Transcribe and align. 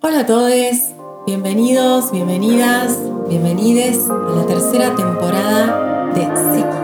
Hola 0.00 0.20
a 0.20 0.26
todos, 0.26 0.52
bienvenidos, 1.26 2.12
bienvenidas, 2.12 2.96
bienvenides 3.28 4.08
a 4.08 4.30
la 4.30 4.46
tercera 4.46 4.94
temporada 4.94 6.12
de 6.14 6.20
Psíquica. 6.22 6.77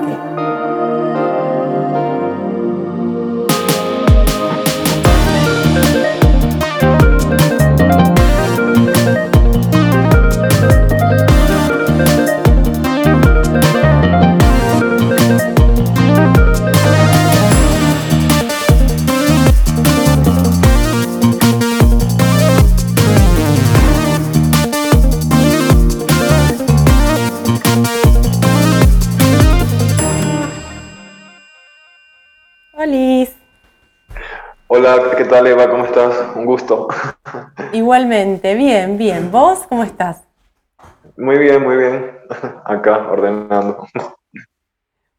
Tal 35.45 35.53
Eva? 35.53 35.71
¿Cómo 35.71 35.85
estás? 35.85 36.37
Un 36.37 36.47
gusto. 36.47 36.89
Igualmente, 37.73 38.55
bien, 38.55 38.97
bien. 38.97 39.31
¿Vos 39.31 39.67
cómo 39.69 39.85
estás? 39.85 40.23
Muy 41.17 41.39
bien, 41.39 41.63
muy 41.63 41.77
bien. 41.77 42.19
Acá, 42.65 43.09
ordenando. 43.11 43.87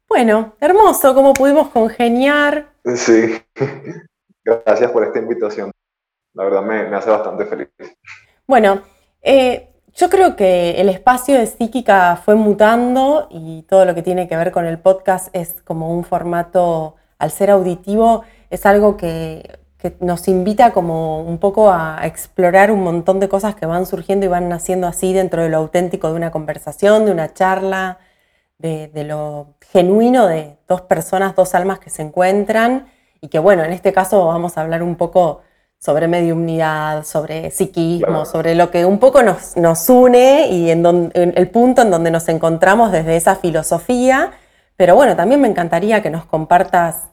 Bueno, 0.08 0.54
hermoso, 0.60 1.14
cómo 1.14 1.32
pudimos 1.32 1.68
congeniar. 1.68 2.68
Sí, 2.94 3.42
gracias 4.44 4.90
por 4.90 5.04
esta 5.04 5.18
invitación. 5.18 5.70
La 6.34 6.44
verdad 6.44 6.62
me, 6.62 6.94
hace 6.96 7.10
bastante 7.10 7.46
feliz. 7.46 7.68
Bueno, 8.46 8.82
eh, 9.22 9.68
yo 9.94 10.08
creo 10.08 10.36
que 10.36 10.80
el 10.80 10.88
espacio 10.88 11.36
de 11.36 11.46
psíquica 11.46 12.20
fue 12.24 12.34
mutando 12.34 13.28
y 13.30 13.62
todo 13.62 13.84
lo 13.84 13.94
que 13.94 14.02
tiene 14.02 14.28
que 14.28 14.36
ver 14.36 14.52
con 14.52 14.64
el 14.64 14.78
podcast 14.78 15.28
es 15.34 15.60
como 15.62 15.92
un 15.92 16.04
formato, 16.04 16.96
al 17.18 17.30
ser 17.30 17.50
auditivo, 17.50 18.22
es 18.50 18.64
algo 18.66 18.96
que, 18.96 19.65
nos 20.00 20.28
invita 20.28 20.72
como 20.72 21.22
un 21.22 21.38
poco 21.38 21.70
a 21.70 22.00
explorar 22.04 22.70
un 22.70 22.82
montón 22.82 23.20
de 23.20 23.28
cosas 23.28 23.54
que 23.54 23.66
van 23.66 23.86
surgiendo 23.86 24.26
y 24.26 24.28
van 24.28 24.48
naciendo 24.48 24.86
así 24.86 25.12
dentro 25.12 25.42
de 25.42 25.48
lo 25.48 25.58
auténtico 25.58 26.08
de 26.08 26.14
una 26.14 26.30
conversación, 26.30 27.04
de 27.04 27.12
una 27.12 27.32
charla, 27.34 27.98
de, 28.58 28.90
lo 29.04 29.54
genuino 29.70 30.26
de 30.26 30.56
dos 30.68 30.82
personas, 30.82 31.34
dos 31.34 31.54
almas 31.54 31.78
que 31.78 31.90
se 31.90 32.02
encuentran 32.02 32.86
y 33.20 33.28
que 33.28 33.38
bueno, 33.38 33.64
en 33.64 33.72
este 33.72 33.92
caso 33.92 34.26
vamos 34.26 34.56
a 34.56 34.62
hablar 34.62 34.82
un 34.82 34.96
poco 34.96 35.42
sobre 35.78 36.08
mediumnidad, 36.08 37.04
sobre 37.04 37.50
psiquismo, 37.50 38.24
sobre 38.24 38.54
lo 38.54 38.70
que 38.70 38.86
un 38.86 38.98
poco 38.98 39.22
nos, 39.22 39.56
nos 39.56 39.88
une 39.88 40.48
y 40.48 40.70
en, 40.70 40.84
en, 40.86 41.32
el 41.36 41.50
punto 41.50 41.82
en 41.82 41.90
donde 41.90 42.10
nos 42.10 42.28
encontramos 42.28 42.92
desde 42.92 43.16
esa 43.16 43.36
filosofía. 43.36 44.32
Pero 44.76 44.94
bueno, 44.94 45.16
también 45.16 45.40
me 45.40 45.48
encantaría 45.48 46.02
que 46.02 46.10
nos 46.10 46.24
compartas 46.24 47.10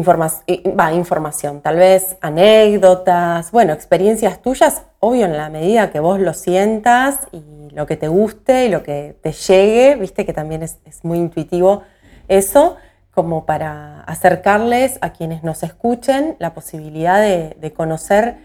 va, 0.00 0.92
información, 0.92 1.60
tal 1.60 1.76
vez 1.76 2.16
anécdotas, 2.20 3.50
bueno, 3.52 3.72
experiencias 3.72 4.42
tuyas, 4.42 4.82
obvio 5.00 5.26
en 5.26 5.36
la 5.36 5.48
medida 5.50 5.90
que 5.90 6.00
vos 6.00 6.18
lo 6.18 6.34
sientas 6.34 7.28
y 7.32 7.70
lo 7.70 7.86
que 7.86 7.96
te 7.96 8.08
guste 8.08 8.66
y 8.66 8.68
lo 8.68 8.82
que 8.82 9.16
te 9.22 9.32
llegue, 9.32 9.96
viste 9.96 10.26
que 10.26 10.32
también 10.32 10.62
es, 10.62 10.78
muy 11.02 11.18
intuitivo 11.18 11.82
eso, 12.28 12.76
como 13.12 13.46
para 13.46 14.00
acercarles 14.02 14.98
a 15.00 15.10
quienes 15.10 15.44
nos 15.44 15.62
escuchen 15.62 16.34
la 16.40 16.54
posibilidad 16.54 17.20
de, 17.20 17.72
conocer 17.72 18.36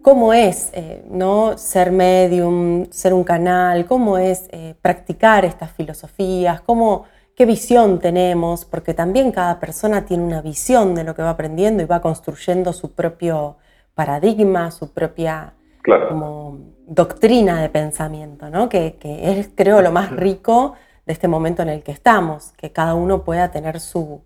cómo 0.00 0.32
es 0.32 0.70
eh, 0.72 1.04
¿no? 1.10 1.58
ser 1.58 1.90
medium, 1.90 2.86
ser 2.90 3.12
un 3.12 3.24
canal, 3.24 3.84
cómo 3.86 4.16
es 4.16 4.48
eh, 4.50 4.74
practicar 4.80 5.44
estas 5.44 5.72
filosofías, 5.72 6.60
cómo 6.60 7.04
qué 7.36 7.44
visión 7.44 8.00
tenemos, 8.00 8.64
porque 8.64 8.94
también 8.94 9.30
cada 9.30 9.60
persona 9.60 10.06
tiene 10.06 10.24
una 10.24 10.40
visión 10.40 10.94
de 10.94 11.04
lo 11.04 11.14
que 11.14 11.22
va 11.22 11.30
aprendiendo 11.30 11.82
y 11.82 11.86
va 11.86 12.00
construyendo 12.00 12.72
su 12.72 12.92
propio 12.92 13.58
paradigma, 13.94 14.70
su 14.70 14.92
propia 14.92 15.52
doctrina 16.86 17.60
de 17.60 17.68
pensamiento, 17.68 18.50
¿no? 18.50 18.68
que, 18.68 18.96
es 19.02 19.50
creo 19.54 19.82
lo 19.82 19.92
más 19.92 20.10
rico 20.10 20.74
de 21.04 21.12
este 21.12 21.28
momento 21.28 21.62
en 21.62 21.68
el 21.68 21.82
que 21.82 21.92
estamos, 21.92 22.52
que 22.56 22.72
cada 22.72 22.94
uno 22.94 23.22
pueda 23.22 23.50
tener 23.50 23.80
su, 23.80 24.22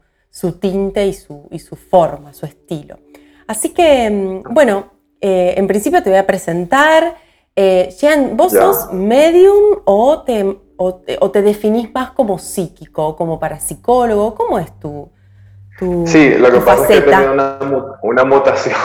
tinte 0.60 1.06
y 1.06 1.12
su, 1.12 1.48
y 1.50 1.58
su, 1.58 1.76
forma, 1.76 2.32
su 2.32 2.46
estilo. 2.46 2.98
Así 3.46 3.74
que, 3.74 4.08
mm, 4.08 4.54
bueno, 4.54 4.92
eh, 5.20 5.54
en 5.56 5.66
principio 5.66 6.02
te 6.02 6.10
voy 6.10 6.18
a 6.18 6.26
presentar. 6.26 7.16
Eh, 7.56 7.94
Jean, 7.98 8.36
¿vos 8.36 8.52
sos 8.52 8.92
medium 8.92 9.80
o 9.84 10.22
te 10.22 10.56
o 10.82 11.30
te, 11.30 11.42
definís 11.42 11.92
más 11.92 12.12
como 12.12 12.38
psíquico 12.38 13.08
o 13.08 13.16
como 13.16 13.38
parapsicólogo? 13.38 14.34
¿Cómo 14.34 14.58
es 14.58 14.78
tu, 14.78 15.10
tu 15.78 16.06
Sí, 16.06 16.34
lo 16.38 16.50
que 16.50 16.60
pasa 16.60 16.82
es 16.84 16.88
que 16.88 16.96
he 16.98 17.02
tenido 17.02 17.32
una, 17.34 17.58
una 18.02 18.24
mutación, 18.24 18.76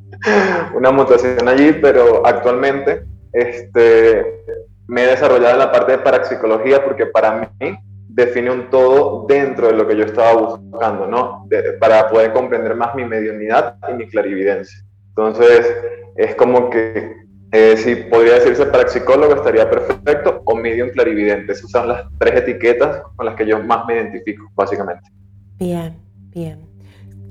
una 0.74 0.90
mutación 0.90 1.46
allí, 1.46 1.74
pero 1.74 2.26
actualmente 2.26 3.04
este, 3.32 4.44
me 4.86 5.04
he 5.04 5.06
desarrollado 5.08 5.52
en 5.52 5.58
la 5.58 5.70
parte 5.70 5.92
de 5.92 5.98
parapsicología 5.98 6.82
porque 6.82 7.06
para 7.06 7.50
mí 7.58 7.78
define 8.08 8.50
un 8.50 8.70
todo 8.70 9.26
dentro 9.28 9.66
de 9.66 9.74
lo 9.74 9.86
que 9.86 9.96
yo 9.96 10.04
estaba 10.04 10.32
buscando, 10.32 11.06
¿no? 11.06 11.46
para 11.78 12.08
poder 12.08 12.32
comprender 12.32 12.74
más 12.74 12.94
mi 12.94 13.04
mediunidad 13.04 13.76
y 13.90 13.94
mi 13.94 14.08
clarividencia. 14.08 14.82
Entonces, 15.08 15.76
es 16.16 16.34
como 16.36 16.70
que 16.70 17.23
eh, 17.56 17.76
si 17.76 17.94
podría 17.94 18.34
decirse 18.34 18.66
parapsicólogo 18.66 19.36
estaría 19.36 19.70
perfecto, 19.70 20.42
o 20.44 20.56
medium 20.56 20.90
clarividente. 20.90 21.52
Esas 21.52 21.70
son 21.70 21.86
las 21.86 22.02
tres 22.18 22.34
etiquetas 22.42 23.02
con 23.14 23.26
las 23.26 23.36
que 23.36 23.46
yo 23.46 23.62
más 23.62 23.86
me 23.86 23.94
identifico, 23.94 24.50
básicamente. 24.56 25.08
Bien, 25.56 25.96
bien. 26.32 26.58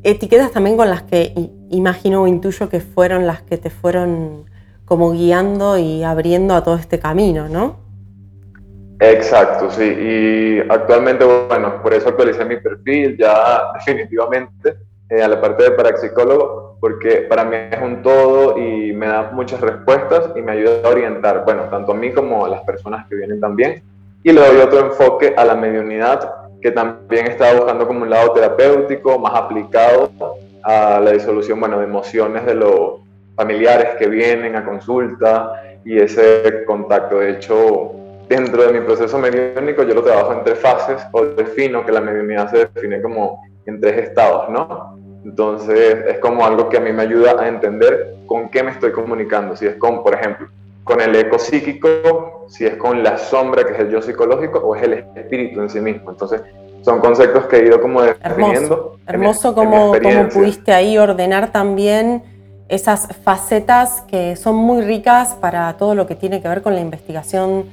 Etiquetas 0.01 0.53
también 0.53 0.77
con 0.77 0.89
las 0.89 1.03
que 1.03 1.33
imagino 1.71 2.21
o 2.21 2.27
intuyo 2.27 2.69
que 2.69 2.79
fueron 2.79 3.27
las 3.27 3.41
que 3.41 3.57
te 3.57 3.69
fueron 3.69 4.45
como 4.85 5.11
guiando 5.11 5.77
y 5.77 6.03
abriendo 6.03 6.55
a 6.55 6.63
todo 6.63 6.77
este 6.77 6.99
camino, 6.99 7.49
¿no? 7.49 7.79
Exacto, 9.01 9.71
sí. 9.71 9.83
Y 9.83 10.59
actualmente, 10.69 11.25
bueno, 11.25 11.81
por 11.83 11.93
eso 11.93 12.07
actualicé 12.07 12.45
mi 12.45 12.61
perfil 12.61 13.17
ya 13.17 13.73
definitivamente 13.73 14.77
eh, 15.09 15.21
a 15.21 15.27
la 15.27 15.41
parte 15.41 15.63
de 15.63 15.71
parapsicólogo 15.71 16.72
porque 16.83 17.21
para 17.29 17.45
mí 17.45 17.55
es 17.71 17.81
un 17.81 18.01
todo 18.01 18.57
y 18.57 18.91
me 18.91 19.07
da 19.07 19.31
muchas 19.31 19.61
respuestas 19.61 20.31
y 20.35 20.41
me 20.41 20.51
ayuda 20.51 20.81
a 20.83 20.89
orientar, 20.89 21.45
bueno, 21.45 21.63
tanto 21.71 21.93
a 21.93 21.95
mí 21.95 22.11
como 22.11 22.45
a 22.45 22.49
las 22.49 22.59
personas 22.63 23.07
que 23.07 23.15
vienen 23.15 23.39
también. 23.39 23.81
Y 24.21 24.33
le 24.33 24.41
doy 24.41 24.57
otro 24.57 24.87
enfoque 24.87 25.33
a 25.37 25.45
la 25.45 25.55
mediunidad, 25.55 26.49
que 26.61 26.71
también 26.71 27.27
está 27.27 27.53
buscando 27.53 27.87
como 27.87 28.01
un 28.01 28.09
lado 28.09 28.33
terapéutico, 28.33 29.17
más 29.17 29.33
aplicado 29.33 30.11
a 30.61 30.99
la 30.99 31.11
disolución, 31.11 31.57
bueno, 31.57 31.79
de 31.79 31.85
emociones 31.85 32.45
de 32.45 32.55
los 32.55 32.99
familiares 33.37 33.95
que 33.97 34.09
vienen 34.09 34.57
a 34.57 34.65
consulta 34.65 35.77
y 35.85 35.97
ese 35.97 36.65
contacto. 36.67 37.19
De 37.19 37.29
hecho, 37.29 37.93
dentro 38.27 38.61
de 38.61 38.73
mi 38.77 38.85
proceso 38.85 39.17
mediúnico 39.17 39.83
yo 39.83 39.93
lo 39.93 40.03
trabajo 40.03 40.33
en 40.33 40.43
tres 40.43 40.59
fases 40.59 41.01
o 41.13 41.23
defino 41.27 41.85
que 41.85 41.93
la 41.93 42.01
mediunidad 42.01 42.51
se 42.51 42.57
define 42.57 43.01
como 43.01 43.41
en 43.65 43.79
tres 43.79 44.09
estados, 44.09 44.49
¿no? 44.49 45.01
Entonces 45.23 46.05
es 46.07 46.19
como 46.19 46.45
algo 46.45 46.69
que 46.69 46.77
a 46.77 46.79
mí 46.79 46.91
me 46.91 47.03
ayuda 47.03 47.41
a 47.41 47.47
entender 47.47 48.15
con 48.25 48.49
qué 48.49 48.63
me 48.63 48.71
estoy 48.71 48.91
comunicando. 48.91 49.55
Si 49.55 49.65
es 49.65 49.75
con, 49.75 50.03
por 50.03 50.13
ejemplo, 50.13 50.47
con 50.83 50.99
el 50.99 51.15
eco 51.15 51.39
psíquico, 51.39 52.45
si 52.49 52.65
es 52.65 52.75
con 52.75 53.03
la 53.03 53.17
sombra, 53.17 53.65
que 53.65 53.73
es 53.73 53.79
el 53.79 53.89
yo 53.89 54.01
psicológico, 54.01 54.59
o 54.59 54.75
es 54.75 54.83
el 54.83 54.93
espíritu 55.15 55.61
en 55.61 55.69
sí 55.69 55.79
mismo. 55.79 56.11
Entonces 56.11 56.41
son 56.81 56.99
conceptos 56.99 57.45
que 57.45 57.57
he 57.57 57.65
ido 57.67 57.81
como 57.81 58.01
definiendo. 58.01 58.97
Hermoso, 59.07 59.55
como 59.55 59.93
cómo, 59.93 60.29
pudiste 60.29 60.73
ahí 60.73 60.97
ordenar 60.97 61.51
también 61.51 62.23
esas 62.67 63.07
facetas 63.23 64.01
que 64.07 64.35
son 64.35 64.55
muy 64.55 64.81
ricas 64.81 65.35
para 65.35 65.73
todo 65.77 65.95
lo 65.95 66.07
que 66.07 66.15
tiene 66.15 66.41
que 66.41 66.47
ver 66.47 66.61
con 66.61 66.73
la 66.73 66.81
investigación 66.81 67.65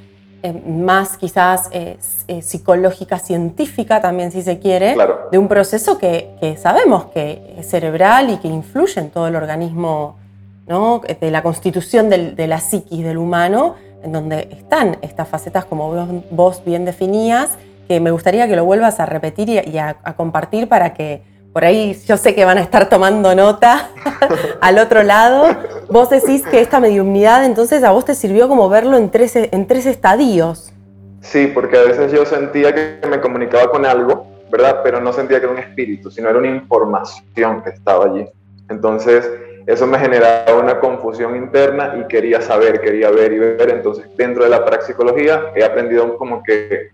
eh, 0.43 0.53
más 0.53 1.17
quizás 1.17 1.69
eh, 1.71 1.99
eh, 2.29 2.43
psicológica, 2.43 3.19
científica 3.19 4.01
también 4.01 4.33
si 4.33 4.43
se 4.43 4.59
quiere, 4.59 4.97
de 5.31 5.39
un 5.39 5.49
proceso 5.49 5.99
que, 5.99 6.57
sabemos 6.61 7.07
que 7.07 7.57
es 7.59 7.69
cerebral 7.69 8.31
y 8.31 8.37
que 8.39 8.49
influye 8.49 9.01
en 9.01 9.11
todo 9.11 9.29
el 9.29 9.37
organismo, 9.37 10.17
¿no? 10.67 11.01
de 11.01 11.31
la 11.31 11.43
constitución 11.43 12.09
de 12.09 12.47
la 12.47 12.59
psiquis 12.59 13.05
del 13.05 13.19
humano, 13.19 13.75
en 14.03 14.13
donde 14.13 14.49
están 14.51 14.97
estas 15.03 15.29
facetas 15.29 15.67
como 15.67 16.23
vos, 16.31 16.63
bien 16.65 16.85
definías, 16.85 17.51
que 17.87 18.01
me 18.01 18.11
gustaría 18.11 18.49
que 18.49 18.57
lo 18.57 18.65
vuelvas 18.65 18.99
a 18.99 19.07
repetir 19.07 19.49
y, 19.51 19.79
a 19.79 19.95
compartir 20.17 20.69
para 20.69 20.95
que 20.95 21.23
por 21.52 21.64
ahí 21.64 21.97
yo 22.06 22.17
sé 22.17 22.35
que 22.35 22.44
van 22.44 22.58
a 22.58 22.61
estar 22.61 22.88
tomando 22.88 23.35
nota 23.35 23.91
al 24.61 24.79
otro 24.79 25.02
lado. 25.02 25.49
Vos 25.88 26.11
decís 26.11 26.44
que 26.47 26.61
esta 26.61 26.79
mediumnidad 26.81 27.44
entonces 27.44 27.82
a 27.82 27.91
vos 27.91 28.05
te 28.05 28.14
sirvió 28.14 28.49
como 28.49 28.69
verlo 28.69 28.97
en 28.97 29.11
tres, 29.11 29.35
en 29.35 29.67
tres 29.67 29.87
estadios. 29.87 30.73
Sí, 31.23 31.50
porque 31.52 31.76
a 31.76 31.82
veces 31.82 32.12
yo 32.12 32.25
sentía 32.25 32.75
que 32.75 33.00
me 33.08 33.20
comunicaba 33.20 33.70
con 33.70 33.85
algo, 33.85 34.26
¿verdad? 34.50 34.81
Pero 34.82 35.00
no 35.00 35.12
sentía 35.12 35.38
que 35.38 35.44
era 35.44 35.52
un 35.52 35.58
espíritu, 35.58 36.11
sino 36.11 36.29
era 36.31 36.38
una 36.38 36.49
información 36.49 37.62
que 37.62 37.70
estaba 37.70 38.06
allí. 38.06 38.26
Entonces, 38.69 39.29
eso 39.67 39.87
me 39.87 39.99
generaba 39.99 40.55
una 40.55 40.81
confusión 40.81 41.37
interna 41.37 41.94
y 42.00 42.06
quería 42.08 42.41
saber, 42.41 42.81
quería 42.81 43.11
ver 43.11 43.32
y 43.32 43.38
ver. 43.38 43.70
Entonces, 43.70 44.06
dentro 44.17 44.44
de 44.44 44.50
la 44.50 44.64
parapsicología 44.64 45.53
he 45.55 45.64
aprendido 45.64 46.17
como 46.17 46.43
que 46.43 46.91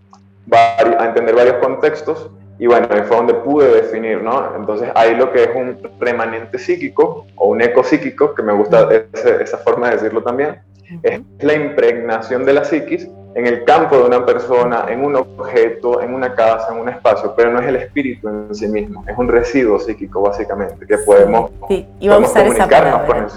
a 0.51 1.05
entender 1.05 1.35
varios 1.35 1.57
contextos 1.57 2.29
y 2.59 2.67
bueno, 2.67 2.87
ahí 2.89 3.01
fue 3.07 3.17
donde 3.17 3.33
pude 3.35 3.67
definir, 3.69 4.21
¿no? 4.21 4.55
Entonces, 4.55 4.89
ahí 4.95 5.15
lo 5.15 5.31
que 5.31 5.43
es 5.43 5.49
un 5.55 5.77
remanente 5.99 6.57
psíquico 6.57 7.25
o 7.35 7.49
un 7.49 7.61
eco 7.61 7.83
psíquico, 7.83 8.33
que 8.33 8.41
me 8.41 8.53
gusta 8.53 8.89
esa 9.13 9.57
forma 9.59 9.89
de 9.89 9.97
decirlo 9.97 10.23
también, 10.23 10.59
es 11.03 11.21
la 11.39 11.53
impregnación 11.53 12.45
de 12.45 12.53
la 12.53 12.63
psiquis 12.63 13.07
en 13.35 13.45
el 13.45 13.65
campo 13.65 13.97
de 13.97 14.03
una 14.05 14.25
persona, 14.25 14.85
en 14.89 15.05
un 15.05 15.15
objeto, 15.15 16.01
en 16.01 16.13
una 16.13 16.33
casa, 16.33 16.73
en 16.73 16.79
un 16.79 16.89
espacio, 16.89 17.35
pero 17.35 17.51
no 17.51 17.59
es 17.59 17.67
el 17.67 17.75
espíritu 17.75 18.27
en 18.29 18.55
sí 18.55 18.67
mismo, 18.67 19.03
es 19.07 19.15
un 19.15 19.27
residuo 19.27 19.77
psíquico 19.79 20.21
básicamente, 20.21 20.87
que 20.87 20.97
podemos, 20.99 21.51
sí, 21.67 21.85
iba 21.99 22.15
a 22.15 22.19
usar 22.19 22.47
esa 22.47 22.67
palabra. 22.67 23.27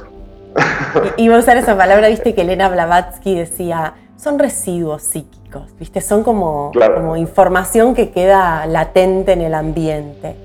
Iba 1.17 1.37
a 1.37 1.39
usar 1.39 1.57
esa 1.59 1.77
palabra, 1.77 2.09
viste 2.09 2.35
que 2.35 2.41
Elena 2.41 2.69
Blavatsky 2.69 3.37
decía, 3.37 3.95
son 4.17 4.39
residuos 4.39 5.03
psíquicos, 5.03 5.40
viste, 5.79 6.01
son 6.01 6.23
como, 6.23 6.73
como 6.73 7.17
información 7.17 7.95
que 7.95 8.11
queda 8.11 8.67
latente 8.67 9.33
en 9.33 9.43
el 9.43 9.55
ambiente. 9.55 10.37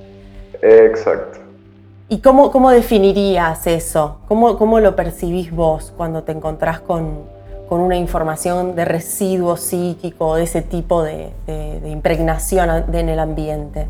Exacto. 0.62 1.40
¿Y 2.08 2.20
cómo, 2.20 2.52
cómo 2.52 2.70
definirías 2.72 3.66
eso? 3.68 4.20
¿Cómo, 4.28 4.58
¿Cómo 4.58 4.80
lo 4.80 4.96
percibís 4.96 5.52
vos 5.52 5.94
cuando 5.98 6.24
te 6.24 6.32
encontrás 6.32 6.80
con, 6.80 7.24
con 7.68 7.82
una 7.82 7.96
información 7.96 8.76
de 8.76 8.86
residuo 8.86 9.58
psíquico, 9.58 10.36
de 10.36 10.44
ese 10.44 10.62
tipo 10.62 11.04
de, 11.04 11.32
impregnación 11.86 12.70
en 12.94 13.10
el 13.10 13.20
ambiente. 13.20 13.88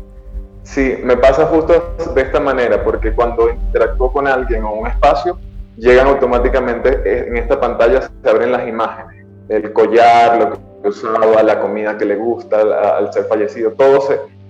Sí, 0.62 0.98
me 1.02 1.16
pasa 1.16 1.46
justo 1.46 1.94
de 2.14 2.22
esta 2.22 2.40
manera, 2.40 2.82
porque 2.82 3.12
cuando 3.12 3.50
interactúo 3.50 4.12
con 4.12 4.26
alguien 4.26 4.64
o 4.64 4.72
un 4.72 4.86
espacio, 4.86 5.38
llegan 5.76 6.08
automáticamente, 6.08 7.02
eh, 7.04 7.26
en 7.28 7.36
esta 7.36 7.60
pantalla 7.60 8.02
se 8.22 8.30
abren 8.30 8.50
las 8.50 8.66
imágenes, 8.66 9.26
el 9.48 9.72
collar, 9.72 10.38
lo 10.38 10.52
que 10.52 10.58
usaba, 10.84 11.42
la 11.42 11.60
comida 11.60 11.96
que 11.96 12.04
le 12.04 12.16
gusta, 12.16 12.60
al 12.96 13.12
ser 13.12 13.24
fallecido, 13.24 13.72
todo 13.72 14.08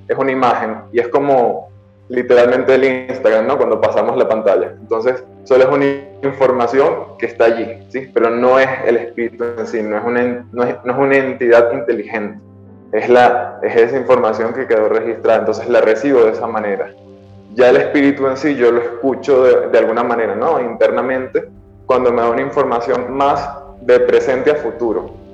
es 0.08 0.16
una 0.16 0.32
imagen 0.32 0.76
y 0.92 1.00
es 1.00 1.08
como 1.08 1.68
literalmente 2.08 2.74
el 2.74 2.84
Instagram, 3.10 3.46
¿no? 3.46 3.56
Cuando 3.56 3.80
pasamos 3.80 4.16
la 4.16 4.28
pantalla. 4.28 4.74
Entonces, 4.80 5.24
solo 5.44 5.64
es 5.64 5.70
una 5.70 5.86
información 6.22 7.16
que 7.18 7.26
está 7.26 7.46
allí, 7.46 7.84
¿sí? 7.88 8.10
Pero 8.12 8.30
no 8.30 8.58
es 8.58 8.68
el 8.86 8.96
espíritu 8.96 9.44
en 9.58 9.66
sí, 9.66 9.82
no 9.82 9.98
es 9.98 10.04
una, 10.04 10.46
no 10.52 10.62
es, 10.64 10.76
una 10.84 11.16
entidad 11.16 11.72
inteligente. 11.72 12.38
Es, 12.92 13.08
la, 13.08 13.58
es 13.62 13.74
esa 13.76 13.96
información 13.96 14.54
que 14.54 14.66
quedó 14.66 14.88
registrada, 14.88 15.40
entonces 15.40 15.68
la 15.68 15.80
recibo 15.80 16.24
de 16.24 16.30
esa 16.30 16.46
manera. 16.46 16.92
Ya 17.54 17.70
el 17.70 17.76
espíritu 17.76 18.26
en 18.28 18.36
sí 18.36 18.54
yo 18.54 18.70
lo 18.70 18.80
escucho 18.80 19.42
de, 19.42 19.68
de 19.68 19.78
alguna 19.78 20.04
manera, 20.04 20.36
¿no? 20.36 20.60
Internamente, 20.60 21.48
cuando 21.86 22.12
me 22.12 22.22
da 22.22 22.30
una 22.30 22.42
información 22.42 23.12
más 23.12 23.48
de 23.80 24.00
presente 24.00 24.50
a 24.50 24.56
futuro. 24.56 25.25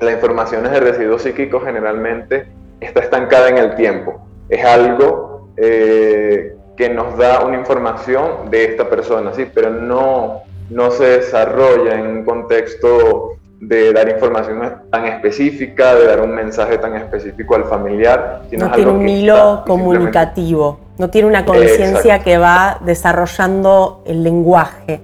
La 0.00 0.12
información 0.12 0.64
es 0.66 0.72
de 0.72 0.80
residuo 0.80 1.18
psíquico 1.18 1.60
generalmente 1.60 2.46
está 2.80 3.00
estancada 3.00 3.48
en 3.48 3.58
el 3.58 3.74
tiempo. 3.74 4.20
Es 4.48 4.64
algo 4.64 5.48
eh, 5.56 6.56
que 6.76 6.88
nos 6.88 7.16
da 7.18 7.44
una 7.44 7.58
información 7.58 8.50
de 8.50 8.64
esta 8.64 8.88
persona, 8.88 9.32
¿sí? 9.34 9.46
pero 9.52 9.70
no, 9.70 10.42
no 10.70 10.90
se 10.90 11.04
desarrolla 11.04 11.94
en 11.94 12.06
un 12.06 12.24
contexto 12.24 13.36
de 13.60 13.92
dar 13.92 14.08
información 14.08 14.62
tan 14.90 15.04
específica, 15.04 15.94
de 15.94 16.06
dar 16.06 16.22
un 16.22 16.34
mensaje 16.34 16.78
tan 16.78 16.96
específico 16.96 17.54
al 17.54 17.64
familiar. 17.64 18.42
Sino 18.48 18.68
no 18.68 18.74
tiene 18.74 18.90
un 18.90 19.06
hilo 19.06 19.64
comunicativo, 19.66 20.80
no 20.96 21.10
tiene 21.10 21.28
una 21.28 21.44
conciencia 21.44 22.20
que 22.20 22.38
va 22.38 22.78
desarrollando 22.80 24.02
el 24.06 24.22
lenguaje, 24.24 25.00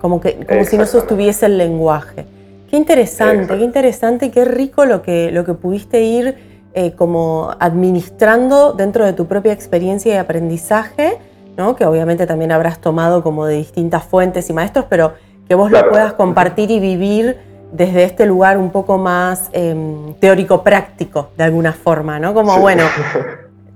como, 0.00 0.22
que, 0.22 0.46
como 0.46 0.64
si 0.64 0.78
no 0.78 0.86
sostuviese 0.86 1.46
el 1.46 1.58
lenguaje. 1.58 2.24
Qué 2.68 2.76
interesante, 2.76 3.56
qué 3.56 3.64
interesante, 3.64 4.30
qué 4.30 4.44
rico 4.44 4.84
lo 4.84 5.02
que, 5.02 5.30
lo 5.32 5.44
que 5.44 5.54
pudiste 5.54 6.02
ir 6.02 6.36
eh, 6.74 6.92
como 6.92 7.50
administrando 7.58 8.74
dentro 8.74 9.06
de 9.06 9.14
tu 9.14 9.26
propia 9.26 9.52
experiencia 9.52 10.14
y 10.14 10.16
aprendizaje, 10.18 11.18
¿no? 11.56 11.74
que 11.76 11.86
obviamente 11.86 12.26
también 12.26 12.52
habrás 12.52 12.78
tomado 12.78 13.22
como 13.22 13.46
de 13.46 13.56
distintas 13.56 14.04
fuentes 14.04 14.50
y 14.50 14.52
maestros, 14.52 14.84
pero 14.88 15.14
que 15.48 15.54
vos 15.54 15.70
lo 15.70 15.88
puedas 15.88 16.12
compartir 16.12 16.70
y 16.70 16.78
vivir 16.78 17.38
desde 17.72 18.04
este 18.04 18.26
lugar 18.26 18.58
un 18.58 18.70
poco 18.70 18.98
más 18.98 19.48
em, 19.52 20.14
teórico-práctico, 20.14 21.30
de 21.38 21.44
alguna 21.44 21.72
forma, 21.72 22.18
¿no? 22.18 22.34
Como, 22.34 22.60
bueno, 22.60 22.84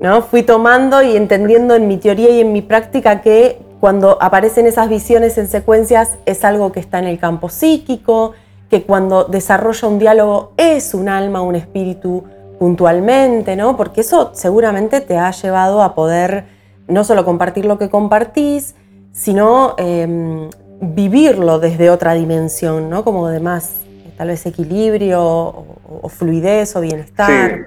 ¿no? 0.00 0.22
Fui 0.22 0.42
tomando 0.42 1.02
y 1.02 1.16
entendiendo 1.16 1.74
en 1.74 1.88
mi 1.88 1.96
teoría 1.96 2.28
y 2.30 2.40
en 2.40 2.52
mi 2.52 2.60
práctica 2.60 3.22
que 3.22 3.58
cuando 3.80 4.18
aparecen 4.20 4.66
esas 4.66 4.88
visiones 4.88 5.38
en 5.38 5.48
secuencias 5.48 6.18
es 6.26 6.44
algo 6.44 6.72
que 6.72 6.80
está 6.80 6.98
en 6.98 7.06
el 7.06 7.18
campo 7.18 7.48
psíquico, 7.48 8.32
que 8.72 8.84
cuando 8.84 9.24
desarrolla 9.24 9.86
un 9.86 9.98
diálogo 9.98 10.54
es 10.56 10.94
un 10.94 11.10
alma, 11.10 11.42
un 11.42 11.56
espíritu, 11.56 12.24
puntualmente, 12.58 13.54
¿no? 13.54 13.76
Porque 13.76 14.00
eso 14.00 14.30
seguramente 14.32 15.02
te 15.02 15.18
ha 15.18 15.30
llevado 15.30 15.82
a 15.82 15.94
poder 15.94 16.44
no 16.88 17.04
solo 17.04 17.22
compartir 17.26 17.66
lo 17.66 17.76
que 17.76 17.90
compartís, 17.90 18.74
sino 19.12 19.74
em, 19.76 20.48
vivirlo 20.80 21.58
desde 21.58 21.90
otra 21.90 22.14
dimensión, 22.14 22.88
¿no? 22.88 23.04
Como 23.04 23.28
de 23.28 23.40
más, 23.40 23.76
tal 24.16 24.28
vez 24.28 24.46
equilibrio 24.46 25.20
o, 25.22 26.08
fluidez 26.08 26.74
o 26.74 26.80
bienestar. 26.80 27.66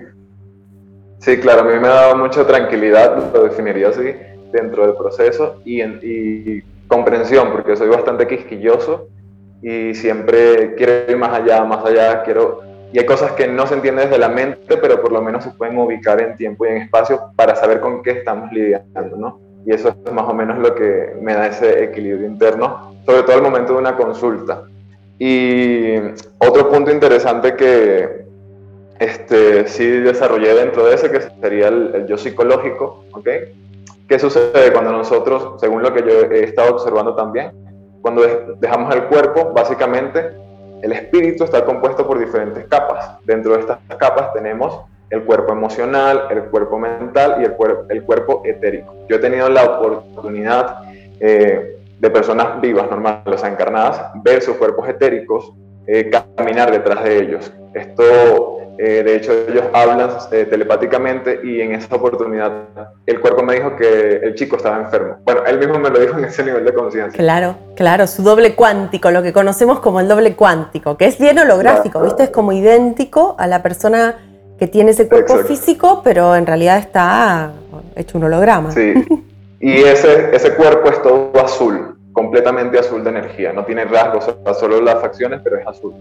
Sí. 1.19 1.33
sí. 1.33 1.37
claro, 1.37 1.61
a 1.61 1.71
mí 1.71 1.79
me 1.79 1.87
ha 1.87 1.93
dado 1.93 2.17
mucha 2.17 2.47
tranquilidad, 2.47 3.31
lo 3.31 3.43
definiría 3.43 3.89
así, 3.89 4.11
dentro 4.51 4.87
del 4.87 4.95
proceso 4.95 5.61
y, 5.65 5.83
y 5.83 6.63
comprensión, 6.87 7.51
porque 7.51 7.75
soy 7.75 7.89
bastante 7.89 8.27
quisquilloso 8.27 9.07
y 9.61 9.93
siempre 9.93 10.75
quiero 10.75 11.11
ir 11.11 11.17
más 11.17 11.33
allá, 11.39 11.63
más 11.63 11.83
allá, 11.85 12.23
quiero 12.23 12.65
y 12.95 12.99
hay 12.99 13.05
cosas 13.05 13.33
que 13.33 13.45
no 13.45 13.67
se 13.67 13.73
entienden 13.73 14.05
desde 14.05 14.17
la 14.17 14.29
mente, 14.29 14.77
pero 14.77 15.01
por 15.01 15.11
lo 15.11 15.21
menos 15.21 15.43
se 15.43 15.49
pueden 15.49 15.77
ubicar 15.77 16.21
en 16.21 16.37
tiempo 16.37 16.65
y 16.65 16.69
en 16.69 16.77
espacio 16.77 17.31
para 17.35 17.53
saber 17.53 17.81
con 17.81 18.01
qué 18.01 18.11
estamos 18.11 18.49
lidiando, 18.53 19.17
¿no? 19.17 19.39
Y 19.65 19.73
eso 19.73 19.89
es 19.89 20.13
más 20.13 20.25
o 20.29 20.33
menos 20.33 20.59
lo 20.59 20.73
que 20.73 21.13
me 21.19 21.33
da 21.33 21.47
ese 21.47 21.83
equilibrio 21.83 22.25
interno, 22.25 22.95
sobre 23.05 23.23
todo 23.23 23.35
al 23.35 23.41
momento 23.41 23.73
de 23.73 23.79
una 23.79 23.97
consulta. 23.97 24.63
Y 25.19 25.97
otro 26.37 26.69
punto 26.69 26.89
interesante 26.89 27.55
que 27.55 28.27
este, 28.97 29.67
sí 29.67 29.85
desarrollé 29.85 30.53
dentro 30.53 30.85
de 30.85 30.95
ese, 30.95 31.11
que 31.11 31.19
sería 31.41 31.67
el, 31.67 32.05
yo 32.07 32.17
psicológico, 32.17 33.03
¿ok? 33.11 33.27
¿Qué 34.07 34.19
sucede 34.19 34.71
cuando 34.71 34.93
nosotros, 34.93 35.59
según 35.59 35.81
lo 35.81 35.93
que 35.93 36.01
yo 36.01 36.31
he 36.31 36.45
estado 36.45 36.75
observando 36.75 37.13
también, 37.13 37.51
cuando 38.05 38.21
dejamos 38.59 38.93
el 38.93 39.05
cuerpo, 39.05 39.51
básicamente 39.51 40.29
el 40.83 40.91
espíritu 40.91 41.43
está 41.43 41.65
compuesto 41.65 42.05
por 42.05 42.19
diferentes 42.19 42.63
capas. 42.67 43.17
Dentro 43.25 43.53
de 43.53 43.61
estas 43.61 43.79
capas 43.97 44.31
tenemos 44.31 44.81
el 45.09 45.23
cuerpo 45.23 45.53
emocional, 45.53 46.27
el 46.29 46.43
cuerpo 46.43 46.77
mental 46.77 47.37
y 47.41 47.45
el, 47.45 47.55
el 47.89 48.03
cuerpo 48.03 48.43
etérico. 48.45 48.93
Yo 49.09 49.15
he 49.15 49.19
tenido 49.19 49.49
la 49.49 49.63
oportunidad 49.63 50.83
eh, 51.19 51.79
de 51.99 52.09
personas 52.11 52.61
vivas, 52.61 52.91
normales, 52.91 53.41
o 53.41 53.47
encarnadas, 53.47 54.11
ver 54.23 54.43
sus 54.43 54.55
cuerpos 54.57 54.87
etéricos, 54.87 55.51
eh, 55.87 56.11
caminar 56.37 56.69
detrás 56.69 57.03
de 57.03 57.17
ellos. 57.17 57.51
Esto 57.73 58.59
eh, 58.77 59.03
de 59.03 59.15
hecho, 59.15 59.31
ellos 59.47 59.65
hablan 59.73 60.09
eh, 60.31 60.45
telepáticamente 60.49 61.39
y 61.43 61.61
en 61.61 61.73
esa 61.73 61.95
oportunidad 61.95 62.51
el 63.05 63.19
cuerpo 63.21 63.43
me 63.43 63.55
dijo 63.55 63.75
que 63.75 64.17
el 64.17 64.35
chico 64.35 64.57
estaba 64.57 64.77
enfermo. 64.77 65.17
Bueno, 65.23 65.41
él 65.45 65.59
mismo 65.59 65.79
me 65.79 65.89
lo 65.89 65.99
dijo 65.99 66.17
en 66.17 66.25
ese 66.25 66.43
nivel 66.43 66.65
de 66.65 66.73
conciencia. 66.73 67.17
Claro, 67.17 67.55
claro, 67.75 68.05
su 68.07 68.21
doble 68.23 68.55
cuántico, 68.55 69.11
lo 69.11 69.23
que 69.23 69.31
conocemos 69.31 69.79
como 69.79 69.99
el 69.99 70.07
doble 70.07 70.35
cuántico, 70.35 70.97
que 70.97 71.05
es 71.05 71.17
bien 71.17 71.39
holográfico, 71.39 72.01
¿viste? 72.01 72.23
Es 72.23 72.29
como 72.29 72.51
idéntico 72.51 73.35
a 73.37 73.47
la 73.47 73.63
persona 73.63 74.17
que 74.59 74.67
tiene 74.67 74.91
ese 74.91 75.07
cuerpo 75.07 75.37
físico, 75.39 76.01
pero 76.03 76.35
en 76.35 76.45
realidad 76.45 76.77
está 76.77 77.53
hecho 77.95 78.17
un 78.17 78.25
holograma. 78.25 78.71
Sí, 78.71 78.93
y 79.59 79.83
ese, 79.83 80.35
ese 80.35 80.53
cuerpo 80.55 80.89
es 80.89 81.01
todo 81.01 81.31
azul, 81.43 81.97
completamente 82.13 82.79
azul 82.79 83.03
de 83.03 83.09
energía, 83.09 83.53
no 83.53 83.63
tiene 83.65 83.85
rasgos, 83.85 84.35
solo 84.59 84.81
las 84.81 85.01
facciones, 85.01 85.41
pero 85.43 85.57
es 85.57 85.67
azul. 85.67 85.93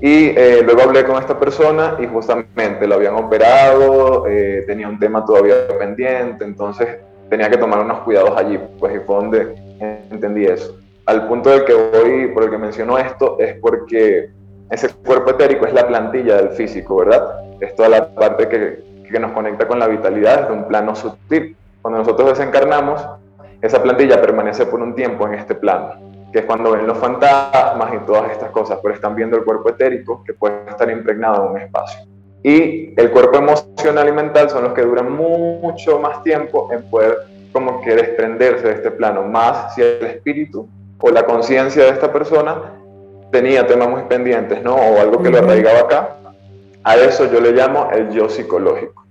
Y 0.00 0.28
eh, 0.36 0.62
luego 0.64 0.82
hablé 0.82 1.04
con 1.04 1.18
esta 1.18 1.38
persona 1.38 1.96
y 1.98 2.06
justamente 2.06 2.86
lo 2.86 2.96
habían 2.96 3.14
operado, 3.14 4.26
eh, 4.26 4.64
tenía 4.66 4.88
un 4.88 4.98
tema 4.98 5.24
todavía 5.24 5.54
pendiente, 5.78 6.44
entonces 6.44 6.98
tenía 7.30 7.48
que 7.48 7.56
tomar 7.56 7.80
unos 7.80 8.00
cuidados 8.00 8.36
allí, 8.36 8.58
pues 8.78 8.94
y 8.96 8.98
fue 9.00 9.16
donde 9.16 9.54
entendí 10.10 10.44
eso. 10.44 10.76
Al 11.06 11.26
punto 11.28 11.50
del 11.50 11.64
que 11.64 11.74
voy, 11.74 12.28
por 12.28 12.44
el 12.44 12.50
que 12.50 12.58
menciono 12.58 12.98
esto, 12.98 13.38
es 13.38 13.54
porque 13.60 14.30
ese 14.70 14.88
cuerpo 15.06 15.30
etérico 15.30 15.66
es 15.66 15.72
la 15.72 15.86
plantilla 15.86 16.36
del 16.36 16.50
físico, 16.50 16.96
¿verdad? 16.96 17.40
Es 17.60 17.74
toda 17.74 17.88
la 17.88 18.14
parte 18.14 18.48
que, 18.48 19.04
que 19.10 19.18
nos 19.18 19.32
conecta 19.32 19.66
con 19.66 19.78
la 19.78 19.86
vitalidad 19.86 20.42
desde 20.42 20.52
un 20.52 20.66
plano 20.66 20.94
sutil. 20.94 21.56
Cuando 21.82 21.98
nosotros 21.98 22.30
desencarnamos, 22.30 23.06
esa 23.60 23.82
plantilla 23.82 24.20
permanece 24.20 24.66
por 24.66 24.80
un 24.80 24.94
tiempo 24.94 25.26
en 25.26 25.34
este 25.34 25.54
plano 25.54 26.13
que 26.34 26.40
es 26.40 26.46
cuando 26.46 26.72
ven 26.72 26.84
los 26.84 26.98
fantasmas 26.98 27.94
y 27.94 27.98
todas 28.04 28.32
estas 28.32 28.50
cosas, 28.50 28.80
pero 28.82 28.92
están 28.92 29.14
viendo 29.14 29.36
el 29.36 29.44
cuerpo 29.44 29.68
etérico 29.68 30.24
que 30.24 30.34
puede 30.34 30.68
estar 30.68 30.90
impregnado 30.90 31.44
en 31.44 31.50
un 31.52 31.58
espacio. 31.58 32.08
Y 32.42 32.92
el 33.00 33.12
cuerpo 33.12 33.36
emocional 33.36 34.08
y 34.08 34.10
mental 34.10 34.50
son 34.50 34.64
los 34.64 34.72
que 34.72 34.82
duran 34.82 35.12
mucho 35.12 36.00
más 36.00 36.24
tiempo 36.24 36.72
en 36.72 36.90
poder 36.90 37.18
como 37.52 37.80
que 37.82 37.94
desprenderse 37.94 38.66
de 38.66 38.72
este 38.72 38.90
plano, 38.90 39.22
más 39.22 39.76
si 39.76 39.82
el 39.82 40.04
espíritu 40.06 40.68
o 40.98 41.08
la 41.10 41.24
conciencia 41.24 41.84
de 41.84 41.90
esta 41.90 42.12
persona 42.12 42.72
tenía 43.30 43.64
temas 43.64 43.88
muy 43.88 44.02
pendientes, 44.02 44.60
¿no? 44.60 44.74
O 44.74 45.00
algo 45.00 45.22
que 45.22 45.30
lo 45.30 45.38
arraigaba 45.38 45.82
acá. 45.82 46.16
A 46.82 46.96
eso 46.96 47.30
yo 47.30 47.40
le 47.40 47.52
llamo 47.52 47.90
el 47.92 48.10
yo 48.10 48.28
psicológico, 48.28 49.06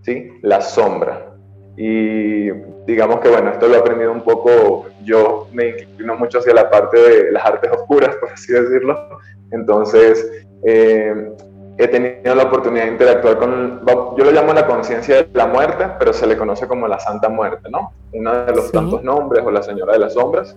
¿sí? 0.00 0.38
La 0.40 0.62
sombra. 0.62 1.31
Y 1.76 2.50
digamos 2.86 3.20
que, 3.20 3.28
bueno, 3.28 3.50
esto 3.50 3.68
lo 3.68 3.76
he 3.76 3.78
aprendido 3.78 4.12
un 4.12 4.22
poco, 4.22 4.86
yo 5.04 5.48
me 5.52 5.68
inclino 5.68 6.16
mucho 6.16 6.38
hacia 6.38 6.54
la 6.54 6.70
parte 6.70 6.98
de 6.98 7.32
las 7.32 7.44
artes 7.44 7.70
oscuras, 7.70 8.16
por 8.20 8.30
así 8.30 8.52
decirlo. 8.52 9.18
Entonces, 9.50 10.44
eh, 10.64 11.32
he 11.78 11.88
tenido 11.88 12.34
la 12.34 12.44
oportunidad 12.44 12.84
de 12.84 12.92
interactuar 12.92 13.38
con, 13.38 13.84
yo 14.16 14.24
lo 14.24 14.30
llamo 14.30 14.52
la 14.52 14.66
conciencia 14.66 15.16
de 15.16 15.28
la 15.32 15.46
muerte, 15.46 15.86
pero 15.98 16.12
se 16.12 16.26
le 16.26 16.36
conoce 16.36 16.66
como 16.66 16.86
la 16.86 16.98
Santa 16.98 17.28
Muerte, 17.28 17.70
¿no? 17.70 17.92
Una 18.12 18.44
de 18.44 18.54
los 18.54 18.70
tantos 18.70 19.02
nombres, 19.02 19.42
o 19.44 19.50
la 19.50 19.62
Señora 19.62 19.94
de 19.94 19.98
las 20.00 20.14
Sombras. 20.14 20.56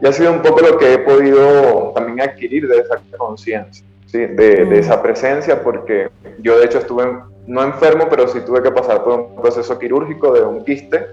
Y 0.00 0.06
ha 0.06 0.12
sido 0.12 0.32
un 0.32 0.42
poco 0.42 0.60
lo 0.60 0.78
que 0.78 0.94
he 0.94 0.98
podido 0.98 1.92
también 1.94 2.20
adquirir 2.28 2.68
de 2.68 2.78
esa 2.78 3.00
conciencia, 3.16 3.84
¿sí? 4.14 4.20
de, 4.20 4.64
de, 4.64 4.78
esa 4.78 5.02
presencia, 5.02 5.60
porque 5.60 6.08
yo 6.38 6.56
de 6.58 6.66
hecho 6.66 6.78
estuve, 6.78 7.04
no 7.48 7.62
enfermo, 7.64 8.06
pero 8.08 8.28
sí 8.28 8.40
tuve 8.46 8.62
que 8.62 8.70
pasar 8.70 9.02
por 9.02 9.12
un 9.18 9.34
proceso 9.34 9.76
quirúrgico 9.76 10.32
de 10.32 10.42
un 10.42 10.64
quiste. 10.64 11.04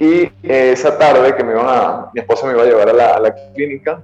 Y 0.00 0.30
esa 0.42 0.96
tarde 0.96 1.34
que 1.34 1.44
me 1.44 1.52
iban 1.52 1.66
a, 1.68 2.10
mi 2.14 2.20
esposa 2.20 2.46
me 2.46 2.54
iba 2.54 2.62
a 2.62 2.66
llevar 2.66 2.88
a 2.88 2.92
la, 2.94 3.16
a 3.16 3.20
la 3.20 3.34
clínica, 3.54 4.00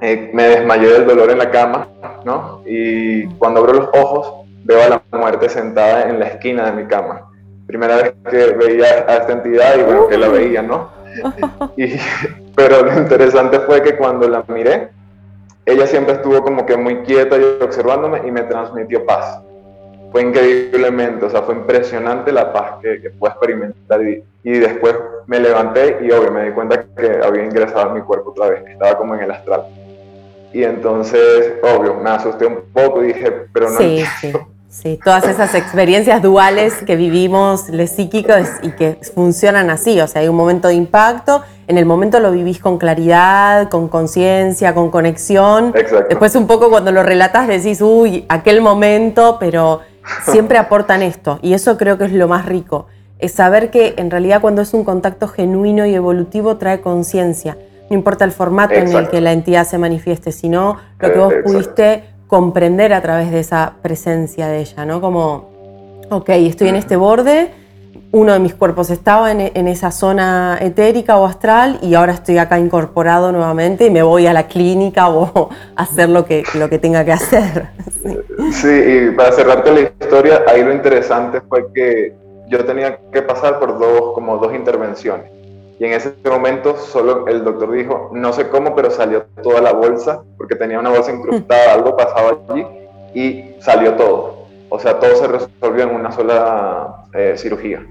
eh, 0.00 0.30
me 0.32 0.44
desmayé 0.44 0.88
del 0.88 1.06
dolor 1.06 1.30
en 1.30 1.38
la 1.38 1.50
cama, 1.50 1.88
¿no? 2.24 2.62
Y 2.64 3.26
cuando 3.38 3.60
abro 3.60 3.72
los 3.72 3.88
ojos, 3.92 4.46
veo 4.64 4.82
a 4.82 4.88
la 4.88 5.02
muerte 5.18 5.48
sentada 5.48 6.08
en 6.08 6.20
la 6.20 6.26
esquina 6.26 6.70
de 6.70 6.82
mi 6.82 6.86
cama. 6.86 7.28
Primera 7.66 7.96
vez 7.96 8.14
que 8.30 8.52
veía 8.52 9.06
a 9.08 9.16
esta 9.16 9.32
entidad 9.32 9.78
y 9.78 9.82
bueno, 9.82 10.06
que 10.06 10.18
la 10.18 10.28
veía, 10.28 10.62
¿no? 10.62 10.90
Y, 11.76 11.94
pero 12.54 12.84
lo 12.84 12.98
interesante 12.98 13.58
fue 13.60 13.82
que 13.82 13.96
cuando 13.96 14.28
la 14.28 14.44
miré, 14.48 14.90
ella 15.64 15.86
siempre 15.86 16.14
estuvo 16.14 16.42
como 16.42 16.66
que 16.66 16.76
muy 16.76 16.98
quieta 17.02 17.38
y 17.38 17.62
observándome 17.62 18.22
y 18.26 18.30
me 18.30 18.42
transmitió 18.42 19.04
paz. 19.06 19.40
Fue 20.10 20.22
increíblemente, 20.22 21.24
o 21.24 21.30
sea, 21.30 21.42
fue 21.42 21.54
impresionante 21.54 22.32
la 22.32 22.52
paz 22.52 22.74
que, 22.82 23.00
que 23.00 23.10
pude 23.10 23.30
experimentar 23.30 24.02
y, 24.02 24.22
y, 24.42 24.58
después 24.58 24.94
me 25.26 25.40
levanté 25.40 25.98
y 26.02 26.10
obvio 26.10 26.30
me 26.32 26.44
di 26.44 26.50
cuenta 26.50 26.84
que 26.96 27.20
había 27.24 27.44
ingresado 27.44 27.90
a 27.90 27.94
mi 27.94 28.02
cuerpo 28.02 28.30
otra 28.30 28.50
vez, 28.50 28.62
que 28.64 28.72
estaba 28.72 28.98
como 28.98 29.14
en 29.14 29.22
el 29.22 29.30
astral. 29.30 29.64
Y 30.52 30.64
entonces, 30.64 31.54
obvio, 31.62 31.94
me 31.94 32.10
asusté 32.10 32.44
un 32.44 32.60
poco 32.74 33.02
y 33.02 33.08
dije, 33.08 33.46
pero 33.54 33.70
no. 33.70 33.78
Sí, 33.78 34.04
sí, 34.20 34.32
sí. 34.72 34.98
Todas 35.04 35.24
esas 35.28 35.54
experiencias 35.54 36.22
duales 36.22 36.74
que 36.84 36.96
vivimos, 36.96 37.68
les 37.68 37.92
psíquicos, 37.92 38.48
y 38.62 38.70
que 38.72 38.98
funcionan 39.14 39.70
así. 39.70 40.00
O 40.00 40.08
sea, 40.08 40.22
hay 40.22 40.28
un 40.28 40.36
momento 40.36 40.68
de 40.68 40.74
impacto, 40.74 41.42
en 41.68 41.78
el 41.78 41.86
momento 41.86 42.18
lo 42.18 42.32
vivís 42.32 42.58
con 42.58 42.78
claridad, 42.78 43.68
con 43.68 43.88
conciencia, 43.88 44.74
con 44.74 44.90
conexión. 44.90 45.72
Exacto. 45.76 46.06
Después, 46.08 46.34
un 46.34 46.46
poco 46.46 46.70
cuando 46.70 46.90
lo 46.90 47.02
relatas, 47.02 47.46
decís, 47.46 47.80
uy, 47.80 48.24
aquel 48.28 48.60
momento, 48.60 49.36
pero 49.38 49.80
siempre 50.24 50.58
aportan 50.58 51.02
esto. 51.02 51.38
Y 51.42 51.52
eso 51.52 51.76
creo 51.76 51.98
que 51.98 52.06
es 52.06 52.12
lo 52.12 52.26
más 52.26 52.46
rico. 52.46 52.86
Es 53.18 53.32
saber 53.32 53.70
que 53.70 53.94
en 53.98 54.10
realidad, 54.10 54.40
cuando 54.40 54.62
es 54.62 54.74
un 54.74 54.82
contacto 54.82 55.28
genuino 55.28 55.86
y 55.86 55.94
evolutivo, 55.94 56.56
trae 56.56 56.80
conciencia 56.80 57.56
no 57.92 57.98
importa 57.98 58.24
el 58.24 58.32
formato 58.32 58.72
en 58.72 58.90
el 58.90 59.10
que 59.10 59.20
la 59.20 59.32
entidad 59.32 59.66
se 59.66 59.76
manifieste, 59.76 60.32
sino 60.32 60.78
lo 60.98 61.12
que 61.12 61.18
vos 61.18 61.34
pudiste 61.44 62.04
comprender 62.32 62.94
a 62.94 63.02
través 63.02 63.30
de 63.30 63.40
esa 63.40 63.74
presencia 63.82 64.48
de 64.48 64.60
ella, 64.60 64.86
¿no? 64.86 65.02
Como, 65.02 65.50
ok, 66.08 66.30
estoy 66.30 66.68
en 66.68 66.76
este 66.76 66.96
borde, 66.96 67.50
uno 68.10 68.32
de 68.32 68.38
mis 68.38 68.54
cuerpos 68.54 68.88
estaba 68.88 69.30
en, 69.30 69.68
esa 69.68 69.90
zona 69.90 70.56
etérica 70.62 71.18
o 71.18 71.26
astral 71.26 71.78
y 71.82 71.92
ahora 71.92 72.14
estoy 72.14 72.38
acá 72.38 72.58
incorporado 72.58 73.32
nuevamente 73.32 73.84
y 73.84 73.90
me 73.90 74.02
voy 74.02 74.26
a 74.26 74.32
la 74.32 74.46
clínica 74.46 75.10
o 75.10 75.50
hacer 75.76 76.08
lo 76.08 76.24
que, 76.24 76.42
lo 76.54 76.70
que 76.70 76.78
tenga 76.78 77.04
que 77.04 77.12
hacer. 77.12 77.68
Sí. 78.52 78.68
y 78.68 79.10
para 79.14 79.30
cerrarte 79.30 79.70
la 79.70 79.80
historia, 79.80 80.42
ahí 80.48 80.64
lo 80.64 80.72
interesante 80.72 81.42
fue 81.42 81.70
que 81.72 82.14
yo 82.48 82.64
tenía 82.64 82.98
que 83.12 83.22
pasar 83.22 83.60
por 83.60 83.78
dos, 83.78 84.14
como 84.14 84.38
dos 84.38 84.54
intervenciones. 84.54 85.30
Y 85.82 85.84
en 85.84 85.94
ese 85.94 86.14
momento 86.30 86.76
solo 86.76 87.26
el 87.26 87.42
doctor 87.42 87.72
dijo, 87.72 88.12
no 88.14 88.32
sé 88.32 88.48
cómo, 88.48 88.72
pero 88.76 88.88
salió 88.88 89.24
toda 89.42 89.60
la 89.60 89.72
bolsa, 89.72 90.22
porque 90.38 90.54
tenía 90.54 90.78
una 90.78 90.90
bolsa 90.90 91.10
incrustada, 91.10 91.72
algo 91.74 91.96
pasaba 91.96 92.38
allí, 92.48 92.64
y 93.14 93.60
salió 93.60 93.94
todo. 93.94 94.46
O 94.68 94.78
sea, 94.78 95.00
todo 95.00 95.16
se 95.16 95.26
resolvió 95.26 95.82
en 95.82 95.96
una 95.96 96.12
sola 96.12 97.06
eh, 97.12 97.34
cirugía. 97.36 97.84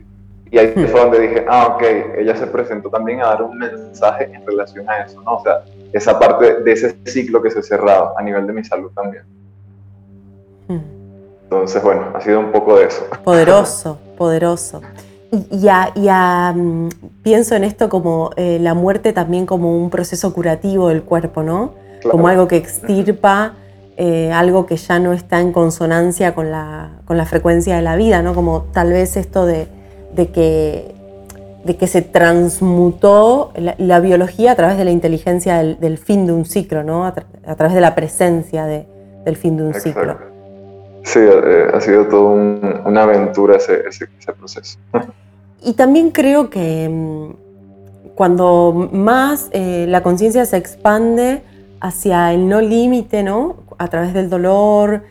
Y 0.50 0.58
ahí 0.58 0.70
fue 0.70 1.02
donde 1.02 1.20
dije, 1.20 1.46
ah, 1.50 1.76
ok, 1.76 1.84
ella 2.20 2.34
se 2.38 2.48
presentó 2.48 2.90
también 2.90 3.20
a 3.24 3.26
dar 3.26 3.44
un 3.44 3.58
mensaje 3.58 4.32
en 4.34 4.48
relación 4.48 4.90
a 4.90 5.02
eso, 5.02 5.22
¿no? 5.24 5.36
O 5.36 5.44
sea, 5.44 5.66
esa 5.92 6.18
parte 6.18 6.62
de 6.62 6.72
ese 6.72 6.96
ciclo 7.04 7.42
que 7.42 7.52
se 7.52 7.62
cerraba 7.62 8.14
a 8.18 8.22
nivel 8.22 8.48
de 8.48 8.54
mi 8.54 8.64
salud 8.64 8.90
también. 8.96 9.26
Entonces, 11.44 11.84
bueno, 11.84 12.06
ha 12.16 12.22
sido 12.22 12.40
un 12.40 12.54
poco 12.54 12.78
de 12.80 12.86
eso. 12.86 13.06
Poderoso, 13.26 14.00
poderoso. 14.18 14.82
Y, 15.32 15.60
ya, 15.60 16.54
mm, 16.54 16.90
pienso 17.24 17.56
en 17.56 17.64
esto 17.64 17.88
como 17.88 18.32
eh, 18.36 18.58
la 18.60 18.74
muerte 18.74 19.14
también 19.14 19.46
como 19.46 19.78
un 19.78 19.90
proceso 19.90 20.34
curativo 20.34 20.90
del 20.90 21.04
cuerpo, 21.04 21.42
¿no? 21.42 21.74
Como 22.10 22.28
algo 22.28 22.48
que 22.48 22.58
extirpa, 22.58 23.54
eh, 23.96 24.32
algo 24.34 24.66
que 24.66 24.76
ya 24.76 25.00
no 25.00 25.14
está 25.14 25.40
en 25.40 25.54
consonancia 25.54 26.36
con 26.36 26.52
la, 26.52 27.00
con 27.06 27.18
la, 27.18 27.26
frecuencia 27.26 27.76
de 27.78 27.82
la 27.82 27.96
vida, 27.96 28.22
¿no? 28.22 28.34
Como 28.34 28.64
tal 28.74 28.92
vez 28.92 29.16
esto 29.16 29.46
de, 29.46 29.68
de 30.14 30.32
que, 30.32 30.96
de 31.64 31.78
que 31.78 31.88
se 31.88 32.02
transmutó 32.02 33.54
la, 33.56 34.00
biología 34.00 34.52
a 34.52 34.56
través 34.56 34.78
de 34.78 34.84
la 34.84 34.92
inteligencia 34.92 35.58
del, 35.64 35.98
fin 35.98 36.26
de 36.26 36.34
un 36.34 36.46
ciclo, 36.46 36.84
¿no? 36.84 37.06
A, 37.06 37.14
través 37.56 37.74
de 37.74 37.82
la 37.82 37.96
presencia 37.96 38.66
de, 38.66 38.86
del 39.24 39.38
fin 39.38 39.56
de 39.56 39.64
un 39.64 39.74
ciclo. 39.76 40.18
Sí, 41.04 41.20
eh, 41.20 41.68
ha 41.74 41.80
sido 41.80 42.08
toda 42.08 42.32
una 42.86 43.04
aventura 43.04 43.56
ese, 43.58 43.88
ese, 43.88 44.10
ese 44.20 44.34
proceso. 44.34 44.78
Y 45.62 45.74
también 45.74 46.10
creo 46.10 46.50
que 46.50 46.90
mm, 46.90 48.16
cuando 48.16 48.90
más 48.92 49.50
eh, 49.52 49.86
la 49.88 50.02
conciencia 50.04 50.46
se 50.46 50.58
expande 50.58 51.44
hacia 51.80 52.34
el 52.34 52.48
no 52.48 52.62
límite, 52.62 53.24
¿no? 53.24 53.58
A 53.78 53.88
través 53.88 54.14
del 54.14 54.30
dolor, 54.30 55.04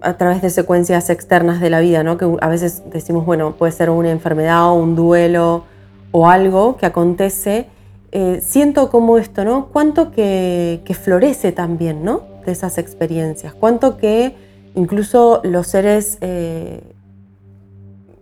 a 0.00 0.16
través 0.16 0.42
de 0.42 0.50
secuencias 0.50 1.10
externas 1.10 1.60
de 1.60 1.70
la 1.70 1.80
vida, 1.80 2.02
¿no? 2.02 2.18
Que 2.18 2.36
a 2.40 2.48
veces 2.48 2.82
decimos, 2.90 3.24
bueno, 3.24 3.52
puede 3.52 3.72
ser 3.72 3.90
una 3.90 4.10
enfermedad 4.10 4.70
o 4.70 4.74
un 4.74 4.96
duelo 4.96 5.64
o 6.10 6.28
algo 6.28 6.76
que 6.76 6.86
acontece. 6.86 7.66
Eh, 8.10 8.40
siento 8.42 8.90
como 8.90 9.18
esto, 9.18 9.44
¿no? 9.44 9.66
Cuánto 9.72 10.10
que, 10.10 10.82
florece 11.00 11.52
también, 11.52 12.04
¿no? 12.04 12.22
De 12.44 12.52
esas 12.52 12.78
experiencias. 12.78 13.54
Cuánto 13.54 13.96
que 13.96 14.34
incluso 14.74 15.40
los 15.44 15.68
seres 15.68 16.18
eh, 16.20 16.80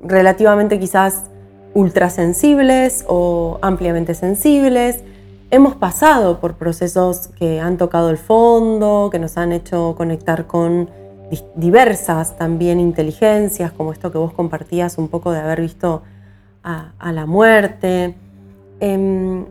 relativamente 0.02 0.78
quizás 0.78 1.29
ultrasensibles 1.74 3.04
o 3.08 3.58
ampliamente 3.62 4.14
sensibles. 4.14 5.00
Hemos 5.50 5.74
pasado 5.74 6.40
por 6.40 6.54
procesos 6.54 7.28
que 7.28 7.60
han 7.60 7.76
tocado 7.76 8.10
el 8.10 8.18
fondo, 8.18 9.08
que 9.10 9.18
nos 9.18 9.36
han 9.36 9.52
hecho 9.52 9.94
conectar 9.96 10.46
con 10.46 10.90
diversas 11.54 12.36
también 12.36 12.80
inteligencias, 12.80 13.72
como 13.72 13.92
esto 13.92 14.10
que 14.10 14.18
vos 14.18 14.32
compartías 14.32 14.98
un 14.98 15.08
poco 15.08 15.32
de 15.32 15.40
haber 15.40 15.60
visto 15.60 16.02
a, 16.62 17.12
la 17.12 17.26
muerte. 17.26 18.14
Em, 18.80 19.44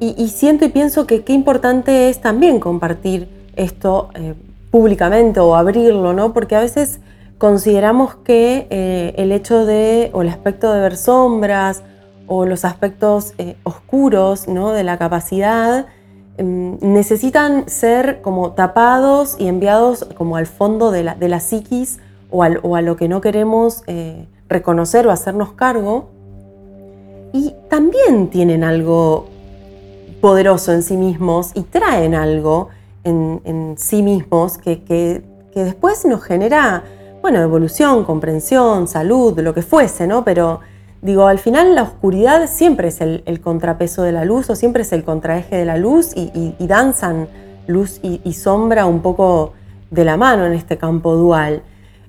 y, 0.00 0.28
siento 0.28 0.64
y 0.64 0.68
pienso 0.68 1.06
que 1.06 1.24
qué 1.24 1.34
importante 1.34 2.08
es 2.08 2.20
también 2.20 2.58
compartir 2.58 3.28
esto 3.54 4.08
eh, 4.14 4.34
públicamente 4.70 5.40
o 5.40 5.54
abrirlo, 5.54 6.14
¿no? 6.14 6.32
Porque 6.32 6.56
a 6.56 6.60
veces 6.60 7.00
consideramos 7.40 8.16
que 8.16 8.66
eh, 8.68 9.14
el 9.16 9.32
hecho 9.32 9.64
de, 9.64 10.10
o 10.12 10.20
el 10.20 10.28
aspecto 10.28 10.70
de 10.74 10.80
ver 10.82 10.98
sombras, 10.98 11.82
o 12.26 12.44
los 12.44 12.66
aspectos 12.66 13.32
eh, 13.38 13.56
oscuros 13.64 14.46
¿no? 14.46 14.72
de 14.72 14.84
la 14.84 14.98
capacidad, 14.98 15.86
em, 16.36 16.76
necesitan 16.82 17.66
ser 17.66 18.20
como 18.20 18.52
tapados 18.52 19.36
y 19.38 19.48
enviados 19.48 20.06
como 20.18 20.36
al 20.36 20.46
fondo 20.46 20.90
de 20.90 21.02
la, 21.02 21.14
de 21.14 21.40
psiquis 21.40 21.98
o, 22.30 22.44
a 22.44 22.82
lo 22.82 22.96
que 22.96 23.08
no 23.08 23.22
queremos 23.22 23.84
eh, 23.86 24.28
reconocer 24.46 25.06
o 25.06 25.10
hacernos 25.10 25.52
cargo. 25.52 26.10
Y 27.32 27.54
también 27.70 28.28
tienen 28.28 28.64
algo 28.64 29.28
poderoso 30.20 30.72
en 30.72 30.82
sí 30.82 30.98
mismos 30.98 31.52
y 31.54 31.62
traen 31.62 32.14
algo 32.14 32.68
en, 33.02 33.76
sí 33.78 34.02
mismos 34.02 34.58
que, 34.58 34.82
que, 34.84 35.22
que 35.54 35.64
después 35.64 36.04
nos 36.04 36.22
genera 36.22 36.84
bueno, 37.22 37.40
evolución, 37.40 38.04
comprensión, 38.04 38.88
salud, 38.88 39.38
lo 39.40 39.52
que 39.52 39.62
fuese, 39.62 40.06
¿no? 40.06 40.24
Pero 40.24 40.60
digo, 41.02 41.26
al 41.26 41.38
final 41.38 41.74
la 41.74 41.82
oscuridad 41.82 42.48
siempre 42.48 42.88
es 42.88 43.00
el, 43.00 43.40
contrapeso 43.42 44.02
de 44.02 44.12
la 44.12 44.24
luz 44.24 44.48
o 44.50 44.56
siempre 44.56 44.82
es 44.82 44.92
el 44.92 45.04
contraeje 45.04 45.56
de 45.56 45.64
la 45.64 45.76
luz 45.76 46.12
y, 46.14 46.54
danzan 46.66 47.28
luz 47.66 48.00
y, 48.02 48.32
sombra 48.32 48.86
un 48.86 49.00
poco 49.00 49.52
de 49.90 50.04
la 50.04 50.16
mano 50.16 50.46
en 50.46 50.54
este 50.54 50.78
campo 50.78 51.14
dual. 51.16 51.62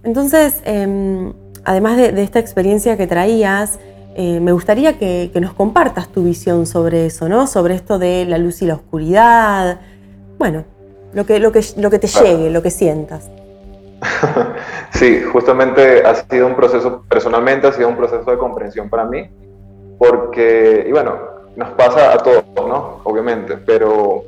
Entonces, 0.03 0.62
em, 0.65 1.34
además 1.65 1.98
de, 1.98 2.24
esta 2.24 2.39
experiencia 2.39 2.96
que 2.96 3.06
traías, 3.06 3.80
eh, 4.15 4.39
me 4.39 4.53
gustaría 4.53 4.98
que, 4.98 5.32
nos 5.41 5.53
compartas 5.53 6.08
tu 6.08 6.24
visión 6.24 6.65
sobre 6.65 7.06
eso, 7.06 7.27
¿no? 7.27 7.48
Sobre 7.48 7.75
esto 7.75 8.00
de 8.00 8.25
la 8.25 8.38
luz 8.38 8.62
y 8.62 8.65
la 8.65 8.75
oscuridad. 8.75 9.82
Bueno, 10.39 10.63
lo 11.13 11.25
que, 11.25 11.39
lo 11.39 11.51
que, 11.51 11.65
lo 11.77 11.89
que 11.89 12.00
te 12.00 12.08
llegue, 12.08 12.50
lo 12.50 12.62
que 12.63 12.72
sientas. 12.72 13.30
Sí, 14.91 15.22
justamente 15.24 16.05
ha 16.05 16.15
sido 16.15 16.48
un 16.48 16.55
proceso, 16.55 17.03
personalmente 17.10 17.67
ha 17.67 17.72
sido 17.72 17.88
un 17.88 17.96
proceso 17.96 18.29
de 18.29 18.38
comprensión 18.38 18.89
para 18.89 19.05
mí, 19.05 19.29
porque, 19.98 20.86
y 20.88 20.91
bueno, 20.91 21.17
nos 21.55 21.70
pasa 21.72 22.13
a 22.13 22.17
todos, 22.17 22.43
¿no? 22.55 23.01
Obviamente, 23.03 23.58
pero 23.58 24.25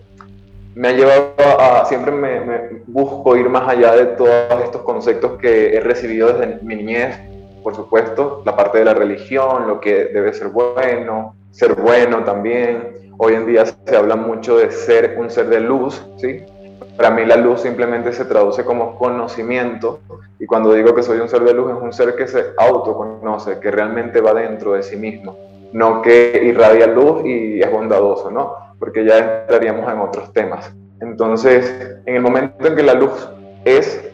me 0.75 0.87
ha 0.87 0.91
llevado 0.93 1.33
a, 1.59 1.85
siempre 1.85 2.11
me, 2.11 2.39
me, 2.41 2.59
busco 2.87 3.35
ir 3.35 3.49
más 3.49 3.67
allá 3.67 3.95
de 3.95 4.05
todos 4.05 4.63
estos 4.63 4.81
conceptos 4.81 5.33
que 5.39 5.75
he 5.75 5.79
recibido 5.79 6.33
desde 6.33 6.59
mi 6.63 6.75
niñez, 6.75 7.19
por 7.61 7.75
supuesto, 7.75 8.41
la 8.45 8.55
parte 8.55 8.79
de 8.79 8.85
la 8.85 8.93
religión, 8.93 9.67
lo 9.67 9.79
que 9.79 10.05
debe 10.05 10.33
ser 10.33 10.49
bueno, 10.49 11.35
ser 11.51 11.75
bueno 11.75 12.23
también. 12.23 13.11
Hoy 13.17 13.35
en 13.35 13.45
día 13.45 13.65
se 13.65 13.95
habla 13.95 14.15
mucho 14.15 14.57
de 14.57 14.71
ser 14.71 15.15
un 15.17 15.29
ser 15.29 15.47
de 15.47 15.61
luz, 15.61 16.03
¿sí? 16.17 16.43
Para 16.95 17.09
mí 17.09 17.25
la 17.25 17.37
luz 17.37 17.61
simplemente 17.61 18.13
se 18.13 18.25
traduce 18.25 18.63
como 18.63 18.97
conocimiento 18.97 19.99
y 20.39 20.45
cuando 20.45 20.73
digo 20.73 20.93
que 20.93 21.01
soy 21.01 21.19
un 21.19 21.27
ser 21.27 21.43
de 21.43 21.53
luz 21.53 21.71
es 21.71 21.81
un 21.81 21.91
ser 21.91 22.15
que 22.15 22.27
se 22.27 22.53
autoconoce, 22.57 23.59
que 23.59 23.71
realmente 23.71 24.21
va 24.21 24.33
dentro 24.33 24.73
de 24.73 24.83
sí 24.83 24.95
mismo, 24.95 25.35
no 25.71 26.03
que 26.03 26.39
irradia 26.43 26.85
luz 26.85 27.25
y 27.25 27.61
es 27.61 27.71
bondadoso, 27.71 28.29
¿no? 28.29 28.55
Porque 28.77 29.03
ya 29.05 29.41
entraríamos 29.41 29.91
en 29.91 29.99
otros 29.99 30.31
temas. 30.33 30.71
Entonces, 31.01 31.97
en 32.05 32.15
el 32.15 32.21
momento 32.21 32.67
en 32.67 32.75
que 32.75 32.83
la 32.83 32.93
luz 32.93 33.27
es, 33.65 34.09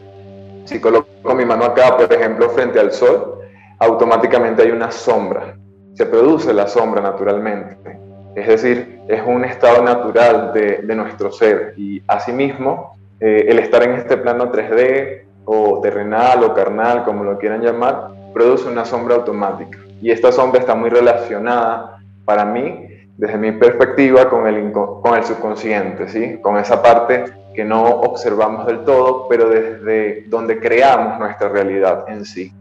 si 0.64 0.80
coloco 0.80 1.34
mi 1.34 1.44
mano 1.44 1.64
acá, 1.64 1.96
por 1.96 2.10
ejemplo, 2.10 2.48
frente 2.50 2.80
al 2.80 2.92
sol, 2.92 3.40
automáticamente 3.78 4.62
hay 4.62 4.70
una 4.70 4.90
sombra. 4.90 5.56
Se 5.94 6.06
produce 6.06 6.54
la 6.54 6.66
sombra 6.66 7.02
naturalmente. 7.02 7.99
Es 8.34 8.46
decir, 8.46 9.00
es 9.08 9.22
un 9.26 9.44
estado 9.44 9.82
natural 9.82 10.52
de, 10.52 10.82
nuestro 10.94 11.32
ser 11.32 11.74
y 11.76 12.02
asimismo 12.06 12.96
eh, 13.18 13.46
el 13.48 13.58
estar 13.58 13.82
en 13.82 13.92
este 13.92 14.16
plano 14.16 14.52
3D 14.52 15.24
o 15.44 15.80
terrenal 15.80 16.44
o 16.44 16.54
carnal, 16.54 17.04
como 17.04 17.24
lo 17.24 17.38
quieran 17.38 17.62
llamar, 17.62 18.10
produce 18.32 18.68
una 18.68 18.84
sombra 18.84 19.16
automática. 19.16 19.78
Y 20.00 20.10
esta 20.10 20.32
sombra 20.32 20.60
está 20.60 20.74
muy 20.74 20.90
relacionada 20.90 21.98
para 22.24 22.44
mí, 22.44 22.86
desde 23.16 23.36
mi 23.36 23.52
perspectiva, 23.52 24.30
con 24.30 24.46
el, 24.46 24.72
con 24.72 25.22
subconsciente, 25.22 26.08
¿sí? 26.08 26.38
con 26.40 26.56
esa 26.56 26.80
parte 26.80 27.24
que 27.54 27.64
no 27.64 27.82
observamos 27.82 28.66
del 28.66 28.84
todo, 28.84 29.26
pero 29.28 29.48
desde 29.48 30.24
donde 30.28 30.58
creamos 30.58 31.18
nuestra 31.18 31.48
realidad 31.48 32.04
en 32.08 32.24
sí. 32.24 32.52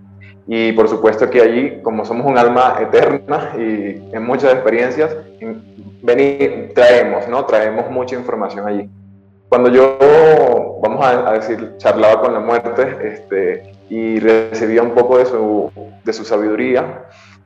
Y 0.51 0.71
por 0.71 0.89
supuesto 0.89 1.29
que 1.29 1.41
allí, 1.41 1.79
como 1.83 2.03
somos 2.03 2.25
un 2.25 2.35
alma 2.35 2.79
eterna 2.81 3.51
y 3.55 4.01
en 4.11 4.23
muchas 4.25 4.51
experiencias, 4.51 5.15
venir, 6.01 6.71
traemos, 6.73 7.27
¿no? 7.27 7.45
Traemos 7.45 7.91
mucha 7.91 8.15
información 8.15 8.67
allí. 8.67 8.89
Cuando 9.47 9.69
yo, 9.69 9.99
vamos 10.81 11.05
a, 11.05 11.33
decir, 11.33 11.73
charlaba 11.77 12.19
con 12.19 12.33
la 12.33 12.39
muerte 12.39 12.97
este, 13.03 13.73
y 13.91 14.19
recibía 14.19 14.81
un 14.81 14.95
poco 14.95 15.19
de 15.19 15.27
su, 15.27 15.71
de 16.03 16.13
su 16.13 16.25
sabiduría, 16.25 17.03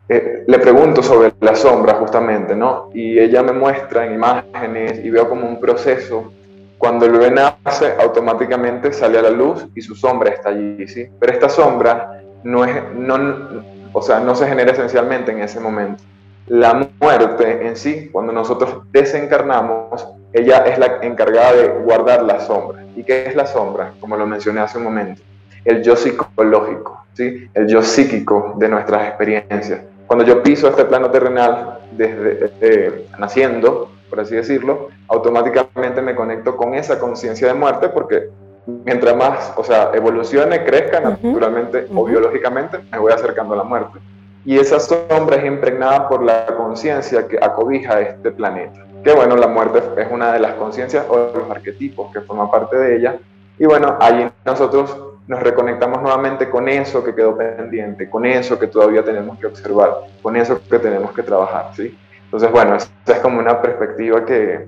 eh, 0.08 0.46
le 0.48 0.60
pregunto 0.60 1.04
sobre 1.04 1.34
la 1.42 1.56
sombra 1.56 1.96
justamente, 1.96 2.56
¿no? 2.56 2.90
Y 2.94 3.20
ella 3.20 3.44
me 3.44 3.52
muestra 3.52 4.06
en 4.06 4.14
imágenes 4.14 5.04
y 5.04 5.10
veo 5.10 5.28
como 5.28 5.46
un 5.46 5.60
proceso. 5.60 6.32
Cuando 6.78 7.06
el 7.06 7.12
bebé 7.12 7.32
nace, 7.32 7.96
automáticamente 8.00 8.94
sale 8.94 9.20
a 9.20 9.24
la 9.24 9.30
luz 9.30 9.66
y 9.76 9.82
su 9.82 9.94
sombra 9.94 10.30
está 10.30 10.52
allí, 10.52 10.88
¿sí? 10.88 11.10
Pero 11.20 11.34
esta 11.34 11.50
sombra 11.50 12.23
no, 12.44 12.66
es, 12.66 12.76
no, 12.96 13.64
o 13.94 14.02
sea, 14.02 14.20
no 14.20 14.36
se 14.36 14.48
genera 14.48 14.72
esencialmente 14.72 15.32
en 15.32 15.40
ese 15.40 15.60
momento. 15.60 16.04
La 16.48 16.88
muerte 17.00 17.68
en 17.68 17.76
sí, 17.76 18.10
cuando 18.12 18.34
nosotros 18.34 18.84
desencarnamos, 18.92 20.08
ella 20.34 20.66
es 20.66 20.78
la 20.78 20.98
encargada 21.02 21.54
de 21.54 21.68
guardar 21.70 22.24
la 22.24 22.42
sombra. 22.42 22.84
¿Y 22.96 23.04
qué 23.04 23.28
es 23.28 23.36
la 23.36 23.46
sombra? 23.46 23.94
Como 24.00 24.18
lo 24.18 24.26
mencioné 24.26 24.60
hace 24.60 24.78
un 24.78 24.84
momento. 24.84 25.22
El 25.64 25.82
yo 25.84 25.96
psicológico, 25.96 27.06
¿sí? 27.14 27.50
el 27.54 27.68
yo 27.68 27.82
psíquico 27.82 28.56
de 28.58 28.68
nuestras 28.68 29.08
experiencias. 29.08 29.82
Cuando 30.06 30.26
yo 30.26 30.44
piso 30.44 30.68
este 30.68 30.84
plano 30.86 31.10
terrenal 31.10 31.80
desde 31.92 32.52
eh, 32.60 33.08
naciendo, 33.18 33.90
por 34.10 34.20
así 34.20 34.36
decirlo, 34.36 34.90
automáticamente 35.08 36.02
me 36.02 36.14
conecto 36.14 36.58
con 36.58 36.74
esa 36.74 37.00
conciencia 37.00 37.48
de 37.48 37.54
muerte 37.54 37.90
porque 37.90 38.30
mientras 38.66 39.16
más, 39.16 39.54
o 39.56 39.64
sea, 39.64 39.92
evolucione, 39.94 40.64
crezca 40.64 41.00
naturalmente 41.00 41.88
o 41.94 42.06
biológicamente, 42.06 42.80
me 42.92 42.98
voy 42.98 43.12
acercando 43.12 43.54
a 43.54 43.58
la 43.58 43.64
muerte. 43.64 44.00
Y 44.46 44.58
esa 44.58 44.80
sombra 44.80 45.38
es 45.38 45.46
impregnada 45.46 46.10
por 46.10 46.24
la 46.24 46.46
conciencia 46.48 47.28
que 47.28 47.38
acobija 47.42 48.02
este 48.02 48.32
planeta. 48.32 48.86
Que 49.04 49.14
bueno, 49.14 49.36
la 49.36 49.48
muerte 49.48 49.82
es 49.98 50.08
una 50.12 50.34
de 50.34 50.40
las 50.40 50.54
conciencias 50.56 51.06
o 51.10 51.18
de 51.18 51.40
los 51.40 51.50
arquetipos 51.50 52.12
que 52.12 52.22
forman 52.22 52.50
parte 52.50 52.78
de 52.78 52.98
ella. 52.98 53.18
Y 53.58 53.66
bueno, 53.66 53.98
allí 54.00 54.28
nosotros 54.46 54.98
nos 55.28 55.42
reconectamos 55.42 56.02
nuevamente 56.02 56.50
con 56.50 56.68
eso 56.68 57.04
que 57.04 57.16
quedó 57.16 57.38
pendiente, 57.38 58.10
con 58.10 58.26
eso 58.26 58.60
que 58.60 58.68
todavía 58.68 59.04
tenemos 59.04 59.38
que 59.40 59.48
observar, 59.48 59.92
con 60.22 60.36
eso 60.36 60.60
que 60.70 60.80
tenemos 60.80 61.14
que 61.14 61.24
trabajar, 61.24 61.72
¿sí? 61.76 61.98
Entonces, 62.26 62.52
bueno, 62.52 62.76
esta 62.76 63.14
es 63.14 63.20
como 63.20 63.40
una 63.40 63.62
perspectiva 63.62 64.26
que, 64.26 64.68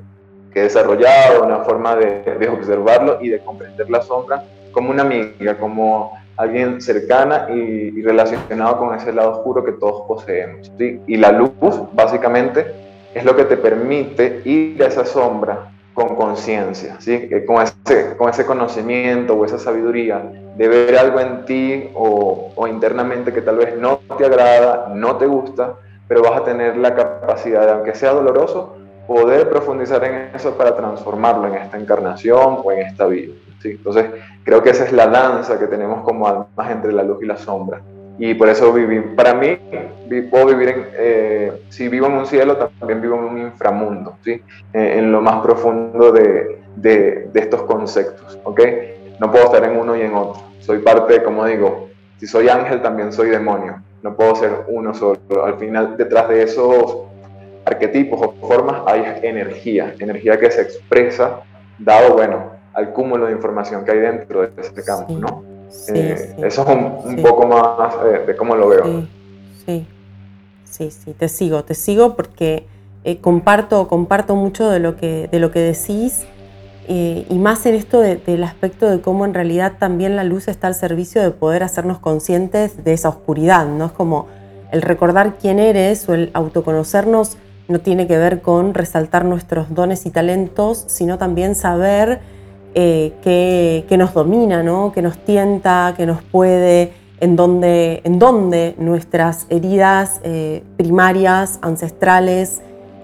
que 0.56 0.62
he 0.62 0.64
desarrollado, 0.64 1.44
una 1.44 1.60
forma 1.66 1.98
de, 1.98 2.48
observarlo 2.48 3.18
y 3.20 3.28
de 3.28 3.40
comprender 3.40 3.90
la 3.90 4.02
sombra 4.02 4.42
como 4.72 4.90
una 4.90 5.02
amiga, 5.02 5.58
como 5.58 6.14
alguien 6.38 6.80
cercana 6.80 7.48
y, 7.54 8.02
relacionado 8.02 8.78
con 8.78 8.96
ese 8.96 9.12
lado 9.12 9.32
oscuro 9.32 9.66
que 9.66 9.74
todos 9.74 10.08
poseemos. 10.08 10.72
Y 10.80 11.18
la 11.18 11.34
luz, 11.34 11.52
básicamente, 11.92 12.68
es 13.14 13.26
lo 13.26 13.36
que 13.36 13.44
te 13.44 13.58
permite 13.58 14.44
ir 14.46 14.82
a 14.82 14.88
esa 14.88 15.04
sombra 15.04 15.72
con 15.94 16.16
conciencia, 16.16 16.96
¿sí? 17.00 17.30
con, 17.46 17.62
ese, 17.62 18.16
con 18.16 18.30
ese 18.30 18.46
conocimiento 18.46 19.34
o 19.34 19.44
esa 19.44 19.60
sabiduría 19.60 20.24
de 20.56 20.68
ver 20.70 20.98
algo 20.98 21.20
en 21.20 21.44
ti 21.44 21.90
o 21.96 22.66
internamente 22.66 23.34
que 23.34 23.42
tal 23.42 23.58
vez 23.58 23.78
no 23.78 24.00
te 24.18 24.26
agrada, 24.26 24.88
no 24.96 25.18
te 25.18 25.26
gusta, 25.26 25.74
pero 26.08 26.22
vas 26.22 26.40
a 26.40 26.44
tener 26.46 26.78
la 26.78 26.96
capacidad 26.96 27.66
de, 27.66 27.72
aunque 27.72 27.94
sea 27.94 28.12
doloroso, 28.12 28.85
poder 29.08 29.50
profundizar 29.50 30.04
en 30.04 30.36
eso 30.36 30.58
para 30.58 30.76
transformarlo 30.76 31.48
en 31.48 31.56
esta 31.56 31.78
encarnación 31.78 32.60
o 32.64 32.72
en 32.72 32.80
esta 32.80 33.06
vida. 33.06 33.34
¿sí? 33.62 33.72
Entonces, 33.72 34.06
creo 34.44 34.62
que 34.62 34.72
esa 34.72 34.86
es 34.86 34.92
la 34.92 35.08
danza 35.08 35.60
que 35.60 35.68
tenemos 35.68 36.04
como 36.04 36.28
almas 36.28 36.72
entre 36.72 36.92
la 36.92 37.04
luz 37.04 37.22
y 37.22 37.26
la 37.26 37.38
sombra. 37.38 37.82
Y 38.18 38.34
por 38.34 38.48
eso 38.48 38.72
vivir, 38.72 39.16
para 39.16 39.34
mí, 39.34 39.58
puedo 40.32 40.46
vivir 40.48 40.70
en, 40.70 40.88
eh, 40.94 41.52
si 41.70 41.90
vivo 41.90 42.08
en 42.08 42.14
un 42.14 42.26
cielo, 42.26 42.56
también 42.56 43.02
vivo 43.02 43.16
en 43.18 43.24
un 43.26 43.38
inframundo, 43.40 44.18
¿sí? 44.24 44.42
Eh, 44.74 44.96
en 45.00 45.12
lo 45.12 45.20
más 45.20 45.42
profundo 45.42 46.14
de, 46.14 46.62
de, 46.78 47.30
de, 47.34 47.40
estos 47.40 47.64
conceptos, 47.64 48.40
¿ok? 48.46 48.62
No 49.20 49.30
puedo 49.32 49.46
estar 49.46 49.66
en 49.66 49.78
uno 49.78 49.98
y 49.98 50.02
en 50.02 50.14
otro. 50.14 50.42
Soy 50.60 50.80
parte, 50.80 51.24
como 51.24 51.46
digo, 51.46 51.90
si 52.18 52.26
soy 52.26 52.48
ángel, 52.48 52.82
también 52.82 53.12
soy 53.12 53.30
demonio. 53.30 53.82
No 54.02 54.16
puedo 54.16 54.36
ser 54.36 54.52
uno 54.68 54.94
solo. 54.94 55.20
Al 55.44 55.56
final, 55.56 55.98
detrás 55.98 56.30
de 56.30 56.44
esos 56.44 56.98
arquetipos 57.66 58.22
o 58.22 58.48
formas 58.48 58.82
hay 58.86 59.20
energía, 59.24 59.94
energía 60.00 60.40
que 60.40 60.52
se 60.52 60.62
expresa 60.62 61.42
dado, 61.80 62.14
bueno, 62.14 62.52
al 62.74 62.92
cúmulo 62.94 63.26
de 63.26 63.34
información 63.34 63.84
que 63.84 63.92
hay 63.92 64.00
dentro 64.00 64.42
de 64.42 64.62
este 64.62 64.84
campo, 64.84 65.14
¿no? 65.14 65.44
Eh, 65.90 66.36
eso 66.44 66.62
es 66.62 66.68
un, 66.68 67.22
poco 67.22 67.48
más 67.48 67.96
eh, 68.06 68.24
de 68.28 68.36
cómo 68.36 68.56
lo 68.56 68.70
veo. 68.70 69.08
Sí, 69.66 69.86
sí, 70.64 70.92
sí, 70.92 71.14
te 71.14 71.28
sigo, 71.28 71.64
te 71.64 71.74
sigo 71.74 72.16
porque 72.16 72.66
eh, 73.04 73.18
comparto, 73.20 73.88
comparto 73.88 74.36
mucho 74.36 74.70
de 74.70 74.80
lo 74.80 74.96
que, 74.96 75.28
de 75.32 75.40
lo 75.40 75.52
que 75.52 75.60
decís 75.60 76.26
y 76.88 77.40
más 77.40 77.66
en 77.66 77.74
esto 77.74 78.00
del 78.00 78.44
aspecto 78.44 78.88
de 78.88 79.02
cómo 79.02 79.26
en 79.26 79.34
realidad 79.34 79.74
también 79.80 80.16
la 80.16 80.24
luz 80.24 80.48
está 80.48 80.68
al 80.68 80.76
servicio 80.76 81.20
de 81.24 81.32
poder 81.32 81.64
hacernos 81.64 81.98
conscientes 81.98 82.84
de 82.84 82.94
esa 82.94 83.10
oscuridad, 83.10 83.66
¿no? 83.66 83.88
Es 83.88 83.92
como 83.92 84.28
el 84.72 84.84
recordar 84.84 85.40
quién 85.40 85.58
eres 85.58 86.08
o 86.08 86.14
el 86.14 86.30
autoconocernos 86.36 87.40
no 87.68 87.80
tiene 87.80 88.08
que 88.08 88.18
ver 88.18 88.42
con 88.42 88.74
resaltar 88.74 89.26
nuestros 89.26 89.74
dones 89.74 90.06
y 90.06 90.12
talentos, 90.12 90.84
sino 90.88 91.18
también 91.18 91.56
saber 91.56 92.20
eh, 92.76 93.14
qué, 93.88 93.98
nos 93.98 94.14
domina, 94.14 94.62
¿no? 94.62 94.92
qué 94.94 95.02
nos 95.02 95.18
tienta, 95.18 95.94
qué 95.96 96.06
nos 96.06 96.22
puede, 96.22 96.92
en 97.22 97.36
dónde, 97.36 98.02
en 98.04 98.20
nuestras 98.86 99.48
heridas 99.50 100.20
eh, 100.24 100.62
primarias, 100.78 101.58
ancestrales 101.62 102.62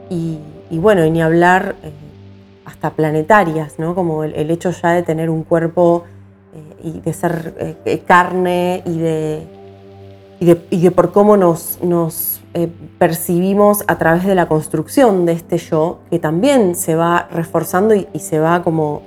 y, 0.10 0.40
bueno, 0.72 1.06
y 1.06 1.12
ni 1.12 1.22
hablar 1.22 1.76
eh, 1.84 1.92
hasta 2.66 2.92
planetarias, 2.92 3.80
¿no? 3.80 3.96
como 3.96 4.26
el, 4.26 4.52
hecho 4.52 4.72
ya 4.72 4.92
de 4.92 5.04
tener 5.04 5.30
un 5.30 5.44
cuerpo 5.44 6.04
y 6.84 7.00
de 7.00 7.14
ser 7.14 7.78
carne 8.06 8.84
y 8.86 8.98
de, 8.98 9.48
y 10.42 10.82
de, 10.82 10.92
por 10.92 11.14
cómo 11.14 11.38
nos, 11.38 11.80
nos 11.82 12.41
eh, 12.54 12.70
percibimos 12.98 13.84
a 13.88 13.98
través 13.98 14.26
de 14.26 14.36
la 14.36 14.48
construcción 14.48 15.26
de 15.26 15.34
este 15.34 15.58
yo, 15.58 16.00
que 16.10 16.20
también 16.20 16.76
se 16.76 16.96
va 16.96 17.28
reforzando 17.32 17.96
y, 17.96 18.08
se 18.20 18.40
va 18.40 18.64
como 18.64 19.02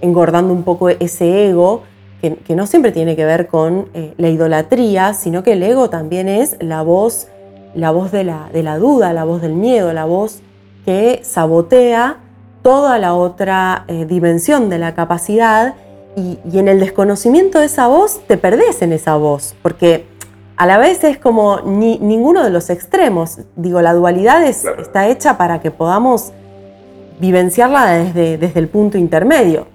engordando 0.00 0.52
un 0.52 0.62
poco 0.62 0.88
ese 0.88 1.48
ego, 1.48 1.82
que, 2.20 2.56
no 2.56 2.66
siempre 2.66 2.90
tiene 2.90 3.14
que 3.14 3.24
ver 3.24 3.46
con 3.46 3.88
eh, 3.94 4.14
la 4.16 4.28
idolatría, 4.28 5.14
sino 5.14 5.42
que 5.42 5.52
el 5.52 5.62
ego 5.62 5.88
también 5.88 6.28
es 6.28 6.56
la 6.60 6.82
voz 6.82 7.28
la 7.74 7.90
voz 7.90 8.10
de 8.10 8.24
la, 8.24 8.48
de 8.52 8.62
la 8.62 8.78
duda, 8.78 9.12
la 9.12 9.24
voz 9.24 9.42
del 9.42 9.54
miedo, 9.54 9.92
la 9.92 10.04
voz 10.04 10.40
que 10.84 11.20
sabotea 11.22 12.18
toda 12.62 12.98
la 12.98 13.14
otra 13.14 13.84
eh, 13.88 14.04
dimensión 14.04 14.68
de 14.68 14.78
la 14.78 14.94
capacidad 14.94 15.74
y, 16.16 16.38
en 16.52 16.68
el 16.68 16.80
desconocimiento 16.80 17.60
de 17.60 17.66
esa 17.66 17.86
voz 17.86 18.20
te 18.26 18.36
perdés 18.36 18.82
en 18.82 18.92
esa 18.92 19.16
voz, 19.16 19.54
porque 19.62 20.06
a 20.58 20.66
la 20.66 20.76
vez 20.76 21.02
es 21.04 21.18
como 21.18 21.60
ninguno 21.60 22.44
de 22.44 22.50
los 22.50 22.68
extremos. 22.68 23.38
Digo, 23.56 23.80
la 23.80 23.94
dualidad 23.94 24.42
está 24.44 25.08
hecha 25.08 25.38
para 25.38 25.60
que 25.60 25.70
podamos 25.70 26.32
vivenciarla 27.20 27.86
desde, 27.86 28.38
desde 28.38 28.60
el 28.60 28.68
punto 28.68 28.98
intermedio 28.98 29.66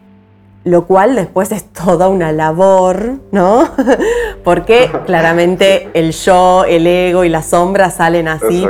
lo 0.64 0.86
cual 0.86 1.16
después 1.16 1.52
es 1.52 1.66
toda 1.66 2.08
una 2.08 2.32
labor, 2.32 3.20
¿no? 3.32 3.70
Porque 4.44 4.90
claramente 5.06 5.90
el 5.94 6.12
yo, 6.12 6.64
el 6.66 6.88
ego 6.88 7.24
y 7.24 7.30
la 7.30 7.44
sombra 7.44 7.92
salen 7.92 8.28
así, 8.28 8.66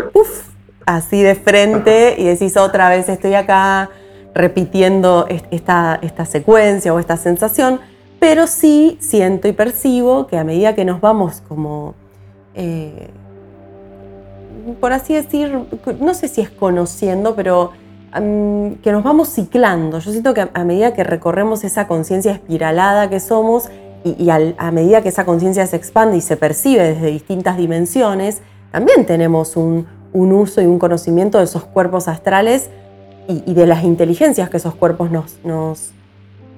así 0.85 1.21
de 1.21 1.35
frente 1.35 2.15
y 2.17 2.25
decís 2.25 2.57
otra 2.57 2.89
vez 2.89 3.09
estoy 3.09 3.35
acá 3.35 3.89
repitiendo 4.33 5.27
esta, 5.51 5.99
esta 6.01 6.25
secuencia 6.25 6.93
o 6.93 6.99
esta 6.99 7.17
sensación, 7.17 7.79
pero 8.19 8.47
sí 8.47 8.97
siento 8.99 9.47
y 9.47 9.51
percibo 9.51 10.25
que 10.25 10.37
a 10.39 10.43
medida 10.43 10.73
que 10.73 10.85
nos 10.85 10.99
vamos 10.99 11.43
como, 11.47 11.93
eh, 12.55 13.09
por 14.79 14.93
así 14.93 15.13
decir, 15.13 15.59
no 15.99 16.13
sé 16.13 16.27
si 16.27 16.41
es 16.41 16.49
conociendo, 16.49 17.35
pero 17.35 17.71
que 18.13 18.91
nos 18.91 19.03
vamos 19.03 19.29
ciclando. 19.29 19.99
Yo 19.99 20.11
siento 20.11 20.33
que 20.33 20.47
a, 20.53 20.63
medida 20.63 20.93
que 20.93 21.03
recorremos 21.03 21.63
esa 21.63 21.87
conciencia 21.87 22.31
espiralada 22.31 23.09
que 23.09 23.19
somos 23.19 23.69
y, 24.03 24.29
a 24.29 24.71
medida 24.71 25.01
que 25.01 25.09
esa 25.09 25.25
conciencia 25.25 25.65
se 25.65 25.75
expande 25.77 26.17
y 26.17 26.21
se 26.21 26.37
percibe 26.37 26.83
desde 26.83 27.07
distintas 27.07 27.57
dimensiones, 27.57 28.41
también 28.71 29.05
tenemos 29.05 29.55
un, 29.55 29.87
uso 30.13 30.61
y 30.61 30.65
un 30.65 30.77
conocimiento 30.77 31.39
de 31.39 31.45
esos 31.45 31.63
cuerpos 31.63 32.07
astrales 32.07 32.69
y, 33.27 33.53
de 33.53 33.65
las 33.65 33.83
inteligencias 33.83 34.49
que 34.49 34.57
esos 34.57 34.75
cuerpos 34.75 35.09
nos, 35.09 35.39
nos, 35.43 35.91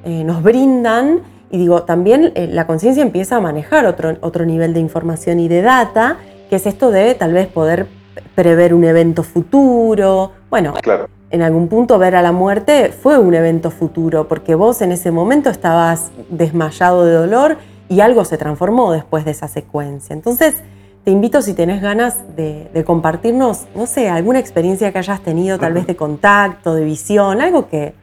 eh, 0.04 0.24
nos 0.26 0.44
brindan. 0.44 1.22
Y 1.52 1.58
digo, 1.58 1.84
también 1.84 2.32
eh, 2.36 2.48
la 2.52 2.68
conciencia 2.68 3.04
empieza 3.04 3.38
a 3.38 3.42
manejar 3.42 3.86
otro, 3.86 4.18
otro 4.22 4.46
nivel 4.46 4.74
de 4.74 4.80
información 4.80 5.40
y 5.40 5.48
de 5.48 5.62
data, 5.62 6.18
que 6.50 6.58
es 6.58 6.66
esto 6.66 6.92
de 6.92 7.16
tal 7.16 7.34
vez 7.34 7.48
poder 7.48 7.88
prever 8.34 8.74
un 8.74 8.84
evento 8.84 9.24
futuro. 9.24 10.32
Bueno, 10.50 10.74
claro 10.82 11.08
en 11.36 11.42
algún 11.42 11.68
punto 11.68 11.98
ver 11.98 12.16
a 12.16 12.22
la 12.22 12.32
muerte 12.32 12.94
fue 12.98 13.18
un 13.18 13.34
evento 13.34 13.70
futuro, 13.70 14.28
porque 14.28 14.56
vos 14.56 14.82
en 14.82 14.94
ese 14.94 15.12
momento 15.12 15.50
estabas 15.50 16.12
desmayado 16.30 17.06
de 17.06 17.14
dolor 17.14 17.58
y 17.90 18.00
algo 18.00 18.24
se 18.24 18.38
transformó 18.38 18.94
después 18.94 19.26
de 19.26 19.32
esa 19.32 19.50
secuencia. 19.50 20.14
Entonces, 20.14 20.56
te 21.04 21.12
invito 21.12 21.42
si 21.42 21.54
tenés 21.54 21.82
ganas 21.82 22.20
de, 22.38 22.84
compartirnos, 22.86 23.66
no 23.76 23.86
sé, 23.86 24.08
alguna 24.08 24.40
experiencia 24.40 24.94
que 24.94 25.00
hayas 25.00 25.22
tenido, 25.22 25.60
tal 25.60 25.74
vez 25.74 25.86
de 25.86 25.98
contacto, 25.98 26.74
de 26.74 26.86
visión, 26.86 27.42
algo 27.42 27.68
que, 27.68 27.94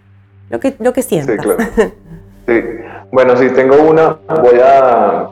lo 0.50 0.60
que, 0.60 0.76
lo 0.78 0.92
que 0.92 1.02
sientas. 1.02 1.36
Sí, 2.44 2.52
claro. 2.54 2.82
Sí. 2.84 2.91
Bueno, 3.12 3.36
si 3.36 3.50
tengo 3.50 3.76
una, 3.76 4.16
voy 4.40 4.58
a, 4.64 5.28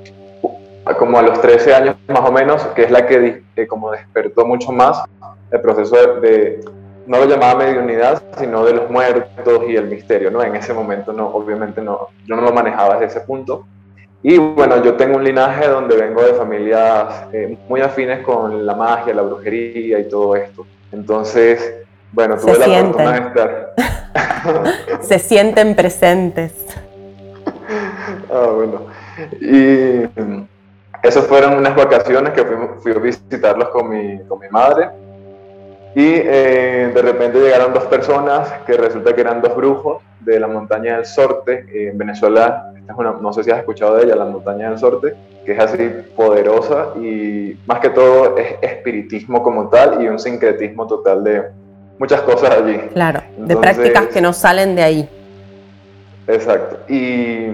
como 0.98 1.18
a 1.18 1.22
los 1.22 1.40
13 1.40 1.74
años 1.74 1.96
más 2.08 2.20
o 2.20 2.30
menos, 2.30 2.62
que 2.74 2.82
es 2.82 2.90
la 2.90 3.06
que, 3.06 3.42
como 3.66 3.90
despertó 3.90 4.44
mucho 4.44 4.70
más 4.70 5.02
el 5.50 5.60
proceso 5.62 5.96
de 6.20 6.60
no 7.06 7.16
lo 7.16 7.24
llamaba 7.24 7.64
mediunidad, 7.64 8.22
sino 8.38 8.66
de 8.66 8.74
los 8.74 8.90
muertos 8.90 9.62
y 9.66 9.76
el 9.76 9.86
misterio, 9.86 10.30
¿no? 10.30 10.42
En 10.42 10.56
ese 10.56 10.74
momento, 10.74 11.14
no, 11.14 11.28
obviamente 11.28 11.80
no, 11.80 12.08
yo 12.26 12.36
no 12.36 12.42
lo 12.42 12.52
manejaba 12.52 12.98
desde 12.98 13.18
ese 13.18 13.26
punto. 13.26 13.64
Y 14.22 14.36
bueno, 14.36 14.84
yo 14.84 14.94
tengo 14.96 15.16
un 15.16 15.24
linaje 15.24 15.66
donde 15.66 15.96
vengo 15.96 16.22
de 16.22 16.34
familias 16.34 17.24
eh, 17.32 17.56
muy 17.66 17.80
afines 17.80 18.20
con 18.20 18.66
la 18.66 18.74
magia, 18.74 19.14
la 19.14 19.22
brujería 19.22 19.98
y 19.98 20.06
todo 20.06 20.36
esto. 20.36 20.66
Entonces, 20.92 21.76
bueno, 22.12 22.36
tuve 22.36 22.58
la 22.58 22.82
oportunidad 22.82 23.12
de 23.12 23.28
estar. 23.28 23.74
Se 25.00 25.18
sienten 25.18 25.74
presentes. 25.74 26.52
Ah, 28.32 28.50
bueno. 28.54 28.86
Y 29.40 30.04
esas 31.02 31.26
fueron 31.26 31.54
unas 31.54 31.74
vacaciones 31.74 32.32
que 32.32 32.44
fui, 32.44 32.56
fui 32.80 32.92
a 32.92 32.98
visitarlos 32.98 33.68
con 33.70 33.88
mi, 33.88 34.20
con 34.26 34.38
mi 34.38 34.48
madre 34.48 34.90
y 35.94 36.04
eh, 36.04 36.92
de 36.94 37.02
repente 37.02 37.40
llegaron 37.40 37.74
dos 37.74 37.84
personas 37.84 38.48
que 38.64 38.74
resulta 38.74 39.12
que 39.12 39.20
eran 39.22 39.40
dos 39.40 39.56
brujos 39.56 40.02
de 40.20 40.38
la 40.38 40.46
montaña 40.46 40.96
del 40.96 41.04
Sorte. 41.04 41.66
en 41.72 41.98
Venezuela, 41.98 42.72
esta 42.76 42.92
es 42.92 42.98
una, 42.98 43.12
no 43.12 43.32
sé 43.32 43.42
si 43.42 43.50
has 43.50 43.58
escuchado 43.58 43.96
de 43.96 44.04
ella, 44.04 44.14
la 44.14 44.26
montaña 44.26 44.70
del 44.70 44.78
Sorte, 44.78 45.16
que 45.44 45.52
es 45.52 45.58
así 45.58 45.90
poderosa 46.14 46.90
y 47.00 47.58
más 47.66 47.80
que 47.80 47.90
todo 47.90 48.36
es 48.36 48.54
espiritismo 48.62 49.42
como 49.42 49.68
tal 49.68 50.02
y 50.02 50.08
un 50.08 50.18
sincretismo 50.18 50.86
total 50.86 51.24
de 51.24 51.42
muchas 51.98 52.20
cosas 52.20 52.50
allí. 52.50 52.78
Claro, 52.92 53.20
de 53.36 53.56
prácticas 53.56 54.06
que 54.06 54.20
no 54.20 54.32
salen 54.32 54.76
de 54.76 54.82
ahí. 54.82 55.08
Exacto. 56.28 56.78
Y 56.88 57.48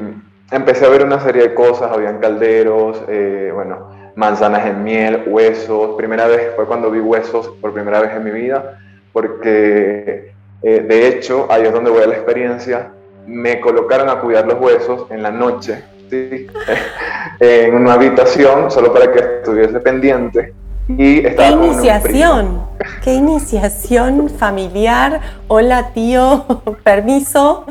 empecé 0.50 0.86
a 0.86 0.88
ver 0.88 1.04
una 1.04 1.20
serie 1.20 1.42
de 1.42 1.54
cosas, 1.54 1.90
habían 1.92 2.18
calderos, 2.18 3.02
eh, 3.08 3.50
bueno, 3.54 3.90
manzanas 4.14 4.66
en 4.66 4.84
miel, 4.84 5.24
huesos. 5.26 5.96
Primera 5.96 6.26
vez 6.26 6.52
fue 6.56 6.66
cuando 6.66 6.90
vi 6.90 7.00
huesos 7.00 7.48
por 7.60 7.72
primera 7.72 8.00
vez 8.00 8.12
en 8.14 8.24
mi 8.24 8.30
vida, 8.30 8.78
porque 9.12 10.32
eh, 10.62 10.80
de 10.80 11.08
hecho, 11.08 11.46
ahí 11.50 11.64
es 11.64 11.72
donde 11.72 11.90
voy 11.90 12.02
a 12.02 12.06
la 12.06 12.14
experiencia, 12.14 12.90
me 13.26 13.60
colocaron 13.60 14.08
a 14.08 14.20
cuidar 14.20 14.46
los 14.46 14.60
huesos 14.60 15.10
en 15.10 15.22
la 15.22 15.30
noche, 15.30 15.84
en 17.40 17.74
una 17.74 17.94
habitación, 17.94 18.70
solo 18.70 18.92
para 18.92 19.12
que 19.12 19.18
estuviese 19.18 19.80
pendiente. 19.80 20.54
Y 20.88 21.26
estaba 21.26 21.48
¿Qué 21.48 21.54
iniciación? 21.66 22.62
¿Qué 23.02 23.14
iniciación 23.14 24.30
familiar? 24.30 25.20
Hola 25.48 25.90
tío, 25.92 26.44
permiso. 26.84 27.66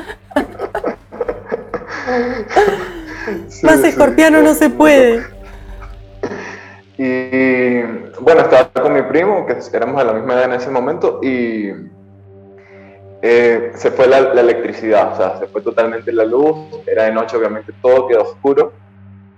Más 3.64 3.84
escorpiano 3.84 4.42
no 4.42 4.54
se 4.54 4.70
puede. 4.70 5.24
Y 6.98 7.82
bueno, 8.20 8.42
estaba 8.42 8.70
con 8.82 8.94
mi 8.94 9.02
primo, 9.04 9.46
que 9.46 9.58
éramos 9.74 9.98
de 9.98 10.06
la 10.06 10.14
misma 10.14 10.34
edad 10.36 10.46
en 10.46 10.54
ese 10.54 10.70
momento, 10.70 11.20
y 11.22 11.72
eh, 13.22 13.72
se 13.76 13.92
fue 13.92 14.08
la, 14.08 14.20
electricidad, 14.20 15.14
o 15.14 15.18
sea, 15.18 15.40
se 15.40 15.48
fue 15.48 15.62
totalmente 15.62 16.12
la 16.14 16.26
luz, 16.26 16.56
era 16.86 17.04
de 17.04 17.12
noche, 17.12 17.36
obviamente 17.36 17.74
todo 17.82 18.08
quedó 18.08 18.24
oscuro, 18.24 18.72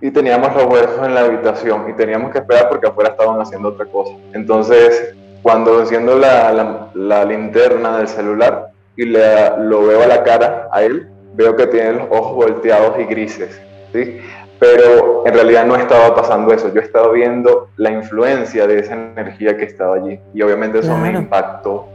y 0.01 0.11
teníamos 0.11 0.55
los 0.55 0.65
huesos 0.65 1.03
en 1.03 1.15
la 1.15 1.21
habitación, 1.21 1.89
y 1.89 1.93
teníamos 1.93 2.31
que 2.31 2.39
esperar 2.39 2.69
porque 2.69 2.87
afuera 2.87 3.11
estaban 3.11 3.39
haciendo 3.41 3.69
otra 3.69 3.85
cosa. 3.85 4.13
Entonces, 4.33 5.15
cuando 5.41 5.79
enciendo 5.79 6.17
la, 6.17 6.89
la, 6.93 7.25
linterna 7.25 7.97
del 7.97 8.07
celular 8.07 8.67
y 8.95 9.05
le, 9.05 9.57
lo 9.59 9.87
veo 9.87 10.03
a 10.03 10.07
la 10.07 10.23
cara 10.23 10.67
a 10.71 10.83
él, 10.83 11.07
veo 11.37 11.55
que 11.55 11.67
tiene 11.67 11.93
los 11.93 12.07
ojos 12.09 12.35
volteados 12.35 12.99
y 12.99 13.03
grises. 13.05 13.61
¿sí? 13.93 14.19
pero 14.59 15.25
en 15.25 15.33
realidad 15.33 15.65
no 15.65 15.75
estaba 15.75 16.15
pasando 16.15 16.51
eso, 16.51 16.73
yo 16.73 16.81
estaba 16.81 17.11
viendo 17.11 17.69
la 17.77 17.91
influencia 17.91 18.65
de 18.65 18.79
esa 18.79 18.93
energía 18.93 19.55
que 19.57 19.65
estaba 19.65 19.95
allí 19.95 20.19
y 20.33 20.41
obviamente 20.41 20.79
eso 20.79 20.97
me 20.97 21.11
impactó 21.11 21.87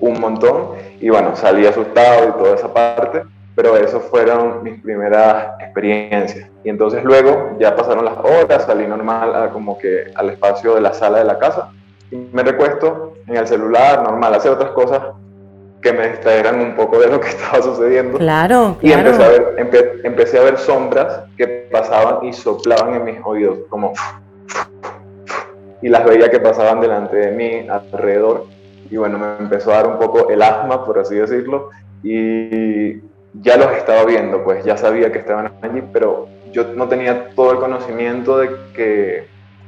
un 0.00 0.20
montón 0.20 0.72
y 1.00 1.10
bueno, 1.10 1.36
salí 1.36 1.66
asustado 1.66 2.28
y 2.28 2.42
toda 2.42 2.54
esa 2.54 2.72
parte, 2.72 3.22
pero 3.54 3.76
eso 3.76 4.00
fueron 4.00 4.62
mis 4.62 4.80
primeras 4.82 5.60
experiencias. 5.60 6.48
Y 6.64 6.70
entonces 6.70 7.02
luego 7.04 7.56
ya 7.58 7.74
pasaron 7.74 8.04
las 8.04 8.18
horas, 8.18 8.64
salí 8.64 8.86
normal 8.86 9.50
como 9.52 9.78
que 9.78 10.10
al 10.14 10.30
espacio 10.30 10.74
de 10.74 10.80
la 10.80 10.92
sala 10.92 11.18
de 11.18 11.24
la 11.24 11.38
casa 11.38 11.70
y 12.10 12.16
me 12.16 12.42
recuesto 12.42 13.14
en 13.26 13.36
el 13.36 13.46
celular, 13.46 14.02
normal, 14.02 14.34
hacer 14.34 14.52
otras 14.52 14.70
cosas 14.70 15.02
que 15.86 15.92
me 15.92 16.08
distraeran 16.08 16.60
un 16.60 16.74
poco 16.74 16.98
de 16.98 17.06
lo 17.06 17.20
que 17.20 17.28
estaba 17.36 17.62
sucediendo. 17.62 18.18
Claro, 18.18 18.76
Y 18.82 18.90
empecé 18.90 19.24
a, 19.24 19.28
ver, 19.28 19.54
empecé 20.04 20.38
a 20.38 20.42
ver 20.42 20.58
sombras 20.58 21.20
que 21.36 21.46
pasaban 21.70 22.24
y 22.24 22.32
soplaban 22.32 22.94
en 22.94 23.04
mis 23.04 23.18
oídos, 23.24 23.58
como... 23.68 23.92
Y 25.82 25.88
las 25.88 26.04
veía 26.04 26.30
que 26.30 26.40
pasaban 26.40 26.80
delante 26.80 27.16
de 27.16 27.30
mí, 27.30 27.68
alrededor. 27.68 28.46
Y 28.90 28.96
bueno, 28.96 29.18
me 29.18 29.36
empezó 29.38 29.70
a 29.72 29.76
dar 29.76 29.86
un 29.86 29.98
poco 29.98 30.28
el 30.28 30.42
asma, 30.42 30.84
por 30.84 30.98
así 30.98 31.14
decirlo. 31.14 31.70
Y 32.02 32.96
ya 33.34 33.56
los 33.56 33.70
estaba 33.72 34.04
viendo, 34.04 34.42
pues 34.42 34.64
ya 34.64 34.76
sabía 34.76 35.12
que 35.12 35.18
estaban 35.18 35.52
allí, 35.62 35.82
pero 35.92 36.28
yo 36.50 36.64
no 36.74 36.88
tenía 36.88 37.30
todo 37.36 37.52
el 37.52 37.58
conocimiento 37.58 38.38
de 38.38 38.50
que 38.74 39.26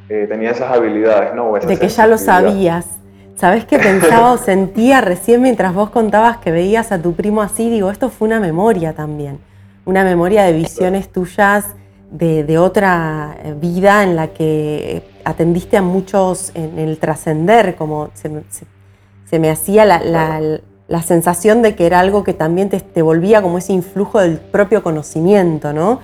eh, 0.09 0.26
tenía 0.28 0.50
esas 0.50 0.72
habilidades, 0.72 1.35
¿no? 1.35 1.52
de 1.52 1.76
que 1.76 1.88
ya 1.88 2.07
lo 2.07 2.16
sabías. 2.16 2.97
¿Sabes 3.38 3.64
qué 3.66 3.79
pensaba 3.79 4.33
o 4.33 4.38
sentía 4.44 5.01
recién 5.01 5.42
mientras 5.42 5.72
vos 5.72 5.90
contabas 5.90 6.38
que 6.38 6.51
veías 6.51 6.90
a 6.90 7.01
tu 7.01 7.14
primo 7.14 7.40
así? 7.40 7.70
Digo, 7.70 7.90
esto 7.90 8.11
fue 8.11 8.27
una 8.27 8.40
memoria 8.40 8.94
también, 8.94 9.38
una 9.85 10.03
memoria 10.03 10.42
de 10.42 10.53
visiones 10.53 11.09
tuyas 11.09 11.66
de, 12.11 12.59
otra 12.59 13.37
vida 13.61 14.03
en 14.03 14.16
la 14.16 14.29
que 14.29 15.03
atendiste 15.24 15.77
a 15.77 15.83
muchos 15.83 16.51
en 16.55 16.79
el 16.79 16.98
trascender, 16.98 17.77
como 17.77 18.11
se, 18.14 19.38
me 19.38 19.51
hacía 19.51 19.85
la, 19.85 21.03
sensación 21.03 21.62
de 21.62 21.77
que 21.77 21.87
era 21.87 22.01
algo 22.01 22.24
que 22.24 22.33
también 22.33 22.70
te, 22.70 22.81
te, 22.81 23.03
volvía 23.03 23.40
como 23.40 23.59
ese 23.59 23.72
influjo 23.72 24.20
del 24.20 24.38
propio 24.38 24.83
conocimiento, 24.83 25.72
¿no? 25.72 26.01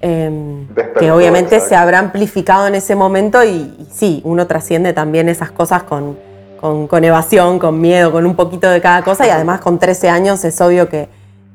Em, 0.00 0.66
que 0.98 1.12
obviamente 1.12 1.60
se 1.60 1.76
habrá 1.76 1.98
amplificado 1.98 2.66
en 2.66 2.74
ese 2.74 2.96
momento 2.96 3.44
y, 3.44 3.86
sí, 3.92 4.22
uno 4.24 4.46
trasciende 4.46 4.92
también 4.92 5.28
esas 5.28 5.50
cosas 5.50 5.84
con, 5.84 6.16
con, 6.88 7.04
evasión, 7.04 7.58
con 7.58 7.78
miedo, 7.78 8.10
con 8.10 8.24
un 8.24 8.34
poquito 8.34 8.70
de 8.70 8.80
cada 8.80 9.02
cosa 9.02 9.26
y 9.26 9.30
además 9.30 9.60
con 9.60 9.78
13 9.78 10.08
años 10.08 10.42
es 10.46 10.58
obvio 10.62 10.88
que, 10.88 11.10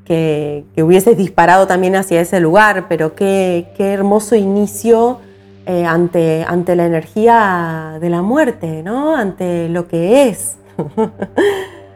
que, 0.05 0.83
hubieses 0.83 1.17
disparado 1.17 1.65
también 1.65 1.95
hacia 1.95 2.21
ese 2.21 2.39
lugar, 2.39 2.85
pero 2.87 3.15
qué, 3.15 3.71
qué 3.75 3.91
hermoso 3.91 4.35
inicio 4.35 5.19
eh, 5.65 5.83
ante, 5.83 6.45
ante 6.47 6.75
la 6.75 6.85
energía 6.85 7.97
de 7.99 8.09
la 8.11 8.21
muerte, 8.21 8.83
¿no? 8.83 9.15
Ante 9.15 9.67
lo 9.69 9.87
que 9.87 10.29
es. 10.29 10.57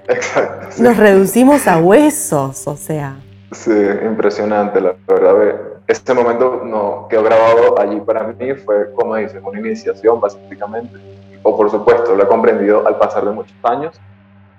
Exacto. 0.08 0.82
Nos 0.82 0.97
reducimos 0.97 1.67
a 1.67 1.78
huesos, 1.78 2.67
o 2.67 2.76
sea. 2.76 3.15
Sí, 3.52 3.71
impresionante, 4.06 4.82
la 4.82 4.95
verdad. 5.08 5.56
Este 5.86 6.15
momento 6.15 6.63
no, 6.65 7.08
quedó 7.10 7.23
grabado 7.23 7.80
allí 7.80 7.99
para 7.99 8.23
mí, 8.23 8.56
fue, 8.56 8.91
como 8.93 9.15
dices, 9.17 9.39
una 9.43 9.60
iniciación 9.60 10.19
básicamente. 10.19 11.12
O 11.44 11.56
por 11.56 11.70
supuesto, 11.70 12.16
lo 12.16 12.24
he 12.24 12.28
comprendido 12.28 12.88
al 12.88 12.98
pasar 12.98 13.26
de 13.26 13.32
muchos 13.32 13.56
años. 13.64 14.00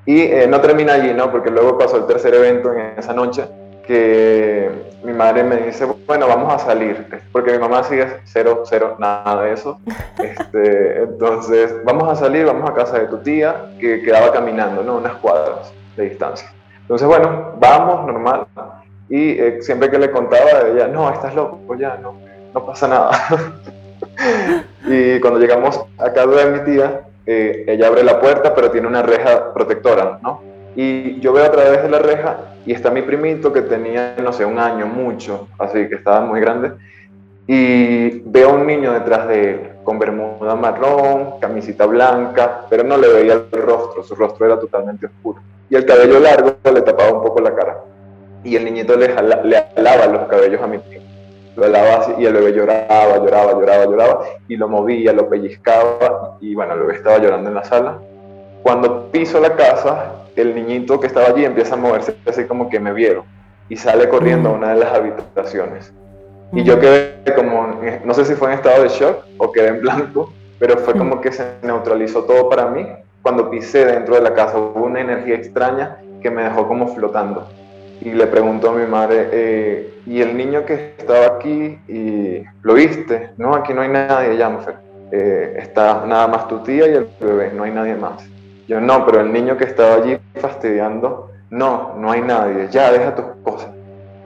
Y 0.06 0.20
eh, 0.20 0.46
no 0.46 0.60
termina 0.60 0.94
allí, 0.94 1.14
¿no? 1.14 1.30
Porque 1.30 1.50
luego 1.50 1.78
pasó 1.78 1.96
el 1.96 2.06
tercer 2.06 2.34
evento 2.34 2.72
en 2.72 2.98
esa 2.98 3.14
noche, 3.14 3.46
que 3.86 4.70
mi 5.02 5.12
madre 5.12 5.44
me 5.44 5.56
dice, 5.56 5.86
bueno, 6.06 6.26
vamos 6.26 6.52
a 6.52 6.58
salir, 6.58 7.06
porque 7.32 7.52
mi 7.52 7.58
mamá 7.58 7.82
sigue 7.84 8.20
cero, 8.24 8.62
cero, 8.66 8.96
nada 8.98 9.42
de 9.42 9.52
eso. 9.52 9.80
Este, 10.22 11.02
entonces, 11.02 11.74
vamos 11.84 12.08
a 12.08 12.14
salir, 12.14 12.46
vamos 12.46 12.70
a 12.70 12.72
casa 12.72 12.98
de 12.98 13.08
tu 13.08 13.18
tía, 13.18 13.72
que 13.80 14.00
quedaba 14.00 14.32
caminando, 14.32 14.82
¿no? 14.82 14.96
Unas 14.96 15.14
cuadras 15.14 15.72
de 15.96 16.04
distancia. 16.04 16.50
Entonces, 16.80 17.06
bueno, 17.06 17.54
vamos, 17.58 18.06
normal. 18.06 18.46
Y 19.08 19.30
eh, 19.30 19.58
siempre 19.60 19.90
que 19.90 19.98
le 19.98 20.10
contaba, 20.10 20.68
ella, 20.72 20.86
no, 20.86 21.10
estás 21.10 21.34
loco, 21.34 21.74
ya, 21.74 21.98
no, 22.00 22.14
no 22.54 22.64
pasa 22.64 22.88
nada. 22.88 23.10
y 24.86 25.20
cuando 25.20 25.38
llegamos 25.40 25.80
a 25.98 26.12
casa 26.12 26.44
de 26.44 26.50
mi 26.50 26.64
tía, 26.64 27.02
eh, 27.26 27.64
ella 27.66 27.86
abre 27.86 28.04
la 28.04 28.20
puerta, 28.20 28.54
pero 28.54 28.70
tiene 28.70 28.86
una 28.86 29.02
reja 29.02 29.52
protectora, 29.52 30.18
¿no? 30.22 30.42
Y 30.76 31.20
yo 31.20 31.32
veo 31.32 31.44
a 31.44 31.50
través 31.50 31.82
de 31.82 31.88
la 31.88 31.98
reja 31.98 32.36
y 32.66 32.72
está 32.72 32.90
mi 32.90 33.02
primito 33.02 33.52
que 33.52 33.62
tenía, 33.62 34.16
no 34.22 34.32
sé, 34.32 34.44
un 34.44 34.58
año, 34.58 34.86
mucho, 34.86 35.48
así 35.58 35.88
que 35.88 35.94
estaba 35.96 36.20
muy 36.20 36.40
grande. 36.40 36.72
Y 37.46 38.20
veo 38.20 38.50
a 38.50 38.54
un 38.54 38.66
niño 38.66 38.92
detrás 38.92 39.28
de 39.28 39.50
él, 39.50 39.60
con 39.84 39.98
bermuda 39.98 40.54
marrón, 40.54 41.38
camisita 41.40 41.86
blanca, 41.86 42.62
pero 42.68 42.82
no 42.84 42.96
le 42.96 43.08
veía 43.08 43.34
el 43.34 43.62
rostro, 43.62 44.02
su 44.02 44.14
rostro 44.14 44.46
era 44.46 44.58
totalmente 44.58 45.06
oscuro. 45.06 45.40
Y 45.68 45.76
el 45.76 45.84
cabello 45.84 46.18
largo 46.20 46.56
le 46.72 46.82
tapaba 46.82 47.12
un 47.12 47.22
poco 47.22 47.40
la 47.40 47.54
cara. 47.54 47.80
Y 48.42 48.56
el 48.56 48.64
niñito 48.64 48.96
le, 48.96 49.08
le 49.44 49.56
alaba 49.76 50.06
los 50.06 50.28
cabellos 50.28 50.60
a 50.62 50.66
mi 50.66 50.78
tío. 50.78 51.00
Lo 51.56 51.64
alaba 51.64 51.96
así 51.96 52.12
y 52.18 52.26
el 52.26 52.34
bebé 52.34 52.52
lloraba, 52.52 53.16
lloraba, 53.18 53.52
lloraba, 53.52 53.84
lloraba. 53.84 54.20
Y 54.48 54.56
lo 54.56 54.68
movía, 54.68 55.12
lo 55.12 55.28
pellizcaba. 55.28 56.36
Y 56.40 56.54
bueno, 56.54 56.74
el 56.74 56.80
bebé 56.80 56.94
estaba 56.94 57.18
llorando 57.18 57.48
en 57.48 57.54
la 57.54 57.64
sala. 57.64 57.98
Cuando 58.62 59.10
piso 59.10 59.40
la 59.40 59.54
casa, 59.54 60.12
el 60.36 60.54
niñito 60.54 60.98
que 60.98 61.06
estaba 61.06 61.28
allí 61.28 61.44
empieza 61.44 61.74
a 61.74 61.78
moverse 61.78 62.16
así 62.26 62.44
como 62.44 62.68
que 62.68 62.80
me 62.80 62.92
vieron 62.92 63.24
y 63.68 63.76
sale 63.76 64.08
corriendo 64.08 64.50
a 64.50 64.52
mm. 64.52 64.56
una 64.56 64.68
de 64.74 64.80
las 64.80 64.92
habitaciones. 64.92 65.92
Y 66.52 66.62
yo 66.62 66.76
mm. 66.76 66.80
quedé 66.80 67.34
como, 67.34 67.80
no 68.04 68.14
sé 68.14 68.24
si 68.24 68.34
fue 68.34 68.48
en 68.48 68.54
estado 68.54 68.82
de 68.82 68.88
shock 68.88 69.24
o 69.38 69.52
quedé 69.52 69.68
en 69.68 69.80
blanco, 69.80 70.32
pero 70.58 70.78
fue 70.78 70.94
como 70.94 71.16
mm. 71.16 71.20
que 71.20 71.32
se 71.32 71.46
neutralizó 71.62 72.24
todo 72.24 72.48
para 72.48 72.66
mí. 72.66 72.86
Cuando 73.22 73.50
pisé 73.50 73.86
dentro 73.86 74.14
de 74.16 74.20
la 74.20 74.34
casa 74.34 74.58
hubo 74.58 74.84
una 74.84 75.00
energía 75.00 75.34
extraña 75.34 75.98
que 76.20 76.30
me 76.30 76.42
dejó 76.44 76.68
como 76.68 76.88
flotando. 76.88 77.48
Y 78.04 78.12
le 78.12 78.26
preguntó 78.26 78.68
a 78.68 78.74
mi 78.74 78.86
madre, 78.86 79.30
eh, 79.32 80.00
¿y 80.04 80.20
el 80.20 80.36
niño 80.36 80.66
que 80.66 80.94
estaba 80.98 81.24
aquí 81.38 81.78
y 81.88 82.44
lo 82.62 82.74
viste? 82.74 83.30
No, 83.38 83.54
aquí 83.54 83.72
no 83.72 83.80
hay 83.80 83.88
nadie, 83.88 84.36
Janfer. 84.36 84.74
Eh, 85.10 85.56
está 85.58 86.04
nada 86.06 86.28
más 86.28 86.46
tu 86.46 86.58
tía 86.58 86.86
y 86.86 86.92
el 86.92 87.08
bebé, 87.18 87.50
no 87.54 87.64
hay 87.64 87.70
nadie 87.70 87.94
más. 87.94 88.22
Yo 88.68 88.78
no, 88.78 89.06
pero 89.06 89.22
el 89.22 89.32
niño 89.32 89.56
que 89.56 89.64
estaba 89.64 89.94
allí 89.94 90.18
fastidiando, 90.34 91.30
no, 91.48 91.94
no 91.96 92.10
hay 92.10 92.20
nadie, 92.20 92.68
ya 92.70 92.92
deja 92.92 93.14
tus 93.14 93.24
cosas. 93.42 93.70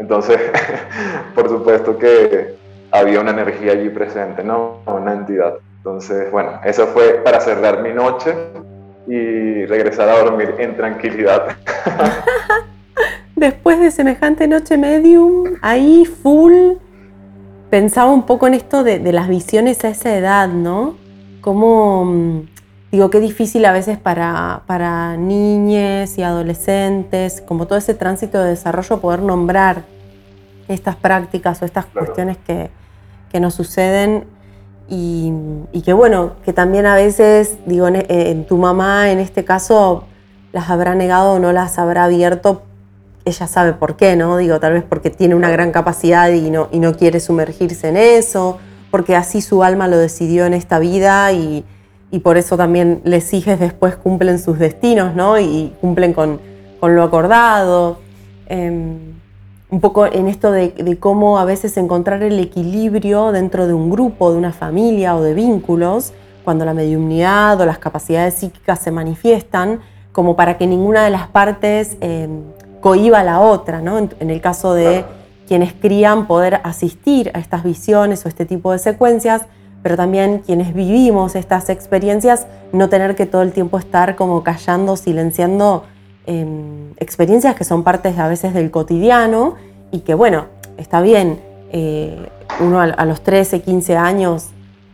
Entonces, 0.00 0.40
por 1.36 1.48
supuesto 1.48 1.96
que 1.96 2.56
había 2.90 3.20
una 3.20 3.30
energía 3.30 3.72
allí 3.72 3.90
presente, 3.90 4.42
¿no? 4.42 4.78
Una 4.86 5.12
entidad. 5.12 5.54
Entonces, 5.76 6.32
bueno, 6.32 6.60
eso 6.64 6.88
fue 6.88 7.20
para 7.24 7.38
cerrar 7.38 7.80
mi 7.80 7.92
noche 7.92 8.34
y 9.06 9.66
regresar 9.66 10.08
a 10.08 10.18
dormir 10.18 10.56
en 10.58 10.76
tranquilidad. 10.76 11.56
Después 13.38 13.80
de 13.80 13.90
semejante 13.90 14.48
noche 14.48 14.76
medium, 14.76 15.56
ahí 15.62 16.04
full, 16.04 16.74
pensaba 17.70 18.12
un 18.12 18.24
poco 18.24 18.46
en 18.46 18.54
esto 18.54 18.82
de, 18.82 18.98
de 18.98 19.12
las 19.12 19.28
visiones 19.28 19.84
a 19.84 19.88
esa 19.88 20.16
edad, 20.16 20.48
¿no? 20.48 20.96
Como 21.40 22.04
mm, 22.04 22.40
Digo, 22.90 23.10
qué 23.10 23.20
difícil 23.20 23.66
a 23.66 23.72
veces 23.72 23.98
para, 23.98 24.62
para 24.66 25.18
niñas 25.18 26.16
y 26.16 26.22
adolescentes, 26.22 27.42
como 27.42 27.66
todo 27.66 27.78
ese 27.78 27.92
tránsito 27.92 28.42
de 28.42 28.50
desarrollo, 28.50 28.98
poder 28.98 29.20
nombrar 29.20 29.82
estas 30.68 30.96
prácticas 30.96 31.60
o 31.60 31.66
estas 31.66 31.84
cuestiones 31.84 32.38
que, 32.38 32.70
que, 33.30 33.40
nos 33.40 33.54
suceden 33.54 34.24
y, 34.88 35.34
y, 35.72 35.82
que 35.82 35.92
bueno, 35.92 36.32
que 36.46 36.54
también 36.54 36.86
a 36.86 36.94
veces, 36.94 37.58
digo, 37.66 37.88
en, 37.88 38.46
tu 38.46 38.56
mamá 38.56 39.10
en 39.10 39.18
este 39.18 39.44
caso 39.44 40.04
las 40.52 40.70
habrá 40.70 40.94
negado 40.94 41.34
o 41.34 41.38
no 41.38 41.52
las 41.52 41.78
habrá 41.78 42.04
abierto, 42.04 42.62
ella 43.28 43.46
sabe 43.46 43.72
por 43.72 43.96
qué, 43.96 44.16
¿no? 44.16 44.36
Digo, 44.36 44.60
tal 44.60 44.72
vez 44.74 44.84
porque 44.88 45.10
tiene 45.10 45.34
una 45.34 45.50
gran 45.50 45.70
capacidad 45.72 46.30
y 46.30 46.50
no, 46.50 46.68
y 46.72 46.78
no 46.78 46.94
quiere 46.94 47.20
sumergirse 47.20 47.88
en 47.88 47.96
eso, 47.96 48.58
porque 48.90 49.16
así 49.16 49.40
su 49.40 49.62
alma 49.62 49.88
lo 49.88 49.98
decidió 49.98 50.46
en 50.46 50.54
esta 50.54 50.78
vida 50.78 51.32
y 51.32 51.64
y 52.10 52.20
por 52.20 52.38
eso 52.38 52.56
también 52.56 53.00
les 53.04 53.32
hijes 53.34 53.60
después 53.60 53.96
cumplen 53.96 54.38
sus 54.38 54.58
destinos, 54.58 55.14
¿no? 55.14 55.38
Y 55.38 55.74
cumplen 55.80 56.14
con, 56.14 56.40
con 56.80 56.96
lo 56.96 57.02
acordado. 57.02 57.98
Em, 58.46 59.18
un 59.70 59.80
poco 59.80 60.06
en 60.06 60.28
esto 60.28 60.50
de, 60.50 60.96
cómo 60.98 61.38
a 61.38 61.44
veces 61.44 61.76
encontrar 61.76 62.22
el 62.22 62.40
equilibrio 62.40 63.32
dentro 63.32 63.66
de 63.66 63.74
un 63.74 63.90
grupo, 63.90 64.32
de 64.32 64.38
una 64.38 64.52
familia 64.52 65.14
o 65.14 65.22
de 65.22 65.34
vínculos, 65.34 66.14
cuando 66.42 66.64
la 66.64 66.72
mediumnidad 66.72 67.60
o 67.60 67.66
las 67.66 67.78
capacidades 67.78 68.34
psíquicas 68.34 68.78
se 68.78 68.90
manifiestan, 68.90 69.80
como 70.12 70.36
para 70.36 70.56
que 70.56 70.66
ninguna 70.66 71.04
de 71.04 71.10
las 71.10 71.28
partes 71.28 71.98
eh, 72.00 72.26
cohiba 72.80 73.20
a 73.20 73.24
la 73.24 73.40
otra, 73.40 73.80
¿no? 73.80 73.98
En, 73.98 74.10
en 74.20 74.30
el 74.30 74.40
caso 74.40 74.74
de 74.74 75.04
quienes 75.46 75.72
crían 75.72 76.26
poder 76.26 76.60
asistir 76.62 77.30
a 77.34 77.38
estas 77.38 77.64
visiones 77.64 78.24
o 78.26 78.28
este 78.28 78.44
tipo 78.44 78.70
de 78.70 78.78
secuencias, 78.78 79.42
pero 79.82 79.96
también 79.96 80.42
quienes 80.44 80.74
vivimos 80.74 81.34
estas 81.34 81.70
experiencias, 81.70 82.46
no 82.72 82.88
tener 82.88 83.16
que 83.16 83.26
todo 83.26 83.42
el 83.42 83.52
tiempo 83.52 83.78
estar 83.78 84.16
como 84.16 84.42
callando, 84.42 84.96
silenciando 84.96 85.84
em, 86.26 86.92
experiencias 86.98 87.54
que 87.54 87.64
son 87.64 87.84
partes 87.84 88.18
a 88.18 88.28
veces 88.28 88.52
del 88.52 88.70
cotidiano 88.70 89.54
y 89.90 90.00
que 90.00 90.14
bueno, 90.14 90.46
está 90.76 91.00
bien, 91.00 91.40
eh, 91.70 92.28
uno 92.60 92.80
a, 92.80 93.04
los 93.06 93.22
13, 93.22 93.62
15 93.62 93.96
años 93.96 94.48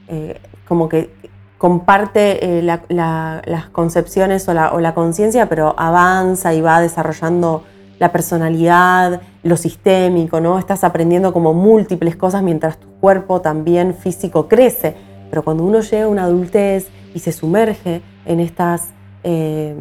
eh, 0.08 0.40
como 0.68 0.88
que 0.88 1.10
comparte 1.58 2.58
eh, 2.58 2.62
las 2.62 3.66
concepciones 3.70 4.48
o 4.48 4.54
la, 4.54 4.72
o 4.72 4.80
la 4.80 4.94
conciencia, 4.94 5.48
pero 5.48 5.74
avanza 5.78 6.52
y 6.52 6.60
va 6.60 6.80
desarrollando 6.80 7.64
la 7.98 8.12
personalidad, 8.12 9.20
lo 9.42 9.56
sistémico, 9.56 10.40
¿no? 10.40 10.58
Estás 10.58 10.84
aprendiendo 10.84 11.32
como 11.32 11.54
múltiples 11.54 12.16
cosas 12.16 12.42
mientras 12.42 12.78
tu 12.78 12.88
cuerpo 13.00 13.40
también 13.40 13.94
físico 13.94 14.48
crece. 14.48 14.94
Pero 15.30 15.42
cuando 15.42 15.64
uno 15.64 15.80
llega 15.80 16.04
a 16.04 16.08
una 16.08 16.24
adultez 16.24 16.88
y 17.14 17.18
se 17.18 17.32
sumerge 17.32 18.02
en 18.26 18.40
estas 18.40 18.90
eh, 19.22 19.74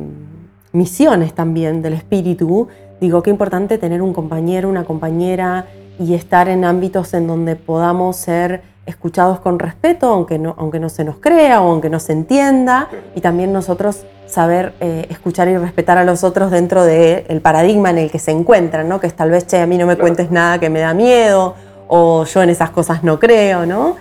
misiones 0.72 1.34
también 1.34 1.82
del 1.82 1.94
espíritu, 1.94 2.68
digo, 3.00 3.24
qué 3.24 3.30
importante 3.30 3.78
tener 3.78 4.02
un 4.02 4.14
compañero, 4.14 4.70
una 4.70 4.84
compañera 4.84 5.68
y 6.00 6.14
estar 6.14 6.50
en 6.50 6.66
ámbitos 6.66 7.14
en 7.14 7.28
donde 7.28 7.56
podamos 7.56 8.16
ser 8.16 8.73
escuchados 8.86 9.40
con 9.40 9.60
respeto, 9.60 10.08
aunque 10.08 10.40
no, 10.40 10.56
aunque 10.58 10.80
no 10.80 10.90
se 10.90 11.04
nos 11.04 11.18
crea 11.18 11.62
o 11.62 11.72
aunque 11.72 11.90
no 11.90 12.00
se 12.00 12.14
entienda, 12.14 12.90
y 13.16 13.22
también 13.22 13.54
nosotros 13.54 14.06
saber 14.26 14.74
eh, 14.80 15.06
escuchar 15.10 15.48
y 15.48 15.58
respetar 15.58 15.98
a 15.98 16.04
los 16.04 16.24
otros 16.24 16.52
dentro 16.52 16.84
del 16.84 17.42
paradigma 17.42 17.92
en 17.92 18.00
el 18.00 18.12
que 18.12 18.20
se 18.20 18.32
encuentran, 18.32 18.90
¿no? 18.90 19.00
que 19.00 19.08
es 19.08 19.14
tal 19.14 19.30
vez, 19.30 19.46
che, 19.48 19.62
a 19.62 19.68
mí 19.68 19.78
no 19.78 19.86
me 19.86 19.98
cuentes 19.98 20.32
nada 20.32 20.60
que 20.60 20.70
me 20.70 20.80
da 20.80 20.94
miedo, 20.94 21.56
o 21.88 22.26
yo 22.26 22.42
en 22.42 22.50
esas 22.50 22.72
cosas 22.72 23.04
no 23.04 23.20
creo, 23.20 23.66
¿no? 23.66 23.98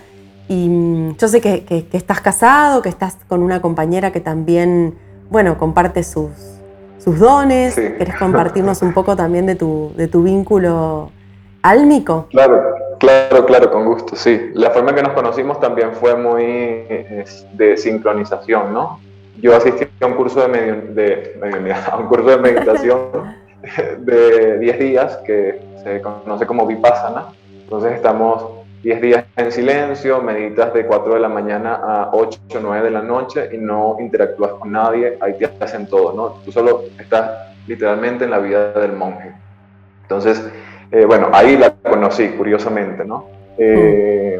Y 0.48 0.68
mm, 0.68 1.16
yo 1.16 1.28
sé 1.28 1.40
que, 1.40 1.86
estás 1.92 2.20
casado, 2.20 2.82
que 2.82 2.88
estás 2.88 3.18
con 3.28 3.42
una 3.42 3.60
compañera 3.60 4.12
que 4.12 4.20
también, 4.20 4.94
bueno, 5.30 5.58
comparte 5.58 6.02
sus, 6.02 6.30
sus 6.98 7.18
dones, 7.18 7.74
¿querés 7.74 8.16
compartirnos 8.16 8.82
un 8.82 8.92
poco 8.92 9.16
también 9.16 9.46
de 9.46 9.56
tu, 9.56 9.92
de 9.96 10.08
tu 10.08 10.22
vínculo 10.22 11.10
álmico? 11.62 12.26
Claro, 12.30 12.62
Claro, 13.02 13.44
claro, 13.46 13.72
con 13.72 13.84
gusto, 13.84 14.14
sí. 14.14 14.52
La 14.54 14.70
forma 14.70 14.90
en 14.90 14.96
que 14.96 15.02
nos 15.02 15.12
conocimos 15.14 15.58
también 15.58 15.92
fue 15.92 16.14
muy 16.14 16.44
de 17.52 17.76
sincronización, 17.76 18.72
¿no? 18.72 19.00
Yo 19.40 19.56
asistí 19.56 19.88
a 20.00 20.06
un 20.06 20.14
curso 20.14 20.46
de, 20.46 21.74
a 21.90 21.96
un 21.96 22.06
curso 22.06 22.28
de 22.28 22.36
meditación 22.36 23.00
de 23.98 24.56
10 24.60 24.78
días 24.78 25.16
que 25.26 25.60
se 25.82 26.00
conoce 26.00 26.46
como 26.46 26.64
Vipassana. 26.64 27.26
Entonces 27.64 27.94
estamos 27.94 28.44
10 28.84 29.02
días 29.02 29.24
en 29.34 29.50
silencio, 29.50 30.22
meditas 30.22 30.72
de 30.72 30.86
4 30.86 31.14
de 31.14 31.20
la 31.20 31.28
mañana 31.28 31.80
a 31.82 32.10
8 32.12 32.38
o 32.54 32.60
9 32.60 32.84
de 32.84 32.90
la 32.92 33.02
noche 33.02 33.48
y 33.52 33.58
no 33.58 33.96
interactúas 33.98 34.52
con 34.52 34.70
nadie, 34.70 35.18
ahí 35.20 35.36
te 35.36 35.50
hacen 35.58 35.88
todo, 35.88 36.12
¿no? 36.12 36.40
Tú 36.44 36.52
solo 36.52 36.84
estás 37.00 37.48
literalmente 37.66 38.26
en 38.26 38.30
la 38.30 38.38
vida 38.38 38.74
del 38.74 38.92
monje. 38.92 39.32
Entonces, 40.02 40.52
eh, 40.92 41.06
bueno, 41.06 41.30
ahí 41.32 41.56
la 41.56 41.74
conocí, 41.74 42.28
curiosamente, 42.28 43.02
¿no? 43.02 43.26
Eh, 43.56 44.38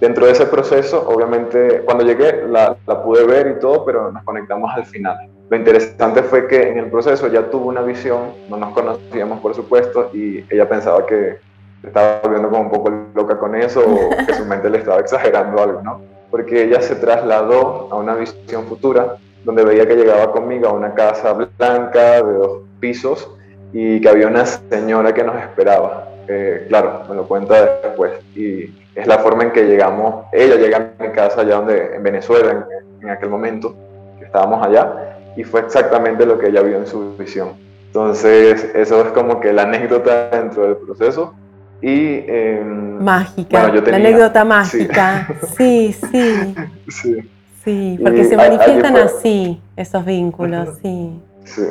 dentro 0.00 0.26
de 0.26 0.32
ese 0.32 0.46
proceso, 0.46 1.08
obviamente, 1.08 1.82
cuando 1.84 2.04
llegué 2.04 2.44
la, 2.48 2.76
la, 2.84 3.02
pude 3.04 3.24
ver 3.24 3.54
y 3.56 3.60
todo, 3.60 3.84
pero 3.84 4.10
nos 4.10 4.24
conectamos 4.24 4.68
al 4.74 4.84
final. 4.84 5.30
Lo 5.48 5.56
interesante 5.56 6.24
fue 6.24 6.48
que 6.48 6.70
en 6.70 6.78
el 6.78 6.86
proceso 6.86 7.28
ya 7.28 7.48
tuvo 7.48 7.68
una 7.68 7.82
visión, 7.82 8.32
no 8.48 8.56
nos 8.56 8.72
conocíamos 8.74 9.38
por 9.38 9.54
supuesto, 9.54 10.10
y 10.12 10.44
ella 10.50 10.68
pensaba 10.68 11.06
que 11.06 11.38
estaba 11.84 12.20
volviendo 12.22 12.50
como 12.50 12.62
un 12.62 12.70
poco 12.70 12.92
loca 13.14 13.38
con 13.38 13.54
eso 13.54 13.80
o 13.80 14.26
que 14.26 14.34
su 14.34 14.44
mente 14.44 14.68
le 14.70 14.78
estaba 14.78 15.00
exagerando 15.00 15.62
algo, 15.62 15.82
¿no? 15.82 16.00
Porque 16.32 16.64
ella 16.64 16.82
se 16.82 16.96
trasladó 16.96 17.88
a 17.92 17.96
una 17.96 18.14
visión 18.16 18.64
futura 18.66 19.16
donde 19.44 19.64
veía 19.64 19.86
que 19.86 19.94
llegaba 19.96 20.32
conmigo 20.32 20.68
a 20.68 20.72
una 20.72 20.94
casa 20.94 21.32
blanca 21.32 22.22
de 22.22 22.32
dos 22.32 22.62
pisos 22.80 23.30
y 23.72 24.00
que 24.00 24.08
había 24.08 24.26
una 24.26 24.44
señora 24.44 25.12
que 25.14 25.24
nos 25.24 25.36
esperaba. 25.36 26.08
Eh, 26.28 26.66
claro, 26.68 27.02
me 27.08 27.16
lo 27.16 27.26
cuenta 27.26 27.80
después. 27.82 28.12
Y 28.34 28.70
es 28.94 29.06
la 29.06 29.18
forma 29.18 29.44
en 29.44 29.52
que 29.52 29.64
llegamos, 29.64 30.26
ella 30.32 30.56
llega 30.56 30.76
a 30.98 31.02
mi 31.02 31.10
casa 31.12 31.40
allá 31.40 31.56
donde, 31.56 31.96
en 31.96 32.02
Venezuela, 32.02 32.50
en, 32.50 32.64
en 33.02 33.10
aquel 33.10 33.28
momento, 33.28 33.74
que 34.18 34.26
estábamos 34.26 34.64
allá, 34.64 35.16
y 35.36 35.44
fue 35.44 35.60
exactamente 35.60 36.26
lo 36.26 36.38
que 36.38 36.48
ella 36.48 36.62
vio 36.62 36.76
en 36.78 36.86
su 36.86 37.16
visión. 37.16 37.54
Entonces, 37.86 38.70
eso 38.74 39.04
es 39.04 39.08
como 39.12 39.40
que 39.40 39.52
la 39.52 39.62
anécdota 39.62 40.30
dentro 40.30 40.62
del 40.62 40.76
proceso. 40.76 41.34
Y, 41.82 42.24
em, 42.28 43.02
mágica, 43.02 43.68
la 43.68 43.96
anécdota 43.96 44.44
mágica. 44.44 45.28
Sí, 45.56 45.92
sí. 45.92 46.54
sí. 46.88 47.30
sí. 47.64 47.98
porque 48.00 48.24
se 48.24 48.36
manifiestan 48.36 48.96
así 48.96 49.60
esos 49.76 50.04
vínculos, 50.04 50.78
sí. 50.82 51.20
Sí. 51.54 51.68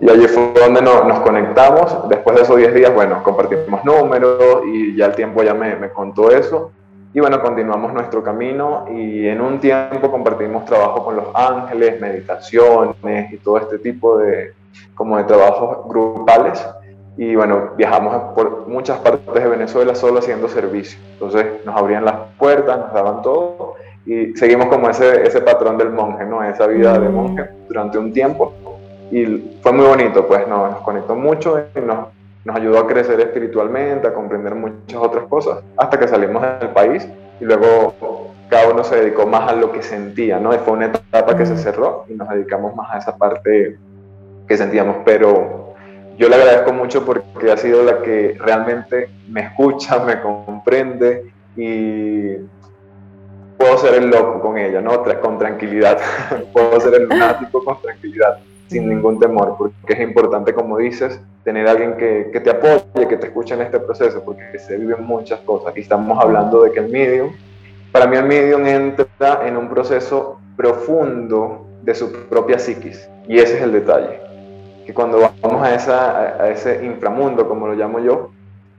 Y 0.00 0.10
allí 0.10 0.26
fue 0.28 0.52
donde 0.54 0.82
nos, 0.82 1.20
conectamos. 1.20 2.08
Después 2.08 2.36
de 2.36 2.42
esos 2.42 2.56
10 2.56 2.74
días, 2.74 2.94
bueno, 2.94 3.22
compartimos 3.22 3.84
números 3.84 4.62
y 4.66 4.96
ya 4.96 5.06
el 5.06 5.14
tiempo 5.14 5.42
ya 5.42 5.54
me, 5.54 5.76
me, 5.76 5.90
contó 5.90 6.30
eso. 6.30 6.72
Y 7.12 7.20
bueno, 7.20 7.40
continuamos 7.40 7.92
nuestro 7.92 8.22
camino 8.22 8.84
y 8.90 9.26
en 9.26 9.40
un 9.40 9.58
tiempo 9.58 10.10
compartimos 10.10 10.64
trabajo 10.66 11.04
con 11.04 11.16
los 11.16 11.26
ángeles, 11.34 12.00
meditaciones 12.00 13.32
y 13.32 13.38
todo 13.38 13.58
este 13.58 13.78
tipo 13.78 14.18
de, 14.18 14.52
como 14.94 15.16
de 15.16 15.24
trabajos 15.24 15.88
grupales 15.88 16.64
y 17.16 17.34
bueno, 17.34 17.70
viajamos 17.76 18.34
por 18.34 18.68
muchas 18.68 18.98
partes 18.98 19.32
de 19.32 19.48
Venezuela 19.48 19.94
solo 19.94 20.18
haciendo 20.18 20.48
servicio. 20.48 20.98
Entonces 21.14 21.46
nos 21.64 21.74
abrían 21.74 22.04
las 22.04 22.16
puertas, 22.38 22.78
nos 22.78 22.92
daban 22.92 23.22
todo 23.22 23.74
y 24.04 24.36
seguimos 24.36 24.66
como 24.66 24.90
ese, 24.90 25.26
ese 25.26 25.40
patrón 25.40 25.78
del 25.78 25.90
monje, 25.90 26.24
¿no? 26.26 26.42
Esa 26.42 26.66
vida 26.66 26.98
de 26.98 27.08
monje 27.08 27.48
durante 27.68 27.98
un 27.98 28.12
tiempo. 28.12 28.52
Y 29.10 29.58
fue 29.62 29.72
muy 29.72 29.86
bonito, 29.86 30.26
pues 30.26 30.46
nos, 30.48 30.70
nos 30.70 30.80
conectó 30.80 31.14
mucho 31.14 31.58
y 31.74 31.80
nos, 31.80 32.08
nos 32.44 32.56
ayudó 32.56 32.78
a 32.80 32.86
crecer 32.86 33.20
espiritualmente, 33.20 34.06
a 34.08 34.14
comprender 34.14 34.54
muchas 34.54 35.00
otras 35.00 35.24
cosas, 35.24 35.58
hasta 35.76 35.98
que 35.98 36.08
salimos 36.08 36.42
del 36.60 36.70
país 36.70 37.08
y 37.40 37.44
luego 37.44 38.26
cada 38.48 38.68
uno 38.70 38.84
se 38.84 38.96
dedicó 38.96 39.26
más 39.26 39.50
a 39.50 39.54
lo 39.54 39.72
que 39.72 39.82
sentía, 39.82 40.38
¿no? 40.38 40.54
Y 40.54 40.58
fue 40.58 40.74
una 40.74 40.86
etapa 40.86 41.36
que 41.36 41.46
se 41.46 41.56
cerró 41.56 42.04
y 42.08 42.14
nos 42.14 42.28
dedicamos 42.28 42.74
más 42.74 42.94
a 42.94 42.98
esa 42.98 43.16
parte 43.16 43.78
que 44.46 44.56
sentíamos, 44.56 44.98
pero 45.04 45.74
yo 46.16 46.28
le 46.28 46.36
agradezco 46.36 46.72
mucho 46.72 47.04
porque 47.04 47.50
ha 47.50 47.56
sido 47.56 47.82
la 47.82 48.00
que 48.00 48.36
realmente 48.38 49.10
me 49.28 49.42
escucha, 49.42 49.98
me 49.98 50.20
comprende 50.20 51.32
y 51.56 52.36
puedo 53.58 53.76
ser 53.78 53.94
el 53.94 54.10
loco 54.10 54.40
con 54.40 54.56
ella, 54.56 54.80
¿no? 54.80 55.02
Con 55.20 55.38
tranquilidad. 55.38 55.98
puedo 56.52 56.80
ser 56.80 56.94
el 56.94 57.04
lunático 57.04 57.64
con 57.64 57.80
tranquilidad, 57.82 58.38
sin 58.68 58.88
ningún 58.88 59.18
temor, 59.18 59.56
porque 59.58 59.92
es 59.92 60.00
importante, 60.00 60.52
como 60.52 60.78
dices, 60.78 61.20
tener 61.44 61.68
alguien 61.68 61.96
que, 61.96 62.40
te 62.40 62.50
apoye, 62.50 63.08
que 63.08 63.16
te 63.16 63.26
escuche 63.26 63.54
en 63.54 63.62
este 63.62 63.78
proceso, 63.78 64.22
porque 64.24 64.58
se 64.58 64.76
viven 64.76 65.04
muchas 65.04 65.40
cosas. 65.40 65.76
Y 65.76 65.80
estamos 65.80 66.18
hablando 66.22 66.62
de 66.62 66.72
que 66.72 66.80
el 66.80 66.90
medium, 66.90 67.30
para 67.92 68.06
mí 68.06 68.16
el 68.16 68.24
medium 68.24 68.66
entra 68.66 69.46
en 69.46 69.56
un 69.56 69.68
proceso 69.68 70.40
profundo 70.56 71.66
de 71.82 71.94
su 71.94 72.12
propia 72.28 72.58
psiquis, 72.58 73.08
y 73.28 73.38
ese 73.38 73.56
es 73.56 73.62
el 73.62 73.72
detalle 73.72 74.26
que 74.86 74.94
cuando 74.94 75.18
vamos 75.42 75.62
a 75.66 76.48
ese 76.48 76.84
inframundo, 76.84 77.48
como 77.48 77.66
lo 77.66 77.74
llamo 77.74 77.98
yo, 77.98 78.30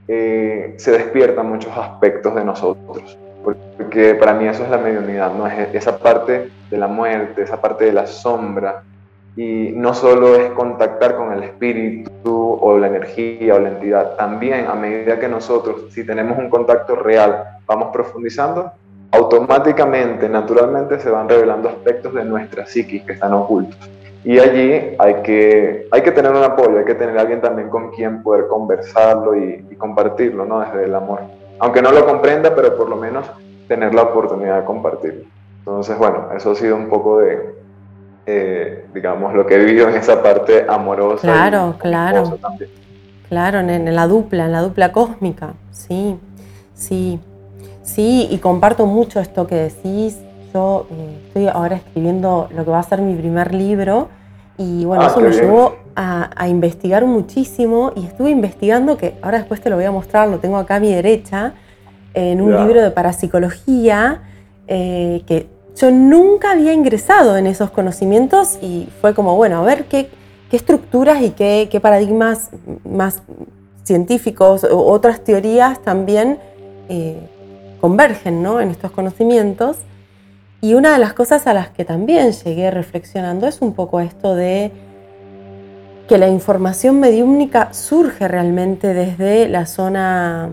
eh, 0.08 0.76
se 0.78 0.92
despiertan 0.92 1.50
muchos 1.50 1.78
aspectos 1.78 2.34
de 2.34 2.46
nosotros. 2.46 3.18
Porque 3.44 4.16
para 4.16 4.34
mí 4.34 4.48
eso 4.48 4.64
es 4.64 4.70
la 4.70 4.78
mediunidad, 4.78 5.34
¿no? 5.34 5.46
Es 5.48 5.76
esa 5.76 6.00
parte 6.00 6.50
de 6.70 6.78
la 6.78 6.88
muerte, 6.88 7.44
esa 7.44 7.60
parte 7.60 7.86
de 7.86 7.92
la 7.92 8.08
sombra. 8.08 8.84
Y 9.38 9.72
no 9.76 9.94
solo 9.94 10.36
es 10.36 10.50
contactar 10.52 11.16
con 11.16 11.32
el 11.32 11.44
espíritu 11.44 12.58
o 12.60 12.78
la 12.78 12.88
energía 12.88 13.56
o 13.56 13.60
la 13.60 13.70
entidad, 13.70 14.16
también 14.16 14.66
a 14.66 14.74
medida 14.74 15.20
que 15.20 15.30
nosotros, 15.30 15.94
si 15.94 16.04
tenemos 16.04 16.38
un 16.40 16.50
contacto 16.50 16.96
real, 16.96 17.60
vamos 17.68 17.90
profundizando, 17.94 18.72
automáticamente, 19.12 20.28
naturalmente 20.28 21.00
se 21.00 21.10
van 21.10 21.30
revelando 21.30 21.70
aspectos 21.70 22.16
de 22.16 22.26
nuestra 22.26 22.66
psiquis 22.66 23.04
que 23.04 23.14
están 23.14 23.34
ocultos. 23.34 23.78
Y 24.24 24.40
allí 24.40 24.96
hay 24.98 25.22
que, 25.24 25.88
hay 25.92 26.02
que 26.02 26.12
tener 26.12 26.32
un 26.32 26.44
apoyo, 26.44 26.80
hay 26.80 26.86
que 26.86 26.96
tener 26.96 27.18
alguien 27.18 27.40
también 27.40 27.70
con 27.70 27.92
quien 27.92 28.24
poder 28.24 28.48
conversarlo 28.48 29.36
y, 29.38 29.64
compartirlo, 29.78 30.44
¿no? 30.44 30.60
Desde 30.62 30.86
el 30.86 30.96
amor. 30.96 31.22
Aunque 31.60 31.82
no 31.82 31.92
lo 31.92 32.06
comprenda, 32.06 32.54
pero 32.56 32.76
por 32.76 32.90
lo 32.90 32.96
menos 32.96 33.30
tener 33.68 33.94
la 33.94 34.02
oportunidad 34.02 34.60
de 34.60 34.66
compartirlo. 34.66 35.26
Entonces, 35.60 35.98
bueno, 35.98 36.30
eso 36.36 36.52
ha 36.52 36.56
sido 36.56 36.76
un 36.76 36.90
poco 36.90 37.20
de, 37.20 37.57
eh, 38.30 38.86
digamos, 38.94 39.34
lo 39.34 39.46
que 39.46 39.56
he 39.56 39.58
vivido 39.58 39.88
en 39.88 39.96
esa 39.96 40.22
parte 40.22 40.66
amorosa. 40.68 41.22
Claro, 41.22 41.76
claro. 41.80 42.38
Claro, 43.30 43.60
en, 43.60 43.96
la 43.96 44.08
dupla, 44.08 44.46
en 44.46 44.52
la 44.52 44.62
dupla 44.62 44.92
cósmica, 44.92 45.54
sí, 45.72 46.18
sí. 46.74 47.20
Sí, 47.82 48.28
y 48.30 48.38
comparto 48.38 48.86
mucho 48.86 49.20
esto 49.20 49.48
que 49.48 49.56
decís. 49.56 50.20
Yo 50.54 50.88
eh, 50.92 51.18
estoy 51.28 51.48
ahora 51.48 51.78
escribiendo 51.78 52.50
lo 52.56 52.64
que 52.64 52.72
va 52.72 52.80
a 52.80 52.84
ser 52.84 53.02
mi 53.02 53.16
primer 53.16 53.54
libro 53.54 54.10
y 54.58 54.86
bueno, 54.86 55.04
ah, 55.04 55.08
eso 55.08 55.22
me 55.22 55.30
llevó 55.30 55.76
a, 55.96 56.48
investigar 56.48 57.06
muchísimo 57.06 57.92
y 57.96 58.06
estuve 58.06 58.30
investigando, 58.30 58.98
que 58.98 59.16
ahora 59.22 59.40
después 59.40 59.62
te 59.62 59.70
lo 59.70 59.76
voy 59.76 59.86
a 59.86 59.92
mostrar, 59.92 60.28
lo 60.28 60.40
tengo 60.40 60.58
acá 60.58 60.76
a 60.76 60.80
mi 60.80 60.94
derecha, 60.94 61.54
en 62.14 62.42
un 62.42 62.56
libro 62.56 62.82
de 62.82 62.92
parapsicología, 62.92 64.22
eh, 64.68 65.22
que 65.28 65.48
yo 65.78 65.92
nunca 65.92 66.52
había 66.52 66.74
ingresado 66.74 67.38
en 67.38 67.46
esos 67.46 67.70
conocimientos 67.70 68.58
y 68.62 68.90
fue 69.00 69.14
como, 69.14 69.36
bueno, 69.36 69.60
a 69.60 69.62
ver 69.64 69.86
qué, 69.86 70.10
qué 70.50 70.58
estructuras 70.58 71.22
y 71.22 71.32
qué, 71.32 71.70
qué, 71.72 71.80
paradigmas 71.80 72.50
más 72.84 73.22
científicos 73.84 74.66
otras 74.70 75.24
teorías 75.24 75.82
también 75.82 76.40
eh, 76.90 77.18
convergen 77.80 78.42
¿no? 78.42 78.60
en 78.60 78.70
estos 78.70 78.92
conocimientos. 78.92 79.78
Y 80.62 80.74
una 80.74 80.94
de 80.94 81.00
las 81.00 81.14
cosas 81.14 81.46
a 81.46 81.54
las 81.54 81.70
que 81.70 81.86
también 81.86 82.32
llegué 82.32 82.72
reflexionando 82.72 83.48
es 83.48 83.62
un 83.62 83.74
poco 83.74 84.00
esto 84.00 84.34
de 84.34 84.72
que 86.08 86.18
la 86.18 86.28
información 86.28 87.00
mediúmnica 87.00 87.74
surge 87.74 88.28
realmente 88.28 88.94
desde 88.96 89.48
la 89.48 89.68
zona 89.68 90.50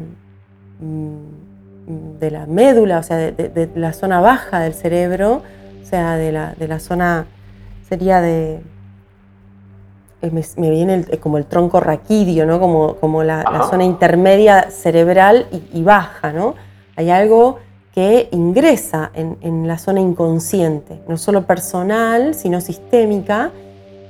mm, 0.81 1.44
de 1.87 2.31
la 2.31 2.47
médula, 2.47 2.99
o 2.99 3.03
sea, 3.03 3.17
de, 3.17 3.71
la 3.75 3.93
zona 3.93 4.21
baja 4.21 4.61
del 4.61 4.75
cerebro, 4.75 5.43
o 5.83 5.87
sea, 5.87 6.17
de 6.17 6.33
la, 6.33 6.79
zona, 6.79 7.27
sería 7.89 8.21
de, 8.21 8.61
eh, 10.23 10.31
me, 10.57 10.71
viene 10.71 11.05
como 11.21 11.39
el 11.39 11.47
tronco 11.47 11.81
raquídeo, 11.81 12.47
¿no? 12.47 12.59
Como, 12.59 12.97
como 12.97 13.23
la, 13.23 13.67
zona 13.71 13.85
intermedia 13.85 14.71
cerebral 14.71 15.47
y, 15.53 15.81
y 15.81 15.83
baja, 15.83 16.33
¿no? 16.33 16.55
Hay 16.97 17.11
algo 17.11 17.59
que 17.95 18.29
ingresa 18.33 19.13
en, 19.15 19.69
la 19.69 19.79
zona 19.79 20.01
inconsciente, 20.01 21.01
no 21.07 21.17
solo 21.17 21.47
personal, 21.47 22.35
sino 22.35 22.61
sistémica, 22.61 23.53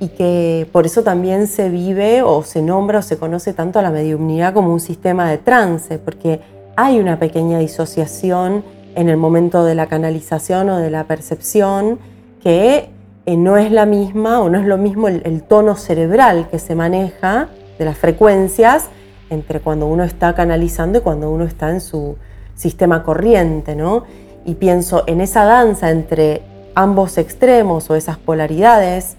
y 0.01 0.09
que 0.09 0.67
por 0.73 0.87
eso 0.87 1.03
también 1.03 1.47
se 1.47 1.69
vive 1.69 2.23
o 2.23 2.43
se 2.43 2.63
nombra 2.63 3.01
o 3.01 3.03
se 3.03 3.19
conoce 3.19 3.53
tanto 3.53 3.79
a 3.79 3.83
la 3.83 3.91
mediumnidad 3.91 4.55
como 4.55 4.73
un 4.73 4.81
sistema 4.81 5.29
de 5.29 5.37
trance, 5.37 5.99
porque 5.99 6.41
hay 6.77 6.99
una 6.99 7.19
pequeña 7.19 7.59
disociación 7.59 8.65
en 8.95 9.09
el 9.09 9.17
momento 9.17 9.65
de 9.65 9.75
la 9.75 9.87
canalización 9.87 10.71
o 10.71 10.79
de 10.79 10.91
la 10.91 11.05
percepción 11.05 11.99
que 12.43 12.91
eh, 13.27 13.37
no 13.37 13.57
es 13.57 13.73
la 13.73 13.87
misma 13.87 14.41
o 14.41 14.49
no 14.49 14.59
es 14.59 14.67
lo 14.67 14.79
mismo 14.79 15.09
el 15.09 15.43
tono 15.43 15.77
cerebral 15.77 16.49
que 16.51 16.59
se 16.59 16.75
maneja 16.75 17.49
de 17.79 17.85
las 17.85 17.99
frecuencias 17.99 18.89
entre 19.31 19.61
cuando 19.61 19.87
uno 19.87 20.05
está 20.05 20.35
canalizando 20.35 20.99
y 20.99 21.01
cuando 21.03 21.31
uno 21.31 21.45
está 21.45 21.71
en 21.71 21.81
su, 21.81 22.17
sistema 22.55 23.03
corriente, 23.03 23.77
¿no? 23.77 24.05
Y 24.45 24.55
pienso 24.55 25.05
en 25.07 25.21
esa 25.21 25.45
danza 25.45 25.91
entre 25.91 26.43
ambos 26.75 27.19
extremos 27.19 27.89
o 27.91 27.95
esas 27.95 28.19
polaridades, 28.19 29.17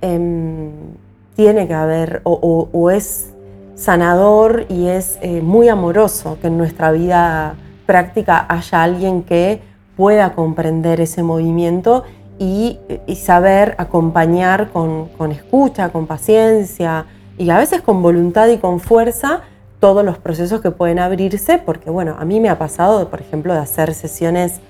em, 0.00 0.70
tiene 1.34 1.66
que 1.66 1.74
haber 1.74 2.20
o, 2.24 2.90
es 2.90 3.33
sanador 3.74 4.66
y 4.68 4.86
es 4.86 5.18
eh, 5.20 5.40
muy 5.42 5.68
amoroso 5.68 6.38
que 6.40 6.46
en 6.46 6.58
nuestra 6.58 6.92
vida 6.92 7.56
práctica 7.86 8.46
haya 8.48 8.82
alguien 8.82 9.22
que 9.22 9.60
pueda 9.96 10.32
comprender 10.34 11.00
ese 11.00 11.22
movimiento 11.22 12.04
y, 12.38 12.78
saber 13.16 13.74
acompañar 13.78 14.70
con, 14.70 15.08
escucha, 15.30 15.90
con 15.90 16.06
paciencia 16.06 17.06
y 17.38 17.50
a 17.50 17.58
veces 17.58 17.80
con 17.80 18.02
voluntad 18.02 18.48
y 18.48 18.58
con 18.58 18.80
fuerza 18.80 19.42
todos 19.80 20.04
los 20.04 20.18
procesos 20.18 20.60
que 20.60 20.70
pueden 20.70 20.98
abrirse, 20.98 21.58
porque 21.58 21.90
bueno, 21.90 22.16
a 22.18 22.24
mí 22.24 22.40
me 22.40 22.48
ha 22.48 22.58
pasado, 22.58 23.08
por 23.08 23.20
ejemplo, 23.20 23.52
de 23.52 23.60
hacer 23.60 23.94
sesiones 23.94 24.60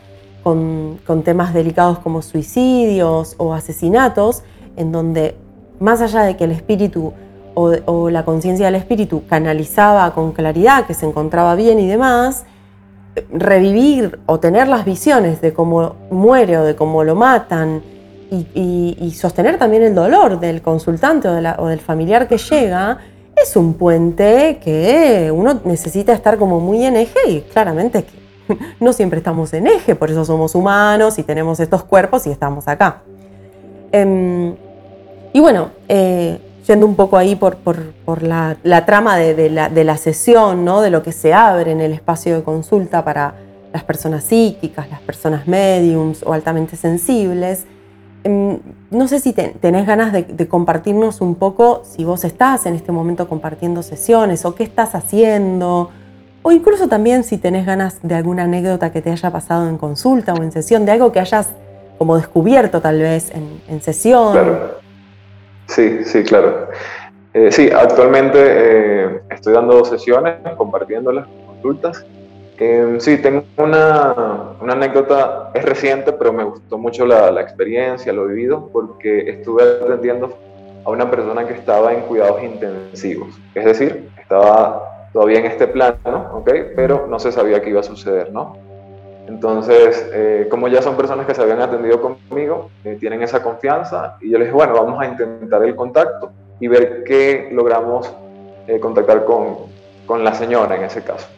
con, 0.43 0.99
temas 1.25 1.55
delicados 1.55 1.99
como 2.01 2.21
suicidios 2.21 3.35
o 3.39 3.55
asesinatos, 3.55 4.43
en 4.77 4.93
donde 4.93 5.37
más 5.81 6.03
allá 6.03 6.23
de 6.23 6.37
que 6.37 6.45
el 6.45 6.51
espíritu 6.51 7.13
o, 7.55 8.11
la 8.11 8.25
conciencia 8.25 8.67
del 8.67 8.75
espíritu 8.75 9.23
canalizaba 9.29 10.13
con 10.13 10.33
claridad, 10.33 10.87
que 10.87 10.95
se 10.95 11.07
encontraba 11.07 11.55
bien 11.55 11.79
y 11.79 11.87
demás, 11.87 12.45
revivir 13.33 14.19
o 14.27 14.41
tener 14.41 14.67
las 14.69 14.85
visiones 14.85 15.41
de 15.41 15.53
cómo 15.53 15.95
muere 16.11 16.59
o 16.59 16.65
de 16.65 16.75
cómo 16.75 17.05
lo 17.05 17.15
matan 17.15 17.83
y, 18.31 19.13
sostener 19.17 19.59
también 19.59 19.85
el 19.85 19.95
dolor 19.95 20.41
del 20.41 20.61
consultante 20.61 21.29
o, 21.29 21.69
del 21.69 21.81
familiar 21.81 22.27
que 22.27 22.39
llega, 22.39 22.99
es 23.37 23.57
un 23.57 23.75
puente 23.75 24.59
que 24.63 25.31
uno 25.33 25.61
necesita 25.65 26.13
estar 26.13 26.39
como 26.39 26.61
muy 26.61 26.85
en 26.85 26.97
eje 26.97 27.19
y 27.29 27.41
claramente 27.43 28.05
no 28.81 28.93
siempre 28.93 29.19
estamos 29.19 29.53
en 29.55 29.67
eje, 29.69 29.95
por 29.95 30.11
eso 30.11 30.25
somos 30.25 30.55
humanos 30.55 31.19
y 31.19 31.23
tenemos 31.23 31.61
estos 31.61 31.85
cuerpos 31.85 32.27
y 32.27 32.31
estamos 32.31 32.67
acá. 32.67 33.03
Em, 33.93 34.55
y 35.33 35.41
bueno, 35.41 35.71
eh, 35.89 36.39
yendo 36.67 36.87
un 36.87 36.95
poco 36.95 37.17
ahí 37.17 37.37
por, 37.37 37.57
la, 38.23 38.87
trama 38.87 39.17
de, 39.17 39.51
la, 39.51 39.97
sesión, 39.97 40.65
¿no? 40.65 40.81
de 40.81 40.91
lo 40.91 41.03
que 41.03 41.13
se 41.13 41.35
abre 41.35 41.73
en 41.73 41.81
el 41.81 41.93
espacio 41.93 42.35
de 42.35 42.43
consulta 42.43 43.05
para 43.05 43.35
las 43.73 43.85
personas 43.85 44.25
psíquicas, 44.25 44.89
las 44.89 45.01
personas 45.01 45.47
mediums 45.47 46.23
o 46.23 46.33
altamente 46.33 46.77
sensibles. 46.77 47.67
Em, 48.23 48.59
no 48.91 49.09
sé 49.09 49.21
si 49.21 49.33
tenés 49.33 49.87
ganas 49.87 50.13
de, 50.13 50.49
compartirnos 50.49 51.21
un 51.21 51.35
poco 51.35 51.83
si 51.85 52.05
vos 52.05 52.25
estás 52.25 52.65
en 52.67 52.75
este 52.75 52.93
momento 52.93 53.29
compartiendo 53.29 53.83
sesiones 53.83 54.45
o 54.45 54.55
qué 54.55 54.63
estás 54.63 54.95
haciendo, 54.95 55.91
o 56.43 56.53
incluso 56.53 56.89
también 56.89 57.25
si 57.25 57.37
tenés 57.37 57.67
ganas 57.67 57.99
de 58.03 58.15
alguna 58.15 58.45
anécdota 58.45 58.93
que 58.93 59.03
te 59.03 59.11
haya 59.11 59.31
pasado 59.31 59.69
en 59.69 59.77
consulta 59.77 60.33
o 60.35 60.43
en 60.43 60.53
sesión, 60.53 60.87
de 60.87 60.93
algo 60.93 61.13
que 61.13 61.21
hayas 61.21 61.49
como 61.99 62.17
descubierto 62.17 62.81
tal 62.81 63.01
vez 63.01 63.33
en 63.69 63.83
sesión. 63.83 64.84
Sí, 65.67 66.05
sí, 66.05 66.23
claro. 66.23 66.69
Eh, 67.33 67.51
sí, 67.51 67.69
actualmente 67.71 68.39
eh, 68.41 69.21
estoy 69.31 69.55
dando 69.55 69.85
sesiones, 69.85 70.37
compartiéndolas, 70.57 71.27
consultas. 71.47 72.05
Eh, 72.59 72.97
sí, 73.01 73.19
tengo 73.19 73.43
una, 73.57 74.15
una, 74.61 74.75
anécdota, 74.75 75.51
es 75.55 75.65
reciente, 75.65 76.13
pero 76.13 76.33
me 76.33 76.45
gustó 76.45 76.79
mucho 76.79 77.05
la, 77.05 77.33
la, 77.33 77.41
experiencia, 77.41 78.13
lo 78.13 78.27
vivido, 78.27 78.71
porque 78.73 79.29
estuve 79.29 79.65
atendiendo 79.83 80.39
a 80.85 80.91
una 80.91 81.11
persona 81.11 81.45
que 81.47 81.55
estaba 81.55 81.93
en 81.93 82.03
cuidados 82.03 82.43
intensivos. 82.45 83.35
Es 83.55 83.65
decir, 83.65 84.09
estaba 84.21 85.09
todavía 85.13 85.41
en 85.41 85.47
este 85.47 85.67
plano, 85.67 86.31
¿ok? 86.35 86.51
Pero 86.77 87.07
no 87.09 87.19
se 87.19 87.33
sabía 87.33 87.61
qué 87.61 87.71
iba 87.71 87.81
a 87.81 87.85
suceder, 87.85 88.33
¿no? 88.33 88.57
Entonces, 89.27 90.11
eh, 90.13 90.49
como 90.51 90.69
ya 90.69 90.83
son 90.83 90.97
personas 90.97 91.27
que 91.27 91.35
se 91.35 91.43
habían 91.43 91.61
atendido 91.61 92.01
conmigo, 92.01 92.71
eh, 92.85 92.97
tienen 93.01 93.23
esa 93.23 93.43
confianza 93.43 94.17
y 94.21 94.31
yo 94.31 94.39
les 94.39 94.49
dije, 94.49 94.55
bueno, 94.55 94.75
vamos 94.75 95.01
a 95.01 95.07
intentar 95.07 95.63
el 95.65 95.75
contacto 95.75 96.33
y 96.61 96.69
ver 96.69 97.05
qué 97.05 97.49
logramos 97.53 98.15
eh, 98.67 98.79
contactar 98.79 99.25
con, 99.25 99.57
con, 100.07 100.23
la 100.25 100.35
señora 100.35 100.77
en 100.77 100.85
ese 100.85 101.03
caso. 101.03 101.29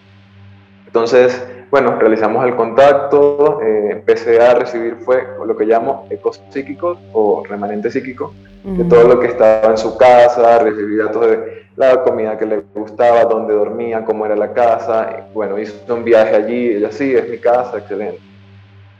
Entonces, 0.86 1.46
bueno, 1.70 1.96
realizamos 1.98 2.44
el 2.44 2.56
contacto, 2.56 3.60
empecé 3.60 4.40
a 4.40 4.54
recibir 4.54 4.96
fue 4.96 5.26
lo 5.44 5.56
que 5.56 5.64
llamo 5.64 6.06
ecos 6.10 6.40
psíquicos 6.50 6.98
o 7.12 7.42
remanente 7.44 7.90
psíquico, 7.90 8.32
de 8.64 8.84
todo 8.84 9.06
lo 9.06 9.20
que 9.20 9.26
estaba 9.26 9.70
en 9.70 9.78
su 9.78 9.96
casa, 9.98 10.58
recibí 10.60 10.96
datos 10.96 11.26
de 11.28 11.65
la 11.76 12.02
comida 12.02 12.38
que 12.38 12.46
le 12.46 12.64
gustaba, 12.74 13.24
dónde 13.24 13.54
dormía, 13.54 14.04
cómo 14.04 14.26
era 14.26 14.34
la 14.34 14.52
casa. 14.52 15.26
Bueno, 15.34 15.58
hizo 15.58 15.94
un 15.94 16.04
viaje 16.04 16.34
allí, 16.34 16.68
ella 16.70 16.90
sí, 16.90 17.14
es 17.14 17.28
mi 17.28 17.38
casa, 17.38 17.78
excelente. 17.78 18.20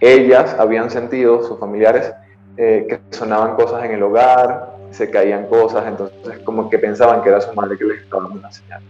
Ellas 0.01 0.55
habían 0.59 0.91
sentido, 0.91 1.43
sus 1.43 1.59
familiares, 1.59 2.13
eh, 2.59 2.87
que 2.89 3.17
sonaban 3.17 3.55
cosas 3.55 3.85
en 3.85 3.93
el 3.93 4.03
hogar, 4.03 4.77
se 4.91 5.11
caían 5.11 5.47
cosas, 5.47 5.87
entonces 5.87 6.39
como 6.45 6.69
que 6.69 6.79
pensaban 6.79 7.23
que 7.23 7.31
era 7.31 7.41
su 7.41 7.53
madre 7.55 7.77
que 7.79 7.85
les 7.85 8.03
estaba 8.03 8.25
dando 8.25 8.39
una 8.39 8.53
señal. 8.53 8.83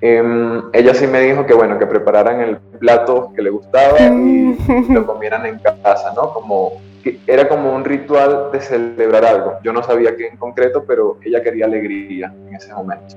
Em, 0.00 0.62
ella 0.72 0.94
sí 0.94 1.06
me 1.06 1.20
dijo 1.20 1.46
que 1.46 1.54
bueno, 1.54 1.78
que 1.78 1.86
prepararan 1.86 2.40
el 2.40 2.56
plato 2.56 3.32
que 3.36 3.42
le 3.42 3.50
gustaba 3.50 4.00
y 4.00 4.56
lo 4.92 5.06
comieran 5.06 5.46
en 5.46 5.60
casa, 5.60 6.12
¿no? 6.16 6.32
Como 6.32 6.72
era 7.26 7.48
como 7.48 7.74
un 7.74 7.84
ritual 7.84 8.50
de 8.52 8.60
celebrar 8.60 9.24
algo. 9.24 9.54
Yo 9.62 9.72
no 9.72 9.82
sabía 9.82 10.16
qué 10.16 10.28
en 10.28 10.36
concreto, 10.36 10.84
pero 10.86 11.18
ella 11.24 11.42
quería 11.42 11.66
alegría 11.66 12.32
en 12.48 12.54
ese 12.54 12.72
momento. 12.72 13.16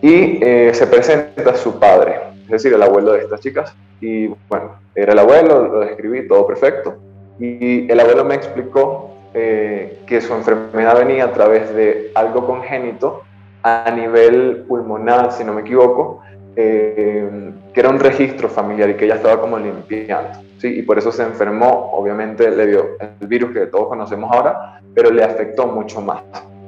Y 0.00 0.38
eh, 0.42 0.70
se 0.74 0.86
presenta 0.86 1.56
su 1.56 1.78
padre, 1.78 2.16
es 2.44 2.48
decir, 2.48 2.72
el 2.72 2.82
abuelo 2.82 3.12
de 3.12 3.20
estas 3.20 3.40
chicas. 3.40 3.74
Y 4.00 4.28
bueno, 4.48 4.76
era 4.94 5.12
el 5.12 5.18
abuelo, 5.18 5.66
lo 5.66 5.80
describí, 5.80 6.28
todo 6.28 6.46
perfecto. 6.46 6.96
Y 7.38 7.90
el 7.90 7.98
abuelo 7.98 8.24
me 8.24 8.34
explicó 8.34 9.10
eh, 9.34 9.98
que 10.06 10.20
su 10.20 10.32
enfermedad 10.34 10.98
venía 10.98 11.24
a 11.24 11.32
través 11.32 11.74
de 11.74 12.12
algo 12.14 12.46
congénito 12.46 13.22
a 13.62 13.90
nivel 13.90 14.64
pulmonar, 14.68 15.32
si 15.32 15.44
no 15.44 15.52
me 15.52 15.62
equivoco, 15.62 16.22
eh, 16.60 17.52
que 17.72 17.78
era 17.78 17.88
un 17.88 18.00
registro 18.00 18.48
familiar 18.48 18.90
y 18.90 18.94
que 18.94 19.04
ella 19.04 19.14
estaba 19.14 19.40
como 19.40 19.60
limpiando. 19.60 20.40
¿sí? 20.58 20.80
Y 20.80 20.82
por 20.82 20.98
eso 20.98 21.12
se 21.12 21.22
enfermó, 21.22 21.92
obviamente 21.92 22.50
le 22.50 22.66
dio 22.66 22.88
el 23.20 23.28
virus 23.28 23.52
que 23.52 23.66
todos 23.66 23.86
conocemos 23.86 24.28
ahora, 24.32 24.80
pero 24.92 25.12
le 25.12 25.22
afectó 25.22 25.68
mucho 25.68 26.00
más. 26.00 26.20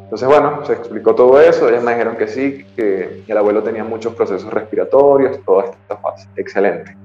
Entonces, 0.05 0.29
bueno, 0.29 0.65
se 0.65 0.75
explicó 0.75 1.17
todo 1.17 1.41
eso, 1.41 1.69
ellas 1.69 1.83
me 1.83 1.91
dijeron 1.91 2.17
que 2.17 2.29
sí, 2.29 2.65
que 2.77 3.25
el 3.27 3.37
abuelo 3.37 3.65
tenía 3.65 3.83
muchos 3.83 4.15
procesos 4.15 4.53
respiratorios, 4.53 5.45
toda 5.45 5.65
esta 5.65 5.97
fase. 5.97 6.29
Excelente. 6.37 6.97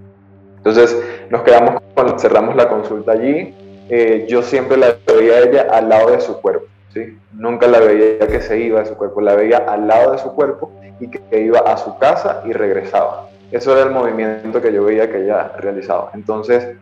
Entonces, 0.57 0.95
nos 1.31 1.41
quedamos, 1.41 1.81
cuando 1.95 2.19
cerramos 2.19 2.55
la 2.55 2.69
consulta 2.69 3.13
allí, 3.13 3.55
eh, 3.89 4.27
yo 4.29 4.43
siempre 4.43 4.77
la 4.77 4.95
veía 5.07 5.33
a 5.33 5.39
ella 5.39 5.67
al 5.71 5.89
lado 5.89 6.11
de 6.11 6.21
su 6.21 6.39
cuerpo, 6.39 6.67
¿sí? 6.93 7.17
Nunca 7.33 7.65
la 7.65 7.79
veía 7.79 8.27
que 8.27 8.41
se 8.41 8.59
iba 8.59 8.81
de 8.81 8.85
su 8.85 8.95
cuerpo, 8.95 9.21
la 9.21 9.35
veía 9.35 9.57
al 9.57 9.87
lado 9.87 10.11
de 10.11 10.19
su 10.19 10.33
cuerpo 10.33 10.71
y 10.99 11.09
que 11.09 11.39
iba 11.39 11.59
a 11.59 11.77
su 11.77 11.97
casa 11.97 12.43
y 12.45 12.53
regresaba. 12.53 13.27
Eso 13.51 13.73
era 13.73 13.83
el 13.83 13.91
movimiento 13.91 14.61
que 14.61 14.73
yo 14.73 14.83
veía 14.85 15.09
que 15.09 15.23
ella 15.23 15.51
realizaba. 15.57 16.11
Entonces, 16.13 16.75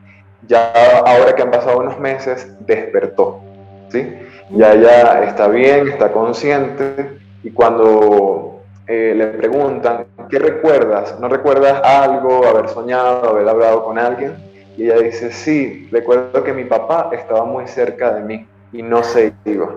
ya 0.48 0.72
ahora 1.06 1.36
que 1.36 1.42
han 1.42 1.52
pasado 1.52 1.80
unos 1.80 2.00
meses, 2.00 2.52
despertó, 2.66 3.42
¿sí? 3.90 4.18
Ya 4.52 4.74
ella 4.74 5.24
está 5.24 5.48
bien, 5.48 5.88
está 5.88 6.12
consciente 6.12 7.18
y 7.44 7.52
cuando 7.52 8.62
eh, 8.88 9.14
le 9.16 9.28
preguntan, 9.28 10.06
¿qué 10.30 10.40
recuerdas? 10.40 11.20
¿No 11.20 11.30
recuerdas 11.30 11.82
algo, 11.84 12.46
haber 12.46 12.70
soñado, 12.70 13.30
haber 13.30 13.48
hablado 13.48 13.86
con 13.86 13.98
alguien? 13.98 14.36
Y 14.78 14.86
ella 14.86 15.00
dice, 15.00 15.32
sí, 15.32 15.88
recuerdo 15.92 16.44
que 16.44 16.54
mi 16.54 16.66
papá 16.66 17.10
estaba 17.14 17.46
muy 17.46 17.68
cerca 17.68 18.14
de 18.14 18.22
mí 18.22 18.48
y 18.72 18.82
no 18.82 19.04
se 19.04 19.34
iba. 19.46 19.76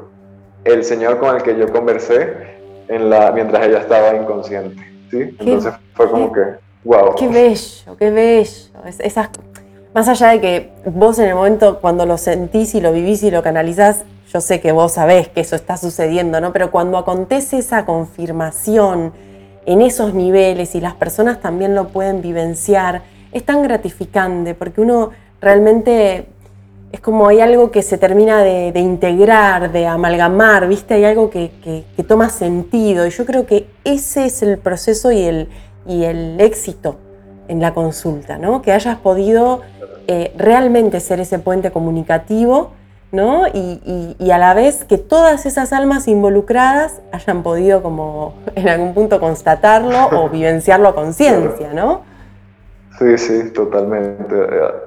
El 0.64 0.82
señor 0.82 1.18
con 1.18 1.36
el 1.36 1.42
que 1.42 1.56
yo 1.56 1.70
conversé 1.70 2.55
en 2.88 3.10
la, 3.10 3.32
mientras 3.32 3.66
ella 3.66 3.78
estaba 3.78 4.14
inconsciente. 4.14 4.82
¿sí? 5.10 5.36
Entonces 5.38 5.74
fue 5.94 6.10
como 6.10 6.32
que, 6.32 6.40
wow. 6.84 7.14
Qué 7.16 7.28
bello, 7.28 7.96
qué 7.98 8.10
bello. 8.10 8.50
esas, 8.98 9.30
más 9.94 10.08
allá 10.08 10.28
de 10.28 10.40
que 10.40 10.72
vos 10.84 11.18
en 11.18 11.28
el 11.28 11.34
momento 11.34 11.80
cuando 11.80 12.06
lo 12.06 12.18
sentís 12.18 12.74
y 12.74 12.80
lo 12.80 12.92
vivís 12.92 13.22
y 13.22 13.30
lo 13.30 13.42
canalizás, 13.42 14.04
yo 14.32 14.40
sé 14.40 14.60
que 14.60 14.72
vos 14.72 14.92
sabés 14.92 15.28
que 15.28 15.40
eso 15.40 15.56
está 15.56 15.76
sucediendo, 15.76 16.40
¿no? 16.40 16.52
Pero 16.52 16.70
cuando 16.70 16.98
acontece 16.98 17.58
esa 17.58 17.86
confirmación 17.86 19.12
en 19.64 19.82
esos 19.82 20.14
niveles 20.14 20.74
y 20.74 20.80
las 20.80 20.94
personas 20.94 21.40
también 21.40 21.74
lo 21.74 21.88
pueden 21.88 22.22
vivenciar, 22.22 23.02
es 23.32 23.44
tan 23.44 23.62
gratificante 23.62 24.54
porque 24.54 24.80
uno 24.80 25.10
realmente 25.40 26.26
es 26.96 27.02
como 27.02 27.28
hay 27.28 27.40
algo 27.40 27.70
que 27.70 27.82
se 27.82 27.98
termina 27.98 28.42
de, 28.42 28.80
integrar, 28.80 29.70
de 29.70 29.86
amalgamar, 29.86 30.66
¿viste? 30.66 30.94
Hay 30.94 31.04
algo 31.04 31.28
que, 31.28 31.84
toma 32.08 32.30
sentido. 32.30 33.06
Y 33.06 33.10
yo 33.10 33.26
creo 33.26 33.44
que 33.44 33.68
ese 33.84 34.24
es 34.24 34.42
el 34.42 34.56
proceso 34.56 35.12
y 35.12 35.22
el, 35.22 35.48
y 35.86 36.04
el 36.04 36.40
éxito 36.40 36.96
en 37.48 37.60
la 37.60 37.74
consulta, 37.74 38.38
¿no? 38.38 38.62
Que 38.62 38.72
hayas 38.72 38.96
podido 38.96 39.60
eh, 40.06 40.32
realmente 40.38 41.00
ser 41.00 41.20
ese 41.20 41.38
puente 41.38 41.70
comunicativo, 41.70 42.70
¿no? 43.12 43.46
Y, 43.46 44.16
y, 44.18 44.30
a 44.30 44.38
la 44.38 44.54
vez 44.54 44.84
que 44.84 44.96
todas 44.96 45.44
esas 45.44 45.74
almas 45.74 46.08
involucradas 46.08 47.02
hayan 47.12 47.42
podido 47.42 47.82
como 47.82 48.36
en 48.54 48.70
algún 48.70 48.94
punto 48.94 49.20
constatarlo 49.20 50.06
o 50.18 50.28
vivenciarlo 50.30 50.88
a 50.88 50.94
conciencia, 50.94 51.74
¿no? 51.74 52.00
Sí, 52.98 53.18
sí, 53.18 53.50
totalmente. 53.50 54.34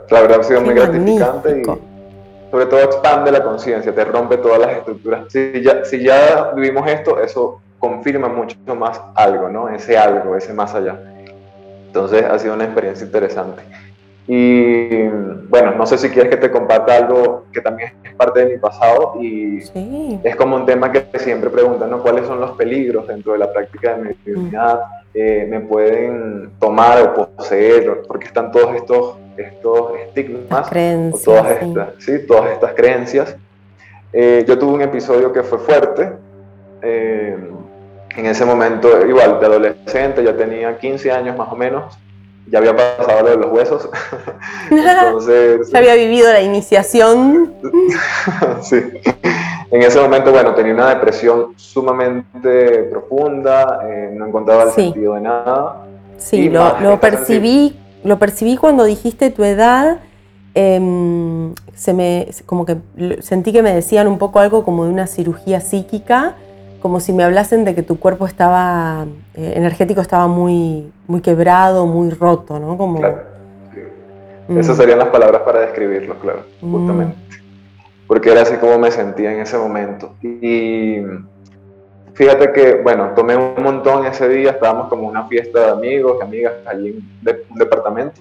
La 0.09 0.21
verdad 0.21 0.39
ha 0.39 0.43
sido 0.43 0.61
muy 0.61 0.73
gratificante 0.73 1.61
y 1.61 1.88
sobre 2.51 2.65
todo 2.65 2.81
expande 2.81 3.31
la 3.31 3.43
conciencia, 3.43 3.93
te 3.93 4.05
rompe 4.05 4.37
todas 4.37 4.59
las 4.59 4.77
estructuras. 4.77 5.25
Si 5.29 5.61
ya, 5.61 5.85
si 5.85 6.03
ya 6.03 6.51
vivimos 6.55 6.89
esto, 6.89 7.19
eso 7.19 7.61
confirma 7.77 8.27
mucho 8.27 8.57
más 8.75 9.01
algo, 9.15 9.49
¿no? 9.49 9.69
Ese 9.69 9.97
algo, 9.97 10.35
ese 10.35 10.53
más 10.53 10.73
allá. 10.73 10.99
Entonces 11.87 12.23
ha 12.23 12.37
sido 12.37 12.53
una 12.53 12.65
experiencia 12.65 13.05
interesante. 13.05 13.63
Y 14.27 15.07
bueno, 15.49 15.71
no 15.75 15.87
sé 15.87 15.97
si 15.97 16.09
quieres 16.09 16.29
que 16.29 16.37
te 16.37 16.51
comparta 16.51 16.95
algo 16.95 17.45
que 17.51 17.61
también 17.61 17.93
es 18.03 18.13
parte 18.13 18.45
de 18.45 18.53
mi 18.53 18.59
pasado 18.59 19.15
y 19.19 19.57
es 20.23 20.35
como 20.35 20.55
un 20.55 20.67
tema 20.67 20.91
que 20.91 21.07
siempre 21.17 21.49
preguntan, 21.49 21.89
¿no? 21.89 22.03
¿Cuáles 22.03 22.27
son 22.27 22.39
los 22.39 22.51
peligros 22.51 23.07
dentro 23.07 23.33
de 23.33 23.39
la 23.39 23.51
práctica 23.51 23.95
de 23.95 24.15
mediunidad? 24.25 24.81
Eh, 25.13 25.47
¿Me 25.49 25.59
pueden 25.59 26.51
tomar 26.59 27.01
o 27.01 27.35
poseer? 27.35 28.03
Porque 28.07 28.27
están 28.27 28.51
todos 28.51 28.75
estos, 28.75 29.17
estos 29.37 29.97
estigmas, 29.99 30.69
creencias, 30.69 31.23
todas, 31.23 31.61
estas, 31.61 31.89
sí. 31.99 32.19
todas 32.27 32.51
estas 32.51 32.73
creencias. 32.73 33.35
Eh, 34.13 34.45
yo 34.47 34.57
tuve 34.57 34.73
un 34.73 34.81
episodio 34.81 35.33
que 35.33 35.43
fue 35.43 35.59
fuerte. 35.59 36.11
Eh, 36.81 37.37
en 38.15 38.25
ese 38.25 38.45
momento, 38.45 39.05
igual, 39.07 39.39
de 39.39 39.45
adolescente, 39.45 40.23
ya 40.23 40.35
tenía 40.35 40.77
15 40.77 41.11
años 41.11 41.37
más 41.37 41.51
o 41.51 41.55
menos 41.55 41.97
ya 42.51 42.59
había 42.59 42.75
pasado 42.75 43.23
lo 43.23 43.29
de 43.29 43.37
los 43.37 43.51
huesos. 43.51 43.89
Entonces. 44.71 45.69
ya 45.71 45.77
había 45.77 45.95
vivido 45.95 46.31
la 46.31 46.41
iniciación. 46.41 47.53
sí. 48.61 48.81
En 49.71 49.83
ese 49.83 49.99
momento, 49.99 50.31
bueno, 50.31 50.53
tenía 50.55 50.73
una 50.73 50.89
depresión 50.89 51.53
sumamente 51.55 52.83
profunda, 52.89 53.81
eh, 53.87 54.11
no 54.15 54.27
encontraba 54.27 54.63
el 54.63 54.71
sentido 54.71 55.13
de 55.13 55.21
nada. 55.21 55.85
Sí, 56.17 56.49
lo, 56.49 56.99
percibí, 56.99 57.77
lo 58.03 58.17
percibí 58.17 58.57
cuando 58.57 58.83
dijiste 58.83 59.29
tu 59.29 59.43
edad. 59.43 59.99
Em, 60.55 61.53
se 61.75 61.93
me, 61.93 62.27
como 62.45 62.65
que 62.65 62.77
sentí 63.21 63.53
que 63.53 63.61
me 63.61 63.73
decían 63.73 64.07
un 64.07 64.17
poco 64.17 64.39
algo 64.39 64.63
como 64.63 64.85
de 64.85 64.91
una 64.91 65.05
cirugía 65.05 65.61
psíquica 65.61 66.35
como 66.81 66.99
si 66.99 67.13
me 67.13 67.23
hablasen 67.23 67.65
de 67.65 67.75
que 67.75 67.83
tu 67.83 67.99
cuerpo 67.99 68.25
estaba, 68.25 69.05
eh, 69.35 69.53
energético 69.55 70.01
estaba 70.01 70.27
muy, 70.27 70.91
muy 71.07 71.21
quebrado, 71.21 71.85
muy 71.85 72.09
roto, 72.09 72.59
¿no? 72.59 72.77
Como, 72.77 72.99
claro. 72.99 73.23
Mm. 74.47 74.57
Esas 74.57 74.77
serían 74.77 74.99
las 74.99 75.09
palabras 75.09 75.41
para 75.43 75.59
describirlo, 75.59 76.15
claro, 76.19 76.43
mm. 76.61 77.11
Porque 78.09 78.31
era 78.31 78.41
así 78.41 78.55
como 78.55 78.79
me 78.79 78.89
sentía 78.89 79.31
en 79.31 79.41
ese 79.41 79.55
momento. 79.55 80.15
Y 80.23 80.97
fíjate 82.15 82.51
que, 82.51 82.81
bueno, 82.81 83.11
tomé 83.15 83.35
un 83.37 83.61
montón 83.61 84.03
ese 84.07 84.27
día, 84.27 84.49
estábamos 84.49 84.87
como 84.87 85.07
una 85.07 85.27
fiesta 85.27 85.59
de 85.59 85.69
amigos 85.73 86.17
y 86.19 86.23
amigas 86.23 86.53
allí 86.65 86.87
en 86.87 87.37
un 87.51 87.59
departamento. 87.59 88.19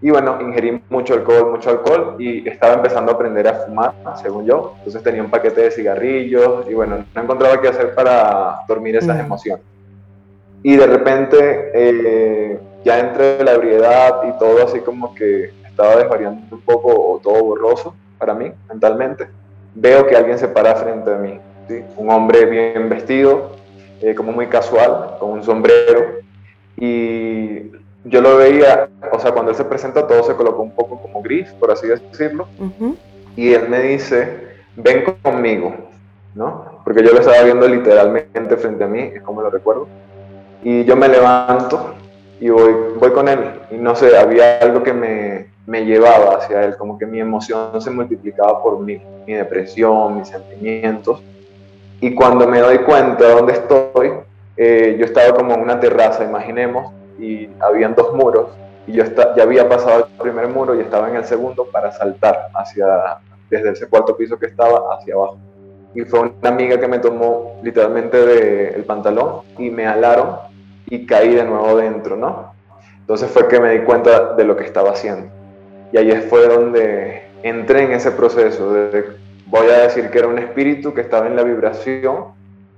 Y 0.00 0.10
bueno, 0.10 0.40
ingerí 0.40 0.82
mucho 0.90 1.14
alcohol, 1.14 1.52
mucho 1.52 1.70
alcohol 1.70 2.16
y 2.18 2.48
estaba 2.48 2.74
empezando 2.74 3.12
a 3.12 3.14
aprender 3.14 3.46
a 3.46 3.54
fumar, 3.54 3.94
según 4.20 4.44
yo. 4.44 4.74
Entonces 4.78 5.00
tenía 5.04 5.22
un 5.22 5.30
paquete 5.30 5.60
de 5.60 5.70
cigarrillos 5.70 6.68
y 6.68 6.74
bueno, 6.74 7.04
no 7.14 7.22
encontraba 7.22 7.60
qué 7.60 7.68
hacer 7.68 7.94
para 7.94 8.62
dormir 8.66 8.96
esas 8.96 9.20
emociones. 9.20 9.64
Y 10.64 10.74
de 10.74 10.86
repente, 10.88 11.70
eh, 11.72 12.58
ya 12.84 12.98
entre 12.98 13.44
la 13.44 13.52
ebriedad 13.52 14.22
y 14.28 14.36
todo 14.36 14.64
así 14.64 14.80
como 14.80 15.14
que 15.14 15.52
estaba 15.64 15.94
desvariando 15.94 16.56
un 16.56 16.62
poco 16.62 16.88
o 16.88 17.20
todo 17.20 17.40
borroso 17.44 17.94
para 18.22 18.34
mí 18.34 18.52
mentalmente, 18.68 19.26
veo 19.74 20.06
que 20.06 20.14
alguien 20.14 20.38
se 20.38 20.46
para 20.46 20.76
frente 20.76 21.12
a 21.12 21.16
mí. 21.18 21.40
¿sí? 21.66 21.82
Un 21.96 22.08
hombre 22.08 22.44
bien 22.44 22.88
vestido, 22.88 23.56
eh, 24.00 24.14
como 24.14 24.30
muy 24.30 24.46
casual, 24.46 25.16
con 25.18 25.30
un 25.30 25.42
sombrero. 25.42 26.20
Y 26.76 27.72
yo 28.04 28.20
lo 28.20 28.36
veía, 28.36 28.88
o 29.10 29.18
sea, 29.18 29.32
cuando 29.32 29.50
él 29.50 29.56
se 29.56 29.64
presenta 29.64 30.06
todo 30.06 30.22
se 30.22 30.36
colocó 30.36 30.62
un 30.62 30.70
poco 30.70 31.02
como 31.02 31.20
gris, 31.20 31.50
por 31.58 31.72
así 31.72 31.88
decirlo, 31.88 32.46
y 33.34 33.52
él 33.52 33.68
me 33.68 33.80
dice, 33.80 34.54
ven 34.76 35.04
conmigo, 35.20 35.74
¿no? 36.36 36.80
Porque 36.84 37.02
yo 37.02 37.12
lo 37.12 37.18
estaba 37.18 37.42
viendo 37.42 37.66
literalmente 37.66 38.56
frente 38.56 38.84
a 38.84 38.88
mí, 38.88 39.00
es 39.14 39.22
como 39.22 39.42
lo 39.42 39.50
recuerdo, 39.50 39.88
y 40.62 40.84
yo 40.84 40.96
me 40.96 41.08
levanto 41.08 41.94
y 42.40 42.50
voy, 42.50 42.72
voy 42.98 43.10
con 43.10 43.28
él, 43.28 43.40
y 43.70 43.76
no 43.76 43.94
sé, 43.94 44.16
había 44.16 44.58
algo 44.58 44.82
que 44.82 44.92
me, 44.92 45.51
me 45.66 45.84
llevaba 45.84 46.36
hacia 46.36 46.62
él, 46.62 46.76
como 46.76 46.98
que 46.98 47.06
mi 47.06 47.20
emoción 47.20 47.80
se 47.80 47.90
multiplicaba 47.90 48.62
por 48.62 48.80
mí, 48.80 49.00
mi 49.26 49.34
depresión, 49.34 50.18
mis 50.18 50.28
sentimientos, 50.28 51.22
y 52.00 52.14
cuando 52.14 52.48
me 52.48 52.60
doy 52.60 52.78
cuenta 52.78 53.24
de 53.24 53.34
dónde 53.34 53.52
estoy, 53.52 54.12
eh, 54.56 54.96
yo 54.98 55.04
estaba 55.04 55.34
como 55.34 55.54
en 55.54 55.60
una 55.60 55.78
terraza, 55.78 56.24
imaginemos, 56.24 56.92
y 57.18 57.48
habían 57.60 57.94
dos 57.94 58.14
muros 58.14 58.48
y 58.86 58.92
yo 58.92 59.04
ya 59.36 59.42
había 59.42 59.68
pasado 59.68 60.08
el 60.08 60.22
primer 60.22 60.48
muro 60.48 60.74
y 60.74 60.80
estaba 60.80 61.08
en 61.08 61.16
el 61.16 61.24
segundo 61.24 61.66
para 61.70 61.92
saltar 61.92 62.48
hacia 62.54 63.18
desde 63.48 63.70
ese 63.70 63.86
cuarto 63.86 64.16
piso 64.16 64.38
que 64.38 64.46
estaba 64.46 64.94
hacia 64.96 65.14
abajo. 65.14 65.38
Y 65.94 66.02
fue 66.02 66.20
una 66.20 66.48
amiga 66.48 66.80
que 66.80 66.88
me 66.88 66.98
tomó 66.98 67.60
literalmente 67.62 68.16
del 68.16 68.74
el 68.74 68.84
pantalón 68.84 69.42
y 69.58 69.70
me 69.70 69.86
alaron 69.86 70.36
y 70.86 71.06
caí 71.06 71.34
de 71.34 71.44
nuevo 71.44 71.76
dentro, 71.76 72.16
¿no? 72.16 72.54
Entonces 72.98 73.30
fue 73.30 73.46
que 73.46 73.60
me 73.60 73.70
di 73.70 73.84
cuenta 73.84 74.34
de 74.34 74.44
lo 74.44 74.56
que 74.56 74.64
estaba 74.64 74.90
haciendo. 74.90 75.30
Y 75.92 75.98
ahí 75.98 76.10
fue 76.28 76.48
donde 76.48 77.22
entré 77.42 77.84
en 77.84 77.92
ese 77.92 78.10
proceso 78.12 78.72
de, 78.72 79.04
voy 79.46 79.68
a 79.68 79.82
decir 79.82 80.10
que 80.10 80.18
era 80.18 80.28
un 80.28 80.38
espíritu 80.38 80.94
que 80.94 81.02
estaba 81.02 81.26
en 81.26 81.36
la 81.36 81.42
vibración 81.42 82.28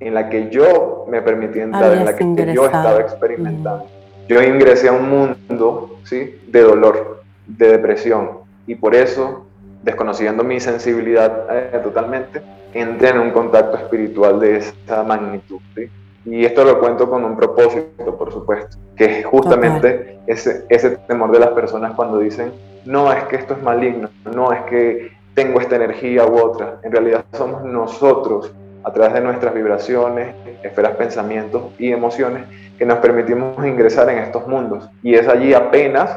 en 0.00 0.14
la 0.14 0.28
que 0.28 0.50
yo 0.50 1.06
me 1.08 1.22
permití 1.22 1.60
entrar, 1.60 1.92
en 1.94 2.04
la 2.04 2.16
que 2.16 2.54
yo 2.54 2.66
estaba 2.66 3.00
experimentando 3.00 3.86
yo 4.28 4.42
ingresé 4.42 4.88
a 4.88 4.92
un 4.92 5.08
mundo 5.08 5.98
¿sí? 6.04 6.40
de 6.46 6.62
dolor, 6.62 7.22
de 7.46 7.68
depresión, 7.68 8.30
y 8.66 8.74
por 8.74 8.94
eso, 8.94 9.46
desconociendo 9.82 10.42
mi 10.44 10.60
sensibilidad 10.60 11.46
eh, 11.50 11.80
totalmente, 11.82 12.40
entré 12.72 13.10
en 13.10 13.18
un 13.18 13.30
contacto 13.30 13.76
espiritual 13.76 14.40
de 14.40 14.56
esta 14.56 15.02
magnitud. 15.02 15.60
¿sí? 15.74 15.90
Y 16.24 16.44
esto 16.44 16.64
lo 16.64 16.80
cuento 16.80 17.10
con 17.10 17.24
un 17.24 17.36
propósito, 17.36 18.16
por 18.16 18.32
supuesto, 18.32 18.78
que 18.96 19.20
es 19.20 19.26
justamente 19.26 20.20
ese, 20.26 20.64
ese 20.70 20.90
temor 20.90 21.30
de 21.30 21.40
las 21.40 21.50
personas 21.50 21.92
cuando 21.94 22.18
dicen, 22.18 22.52
no 22.84 23.12
es 23.12 23.24
que 23.24 23.36
esto 23.36 23.54
es 23.54 23.62
maligno, 23.62 24.08
no 24.34 24.52
es 24.52 24.62
que 24.62 25.12
tengo 25.34 25.60
esta 25.60 25.76
energía 25.76 26.26
u 26.26 26.38
otra. 26.38 26.78
En 26.82 26.92
realidad 26.92 27.24
somos 27.32 27.64
nosotros, 27.64 28.52
a 28.84 28.92
través 28.92 29.14
de 29.14 29.20
nuestras 29.20 29.54
vibraciones, 29.54 30.34
esferas, 30.62 30.96
pensamientos 30.96 31.72
y 31.78 31.90
emociones, 31.90 32.44
que 32.78 32.84
nos 32.84 32.98
permitimos 32.98 33.64
ingresar 33.66 34.08
en 34.10 34.18
estos 34.18 34.46
mundos. 34.46 34.88
Y 35.02 35.14
es 35.14 35.26
allí 35.28 35.54
apenas 35.54 36.16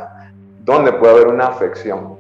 donde 0.63 0.91
puede 0.93 1.13
haber 1.13 1.27
una 1.27 1.47
afección. 1.47 2.15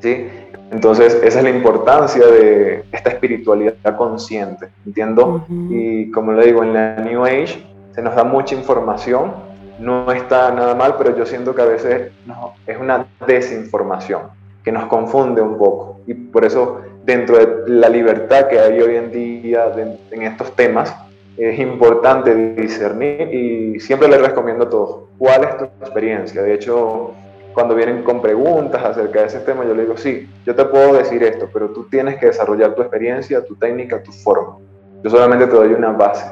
¿sí? 0.00 0.28
Entonces, 0.70 1.14
esa 1.22 1.38
es 1.38 1.44
la 1.44 1.50
importancia 1.50 2.26
de 2.26 2.84
esta 2.90 3.10
espiritualidad 3.10 3.74
consciente, 3.96 4.68
¿entiendo? 4.86 5.44
Y 5.48 6.10
como 6.10 6.32
le 6.32 6.46
digo, 6.46 6.62
en 6.62 6.72
la 6.72 6.96
New 6.96 7.24
Age 7.24 7.64
se 7.94 8.02
nos 8.02 8.16
da 8.16 8.24
mucha 8.24 8.54
información, 8.54 9.32
no 9.78 10.10
está 10.12 10.50
nada 10.50 10.74
mal, 10.74 10.96
pero 10.96 11.16
yo 11.16 11.26
siento 11.26 11.54
que 11.54 11.62
a 11.62 11.66
veces 11.66 12.12
es 12.66 12.78
una 12.78 13.06
desinformación 13.26 14.22
que 14.62 14.72
nos 14.72 14.86
confunde 14.86 15.42
un 15.42 15.58
poco. 15.58 16.00
Y 16.06 16.14
por 16.14 16.44
eso, 16.44 16.80
dentro 17.04 17.38
de 17.38 17.70
la 17.70 17.88
libertad 17.88 18.48
que 18.48 18.58
hay 18.58 18.80
hoy 18.80 18.96
en 18.96 19.12
día 19.12 19.72
en 20.10 20.22
estos 20.22 20.52
temas, 20.56 20.94
es 21.36 21.58
importante 21.58 22.34
discernir 22.54 23.32
y 23.34 23.80
siempre 23.80 24.08
les 24.08 24.20
recomiendo 24.20 24.64
a 24.64 24.70
todos, 24.70 25.08
¿cuál 25.18 25.44
es 25.44 25.56
tu 25.58 25.64
experiencia? 25.64 26.42
De 26.42 26.54
hecho, 26.54 27.12
cuando 27.52 27.74
vienen 27.74 28.02
con 28.02 28.22
preguntas 28.22 28.84
acerca 28.84 29.20
de 29.20 29.26
ese 29.26 29.40
tema, 29.40 29.64
yo 29.64 29.74
les 29.74 29.86
digo, 29.86 29.96
sí, 29.96 30.28
yo 30.46 30.54
te 30.54 30.64
puedo 30.64 30.94
decir 30.94 31.22
esto, 31.22 31.48
pero 31.52 31.70
tú 31.70 31.84
tienes 31.88 32.18
que 32.18 32.26
desarrollar 32.26 32.74
tu 32.74 32.82
experiencia, 32.82 33.44
tu 33.44 33.56
técnica, 33.56 34.02
tu 34.02 34.12
forma. 34.12 34.58
Yo 35.02 35.10
solamente 35.10 35.46
te 35.46 35.54
doy 35.54 35.72
una 35.72 35.90
base. 35.90 36.24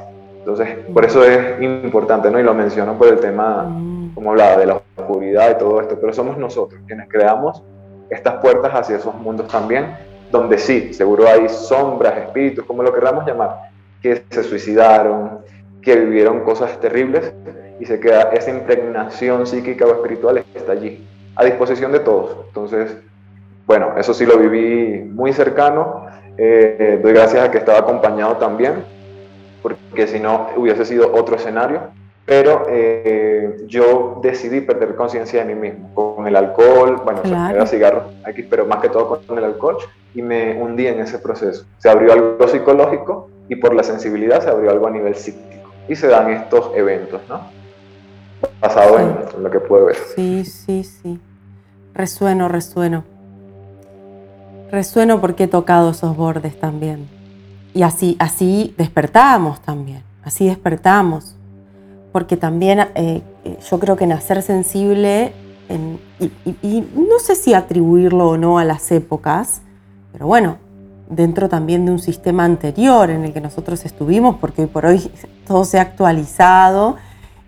Entonces, 0.43 0.77
por 0.93 1.05
eso 1.05 1.25
es 1.25 1.63
importante, 1.63 2.29
¿no? 2.29 2.41
Y 2.41 2.43
lo 2.43 2.53
menciono 2.53 2.99
por 2.99 3.07
el 3.07 3.21
tema, 3.21 3.63
mm. 3.63 4.15
como 4.15 4.31
hablaba, 4.31 4.57
de 4.57 4.67
la 4.67 4.83
oscuridad 4.97 5.53
y 5.53 5.59
todo 5.59 5.81
esto, 5.81 5.97
pero 6.01 6.13
somos 6.13 6.37
nosotros 6.37 6.81
quienes 6.85 7.09
creamos 7.09 7.63
estas 8.11 8.35
puertas 8.43 8.73
hacia 8.75 8.97
esos 8.97 9.15
mundos 9.15 9.47
también, 9.47 9.97
donde 10.33 10.59
sí, 10.59 10.93
seguro 10.93 11.29
hay 11.29 11.49
sombras, 11.49 12.19
espíritus, 12.19 12.65
como 12.65 12.83
lo 12.83 12.93
queramos 12.93 13.25
llamar, 13.25 13.71
que 14.03 14.25
se 14.29 14.43
suicidaron, 14.43 15.39
que 15.81 15.95
vivieron 15.95 16.41
cosas 16.41 16.81
terribles 16.81 17.33
y 17.79 17.87
se 17.87 18.01
queda 18.01 18.31
esa 18.33 18.51
impregnación 18.51 19.47
psíquica 19.47 19.87
o 19.87 19.93
espiritual 19.95 20.45
está 20.55 20.73
allí, 20.73 21.07
a 21.37 21.45
disposición 21.45 21.93
de 21.93 22.01
todos. 22.01 22.37
Entonces, 22.49 22.97
bueno, 23.67 23.95
eso 23.97 24.13
sí 24.13 24.27
lo 24.27 24.39
viví 24.39 25.05
muy 25.05 25.33
cercano. 25.33 26.07
Eh, 26.37 26.99
doy 27.01 27.13
gracias 27.13 27.45
a 27.45 27.51
que 27.51 27.59
estaba 27.59 27.79
acompañado 27.79 28.37
también, 28.37 28.85
porque 29.63 30.07
si 30.07 30.21
no 30.21 30.49
hubiese 30.57 30.85
sido 30.85 31.13
otro 31.15 31.37
escenario. 31.37 31.81
Pero 32.25 32.67
eh, 32.69 33.65
yo 33.67 34.21
decidí 34.23 34.61
perder 34.61 34.95
conciencia 34.95 35.45
de 35.45 35.55
mí 35.55 35.61
mismo 35.61 35.93
con 35.93 36.27
el 36.27 36.37
alcohol, 36.37 37.03
bueno, 37.05 37.21
claro. 37.23 37.57
era 37.57 37.67
cigarro 37.67 38.05
aquí, 38.25 38.45
pero 38.45 38.65
más 38.65 38.79
que 38.79 38.89
todo 38.89 39.21
con 39.27 39.39
el 39.39 39.45
alcohol, 39.45 39.79
y 40.15 40.23
me 40.23 40.61
hundí 40.61 40.87
en 40.87 41.01
ese 41.01 41.19
proceso. 41.19 41.65
Se 41.79 41.91
abrió 41.91 42.13
algo 42.13 42.47
psicológico 42.47 43.29
y 43.49 43.57
por 43.57 43.75
la 43.75 43.83
sensibilidad 43.83 44.41
se 44.41 44.51
abrió 44.51 44.71
algo 44.71 44.87
a 44.87 44.91
nivel 44.91 45.17
psíquico. 45.17 45.71
Y 45.89 45.97
se 45.97 46.07
dan 46.07 46.31
estos 46.31 46.71
eventos, 46.77 47.21
¿no? 47.29 47.41
Basado 48.61 49.01
en, 49.01 49.43
lo 49.43 49.51
que 49.51 49.59
puedo 49.59 49.87
ver. 49.87 49.97
Sí, 50.15 50.45
sí, 50.45 50.85
sí. 50.85 51.19
Resueno, 51.93 52.49
resueno. 52.49 53.05
Resueno 54.71 55.21
porque 55.21 55.45
he 55.45 55.49
tocado 55.49 55.91
esos 55.91 56.17
bordes 56.17 56.59
también. 56.59 57.09
Y 57.75 57.83
así, 57.83 58.17
así 58.19 58.75
despertamos 58.77 59.61
también. 59.61 60.03
Así 60.25 60.47
despertamos. 60.47 61.37
Porque 62.13 62.37
también 62.37 62.89
eh, 62.95 63.23
yo 63.71 63.79
creo 63.79 63.97
que 63.97 64.07
nacer 64.07 64.43
sensible 64.43 65.33
y, 66.63 66.85
no 66.95 67.19
sé 67.19 67.35
si 67.35 67.55
atribuirlo 67.55 68.31
o 68.31 68.37
no 68.37 68.59
a 68.59 68.65
las 68.65 68.91
épocas, 68.93 69.63
pero 70.13 70.27
bueno, 70.27 70.59
dentro 71.09 71.49
también 71.49 71.85
de 71.85 71.93
un 71.93 71.99
sistema 71.99 72.45
anterior 72.45 73.11
en 73.11 73.25
el 73.25 73.33
que 73.33 73.41
nosotros 73.41 73.85
estuvimos, 73.85 74.37
porque 74.37 74.63
hoy 74.63 74.69
por 74.69 74.87
hoy 74.87 75.11
todo 75.47 75.65
se 75.65 75.79
ha 75.79 75.83
actualizado. 75.83 76.97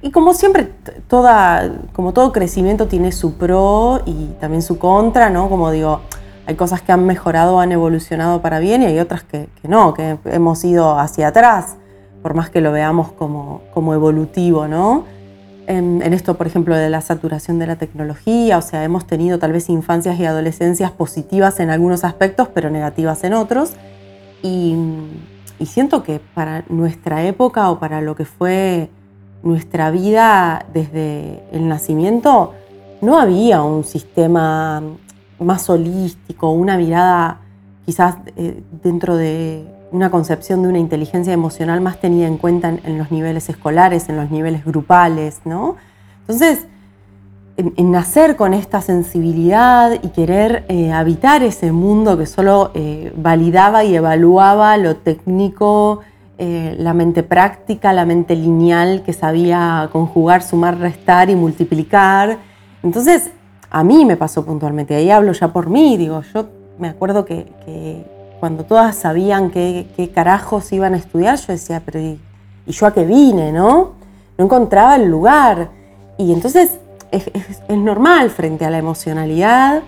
Y 0.03 0.11
como 0.11 0.35
siempre, 0.35 0.71
toda, 1.09 1.81
como 1.93 2.13
todo 2.13 2.31
crecimiento 2.33 2.89
tiene 2.89 3.11
su 3.11 3.35
pro 3.35 4.03
y 4.05 4.27
también 4.39 4.61
su 4.63 4.79
contra, 4.79 5.31
¿no? 5.31 5.49
Como 5.49 5.71
digo, 5.71 6.01
hay 6.47 6.55
cosas 6.57 6.83
que 6.83 6.93
han 6.93 7.07
mejorado, 7.07 7.61
han 7.61 7.73
evolucionado 7.73 8.43
para 8.43 8.59
bien 8.59 8.83
y 8.83 8.87
hay 8.87 8.99
otras 8.99 9.23
que, 9.23 9.49
no, 9.63 9.95
que 9.95 10.19
hemos 10.27 10.63
ido 10.65 10.99
hacia 10.99 11.29
atrás, 11.29 11.77
por 12.23 12.35
más 12.35 12.51
que 12.51 12.61
lo 12.61 12.73
veamos 12.73 13.13
como, 13.13 13.63
como 13.73 13.95
evolutivo, 13.95 14.69
¿no? 14.69 15.05
En, 15.67 16.03
esto, 16.03 16.35
por 16.35 16.47
ejemplo, 16.47 16.77
de 16.77 16.91
la 16.91 17.01
saturación 17.01 17.59
de 17.59 17.67
la 17.67 17.77
tecnología, 17.77 18.59
o 18.59 18.63
sea, 18.63 18.85
hemos 18.85 19.07
tenido 19.07 19.39
tal 19.39 19.53
vez 19.53 19.71
infancias 19.71 20.21
y 20.21 20.27
adolescencias 20.27 20.91
positivas 20.91 21.59
en 21.59 21.71
algunos 21.71 22.05
aspectos, 22.05 22.49
pero 22.53 22.69
negativas 22.69 23.25
en 23.25 23.33
otros. 23.33 23.73
Y, 24.43 24.77
y 25.59 25.65
siento 25.65 26.03
que 26.03 26.21
para 26.35 26.65
nuestra 26.69 27.25
época 27.25 27.71
o 27.71 27.79
para 27.79 28.03
lo 28.03 28.15
que 28.15 28.27
fue 28.27 28.91
nuestra 29.43 29.91
vida 29.91 30.67
desde 30.75 31.43
el 31.51 31.67
nacimiento, 31.67 32.53
no 33.01 33.19
había 33.19 33.63
un 33.63 33.85
sistema 33.85 34.83
más 35.45 35.69
holístico, 35.71 36.51
una 36.51 36.77
mirada 36.77 37.41
quizás 37.87 38.17
eh, 38.37 38.63
dentro 38.83 39.17
de 39.17 39.65
una 39.93 40.11
concepción 40.11 40.63
de 40.63 40.69
una 40.69 40.79
inteligencia 40.79 41.33
emocional 41.33 41.81
más 41.81 42.01
tenida 42.01 42.27
en 42.27 42.39
cuenta 42.39 42.69
en, 42.69 42.99
los 42.99 43.13
niveles 43.13 43.49
escolares, 43.49 44.09
en 44.09 44.17
los 44.17 44.31
niveles 44.31 44.65
grupales, 44.65 45.41
¿no? 45.45 45.77
Entonces, 46.21 46.67
en, 47.57 47.93
nacer 47.93 48.35
con 48.35 48.55
esta 48.55 48.81
sensibilidad 48.81 49.93
y 50.03 50.09
querer 50.09 50.65
eh, 50.69 50.91
habitar 50.91 51.45
ese 51.45 51.71
mundo 51.71 52.19
que 52.19 52.27
solo 52.27 52.73
eh, 52.75 53.13
validaba 53.17 53.85
y 53.85 53.95
evaluaba 53.95 54.77
lo 54.77 54.97
técnico, 54.97 56.01
la 56.37 56.95
mente 56.95 57.23
práctica, 57.23 57.93
la 57.93 58.05
mente 58.05 58.35
lineal 58.35 59.05
que 59.07 59.13
sabía 59.13 59.89
conjugar, 59.93 60.43
sumar, 60.43 60.77
restar 60.79 61.31
y 61.31 61.37
multiplicar. 61.37 62.39
Entonces, 62.83 63.31
a 63.75 63.83
mí 63.83 64.05
me 64.05 64.17
pasó 64.17 64.45
puntualmente, 64.45 64.95
ahí 64.95 65.11
hablo 65.11 65.33
ya 65.33 65.53
por 65.53 65.69
mí, 65.69 65.97
digo, 65.97 66.23
yo 66.33 66.47
me 66.79 66.89
acuerdo 66.89 67.25
que, 67.25 68.05
cuando 68.39 68.63
todas 68.65 68.95
sabían 68.95 69.51
qué, 69.51 70.13
carajos 70.15 70.73
iban 70.73 70.95
a 70.95 70.97
estudiar, 70.97 71.37
yo 71.39 71.53
decía, 71.53 71.83
pero 71.85 71.99
¿y, 71.99 72.21
yo 72.69 72.87
a 72.87 72.95
qué 72.95 73.05
vine, 73.05 73.51
no? 73.51 73.95
No 74.39 74.45
encontraba 74.45 74.95
el 74.95 75.11
lugar. 75.11 75.71
Y 76.19 76.33
entonces 76.33 76.79
es, 77.11 77.29
normal 77.69 78.31
frente 78.31 78.65
a 78.65 78.71
la 78.71 78.79
emocionalidad 78.79 79.83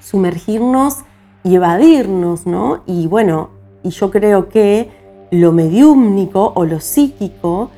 sumergirnos 0.00 1.00
y 1.44 1.56
evadirnos, 1.56 2.46
¿no? 2.46 2.82
Y 2.86 3.08
bueno, 3.08 3.50
y 3.82 3.90
yo 3.90 4.10
creo 4.10 4.48
que 4.48 4.90
lo 5.30 5.52
mediúmnico 5.52 6.52
o 6.54 6.64
lo 6.64 6.80
psíquico 6.80 7.70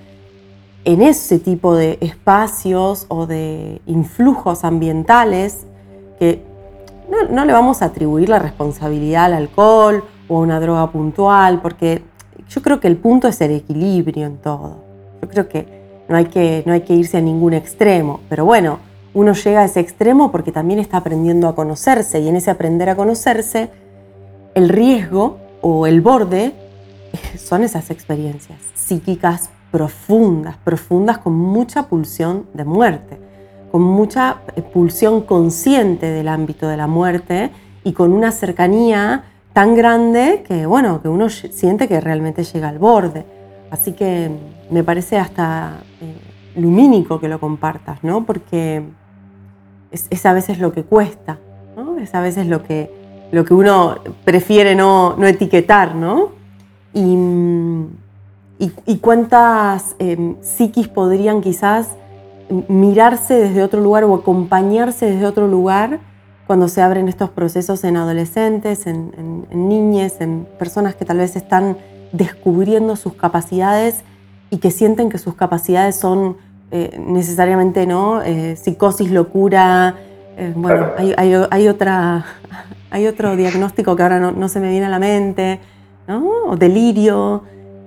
en 0.84 1.02
ese 1.02 1.38
tipo 1.38 1.74
de 1.74 1.98
espacios 2.00 3.06
o 3.08 3.26
de 3.26 3.80
influjos 3.86 4.64
ambientales 4.64 5.66
que 6.18 6.42
no, 7.30 7.44
le 7.44 7.52
vamos 7.52 7.82
a 7.82 7.86
atribuir 7.86 8.28
la 8.28 8.38
responsabilidad 8.38 9.26
al 9.26 9.34
alcohol 9.34 10.04
o 10.28 10.38
a 10.38 10.40
una 10.40 10.60
droga 10.60 10.90
puntual, 10.90 11.60
porque 11.60 12.02
yo 12.48 12.62
creo 12.62 12.80
que 12.80 12.88
el 12.88 12.96
punto 12.96 13.28
es 13.28 13.40
el 13.40 13.52
equilibrio 13.52 14.26
en 14.26 14.38
todo. 14.38 14.84
Yo 15.22 15.28
creo 15.28 15.48
que 15.48 15.66
no 16.08 16.16
hay 16.16 16.26
que, 16.26 16.62
no 16.66 16.72
hay 16.72 16.82
que 16.82 16.94
irse 16.94 17.18
a 17.18 17.20
ningún 17.20 17.54
extremo, 17.54 18.20
pero 18.28 18.44
bueno, 18.44 18.78
uno 19.14 19.32
llega 19.32 19.60
a 19.60 19.64
ese 19.64 19.80
extremo 19.80 20.32
porque 20.32 20.52
también 20.52 20.80
está 20.80 20.98
aprendiendo 20.98 21.48
a 21.48 21.54
conocerse 21.54 22.20
y 22.20 22.28
en 22.28 22.36
ese 22.36 22.50
aprender 22.50 22.88
a 22.88 22.96
conocerse, 22.96 23.70
el 24.54 24.68
riesgo 24.68 25.38
o 25.62 25.86
el 25.86 26.00
borde 26.00 26.52
son 27.38 27.62
esas 27.62 27.90
experiencias 27.90 28.58
psíquicas 28.74 29.50
profundas, 29.74 30.56
profundas 30.62 31.18
con 31.18 31.32
mucha 31.32 31.88
pulsión 31.88 32.46
de 32.54 32.64
muerte, 32.64 33.18
con 33.72 33.82
mucha 33.82 34.36
pulsión 34.72 35.22
consciente 35.22 36.06
del 36.06 36.28
ámbito 36.28 36.68
de 36.68 36.76
la 36.76 36.86
muerte 36.86 37.50
y 37.82 37.92
con 37.92 38.12
una 38.12 38.30
cercanía 38.30 39.24
tan 39.52 39.74
grande 39.74 40.44
que, 40.46 40.64
bueno, 40.66 41.02
que 41.02 41.08
uno 41.08 41.28
siente 41.28 41.88
que 41.88 42.00
realmente 42.00 42.44
llega 42.44 42.68
al 42.68 42.78
borde. 42.78 43.26
Así 43.72 43.94
que 43.94 44.30
me 44.70 44.84
parece 44.84 45.18
hasta 45.18 45.80
eh, 46.00 46.60
lumínico 46.60 47.18
que 47.18 47.28
lo 47.28 47.40
compartas, 47.40 47.98
¿no? 48.04 48.24
Porque 48.24 48.84
es, 49.90 50.24
a 50.24 50.32
veces 50.34 50.60
lo 50.60 50.72
que 50.72 50.84
cuesta, 50.84 51.40
¿no? 51.76 51.98
Es 51.98 52.14
a 52.14 52.20
veces 52.20 52.46
lo 52.46 52.62
que, 52.62 53.28
lo 53.32 53.44
que 53.44 53.54
uno 53.54 53.96
prefiere 54.24 54.76
no, 54.76 55.16
no 55.16 55.26
etiquetar, 55.26 55.96
¿no? 55.96 56.28
Y, 56.92 57.16
y, 58.58 58.96
cuántas 58.98 59.96
em, 59.98 60.36
psiquis 60.40 60.88
podrían 60.88 61.40
quizás 61.40 61.88
mirarse 62.68 63.34
desde 63.34 63.62
otro 63.62 63.80
lugar 63.80 64.04
o 64.04 64.14
acompañarse 64.14 65.06
desde 65.06 65.26
otro 65.26 65.48
lugar 65.48 65.98
cuando 66.46 66.68
se 66.68 66.82
abren 66.82 67.08
estos 67.08 67.30
procesos 67.30 67.84
en 67.84 67.96
adolescentes, 67.96 68.86
en, 68.86 69.46
niñas, 69.50 70.20
en 70.20 70.46
personas 70.58 70.94
que 70.94 71.04
tal 71.04 71.18
vez 71.18 71.36
están 71.36 71.78
descubriendo 72.12 72.96
sus 72.96 73.14
capacidades 73.14 74.02
y 74.50 74.58
que 74.58 74.70
sienten 74.70 75.08
que 75.08 75.18
sus 75.18 75.34
capacidades 75.34 75.96
son 75.96 76.36
eh, 76.70 77.00
necesariamente 77.04 77.86
¿no? 77.86 78.22
Eh, 78.22 78.56
psicosis, 78.56 79.10
locura. 79.10 79.96
Eh, 80.36 80.52
bueno, 80.54 80.90
hay, 80.96 81.68
otra, 81.68 82.24
hay 82.90 83.06
otro 83.06 83.36
diagnóstico 83.36 83.96
que 83.96 84.02
ahora 84.02 84.20
no, 84.20 84.32
no, 84.32 84.48
se 84.48 84.60
me 84.60 84.70
viene 84.70 84.86
a 84.86 84.90
la 84.90 84.98
mente, 84.98 85.60
¿no? 86.06 86.28
o 86.46 86.56
delirio. 86.56 87.42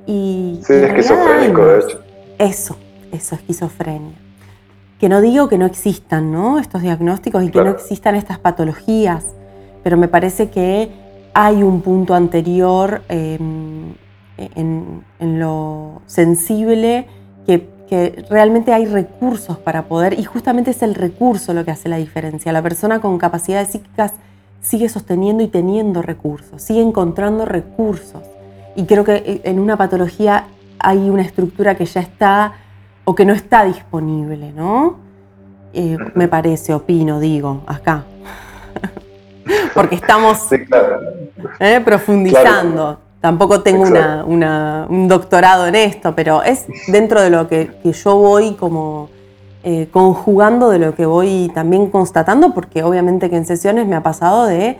Y, 0.07 0.61
sí, 0.63 0.73
esquizofrénico, 0.73 1.65
de 1.65 1.79
hecho. 1.79 1.99
Eso, 2.39 2.77
eso, 3.11 3.35
esquizofrenia. 3.35 4.15
Que 4.99 5.09
no 5.09 5.21
digo 5.21 5.49
que 5.49 5.57
no 5.57 5.65
existan 5.65 6.31
¿no? 6.31 6.57
estos 6.57 6.81
diagnósticos 6.81 7.43
y 7.43 7.51
que 7.51 7.61
no 7.61 7.71
existan 7.71 8.15
estas 8.15 8.39
patologías, 8.39 9.25
pero 9.83 9.97
me 9.97 10.07
parece 10.07 10.49
que 10.49 10.89
hay 11.33 11.61
un 11.61 11.81
punto 11.81 12.15
anterior 12.15 13.01
em, 13.09 13.93
en, 14.37 15.03
lo 15.19 16.01
sensible 16.07 17.05
que, 17.45 17.67
que, 17.87 18.25
realmente 18.29 18.73
hay 18.73 18.85
recursos 18.85 19.57
para 19.57 19.83
poder, 19.83 20.17
y 20.17 20.23
justamente 20.23 20.71
es 20.71 20.81
el 20.81 20.95
recurso 20.95 21.53
lo 21.53 21.65
que 21.65 21.71
hace 21.71 21.89
la 21.89 21.97
diferencia. 21.97 22.51
La 22.53 22.63
persona 22.63 23.01
con 23.01 23.17
capacidades 23.17 23.69
psíquicas 23.69 24.13
sigue 24.61 24.89
sosteniendo 24.89 25.43
y 25.43 25.47
teniendo 25.47 26.01
recursos, 26.01 26.61
sigue 26.61 26.81
encontrando 26.81 27.45
recursos 27.45 28.23
y 28.77 28.85
creo 28.85 29.03
que 29.03 29.15
eh, 29.15 29.41
en 29.43 29.59
una 29.59 29.75
patología 29.75 30.45
hay 30.79 31.09
una 31.09 31.23
estructura 31.23 31.75
que 31.75 31.85
ya 31.85 31.99
está 31.99 32.53
o 33.05 33.15
que 33.15 33.25
no 33.25 33.33
está 33.33 33.65
disponible, 33.65 34.51
¿no? 34.51 34.97
Eh, 35.73 35.97
me 36.13 36.27
parece, 36.27 36.75
opino, 36.75 37.19
digo, 37.19 37.63
acá. 37.65 38.03
Porque 39.73 39.95
estamos 39.95 40.47
¿eh? 41.59 41.81
profundizando. 41.83 42.99
Tampoco 43.19 43.63
tengo 43.63 43.83
un 44.27 45.07
doctorado 45.07 45.65
en 45.65 45.73
esto, 45.73 46.13
pero 46.15 46.43
es 46.43 46.67
dentro 46.87 47.19
de 47.21 47.31
lo 47.31 47.47
que, 47.47 47.71
yo 47.83 48.15
voy 48.15 48.53
como 48.53 49.09
conjugando, 49.91 50.69
de 50.69 50.79
lo 50.79 50.93
que 50.93 51.05
voy 51.05 51.51
también 51.53 51.89
constatando, 51.89 52.53
porque 52.53 52.83
obviamente 52.83 53.29
que 53.29 53.37
en 53.37 53.45
sesiones 53.45 53.87
me 53.87 53.95
ha 53.95 54.03
pasado 54.03 54.45
de 54.45 54.77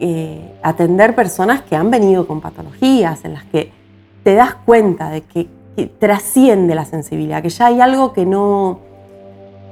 eh, 0.00 0.52
atender 0.62 1.14
personas 1.14 1.62
que 1.62 1.76
han 1.76 1.90
venido 1.90 2.26
con 2.26 2.40
patologías, 2.40 3.24
en 3.24 3.34
las 3.34 3.44
que 3.44 3.70
te 4.24 4.34
das 4.34 4.54
cuenta 4.54 5.10
de 5.10 5.22
que, 5.22 5.48
trasciende 5.98 6.74
la 6.74 6.84
sensibilidad, 6.84 7.40
que 7.40 7.48
ya 7.48 7.66
hay 7.66 7.80
algo 7.80 8.12
que 8.12 8.26
no, 8.26 8.80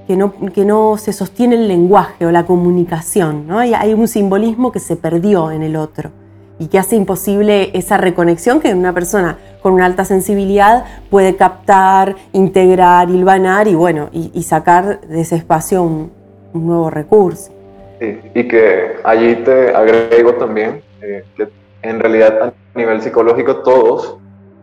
que 0.07 0.17
no, 0.17 0.33
que 0.55 0.65
no 0.65 0.97
se 0.97 1.13
sostiene 1.13 1.57
el 1.57 1.69
lenguaje 1.69 2.25
o 2.25 2.31
la 2.31 2.47
comunicación, 2.47 3.47
¿no? 3.47 3.59
hay, 3.59 3.75
hay 3.75 3.93
un 3.93 4.09
simbolismo 4.09 4.73
que 4.73 4.79
se 4.79 4.97
perdió 4.97 5.51
en 5.51 5.63
el 5.63 5.77
otro 5.77 6.11
y 6.59 6.69
que 6.69 6.79
hace 6.79 6.97
imposible 6.97 7.77
esa 7.77 7.99
reconexión 7.99 8.61
que 8.61 8.73
una 8.73 8.95
persona 8.95 9.37
con 9.63 9.75
una 9.75 9.85
alta 9.85 10.07
sensibilidad 10.07 10.85
puede 11.11 11.37
captar, 11.37 12.17
integrar, 12.33 13.11
hilvanar 13.11 13.69
y, 13.69 13.75
bueno, 13.75 14.09
y, 14.13 14.43
sacar 14.43 15.03
de 15.03 15.21
ese 15.21 15.37
espacio 15.37 15.83
un 15.83 16.11
nuevo 16.55 16.89
recurso 16.89 17.53
y 18.01 18.49
que 18.49 18.97
allí 19.05 19.37
te 19.37 19.75
agrego 19.75 20.35
también 20.35 20.83
eh, 21.03 21.25
que 21.37 21.49
en 21.83 21.99
realidad 22.01 22.43
a 22.43 22.79
nivel 22.79 23.01
psicológico 23.01 23.57
todos, 23.57 24.19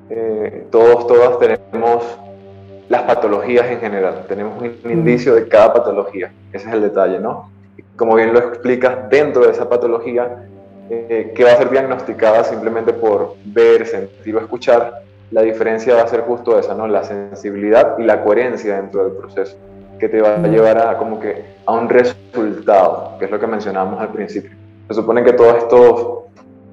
eh, 0.09 0.67
todos, 0.71 1.07
todas 1.07 1.39
tenemos 1.39 2.03
las 2.89 3.03
patologías 3.03 3.65
en 3.67 3.79
general, 3.79 4.25
tenemos 4.27 4.61
un 4.61 4.91
indicio 4.91 5.35
de 5.35 5.47
cada 5.47 5.73
patología, 5.73 6.31
ese 6.53 6.67
es 6.67 6.73
el 6.73 6.81
detalle, 6.81 7.19
¿no? 7.19 7.51
Como 7.95 8.15
bien 8.15 8.33
lo 8.33 8.39
explicas, 8.39 9.09
dentro 9.09 9.45
de 9.45 9.51
esa 9.51 9.67
patología, 9.67 10.47
eh, 10.89 11.33
que 11.35 11.43
va 11.43 11.51
a 11.51 11.57
ser 11.57 11.69
diagnosticada 11.69 12.43
simplemente 12.43 12.93
por 12.93 13.35
ver, 13.43 13.85
sentir 13.85 14.35
o 14.35 14.39
escuchar, 14.39 15.01
la 15.31 15.41
diferencia 15.41 15.95
va 15.95 16.03
a 16.03 16.07
ser 16.07 16.21
justo 16.21 16.57
esa, 16.57 16.75
¿no? 16.75 16.87
La 16.87 17.03
sensibilidad 17.03 17.97
y 17.97 18.03
la 18.03 18.23
coherencia 18.23 18.77
dentro 18.77 19.03
del 19.03 19.17
proceso, 19.17 19.57
que 19.99 20.09
te 20.09 20.21
va 20.21 20.35
a 20.35 20.47
llevar 20.47 20.77
a 20.77 20.97
como 20.97 21.19
que 21.19 21.57
a 21.65 21.73
un 21.73 21.89
resultado, 21.89 23.15
que 23.19 23.25
es 23.25 23.31
lo 23.31 23.39
que 23.39 23.47
mencionábamos 23.47 23.99
al 23.99 24.09
principio. 24.09 24.51
Se 24.87 24.93
supone 24.93 25.23
que 25.23 25.33
todos 25.33 25.57
estos 25.57 26.17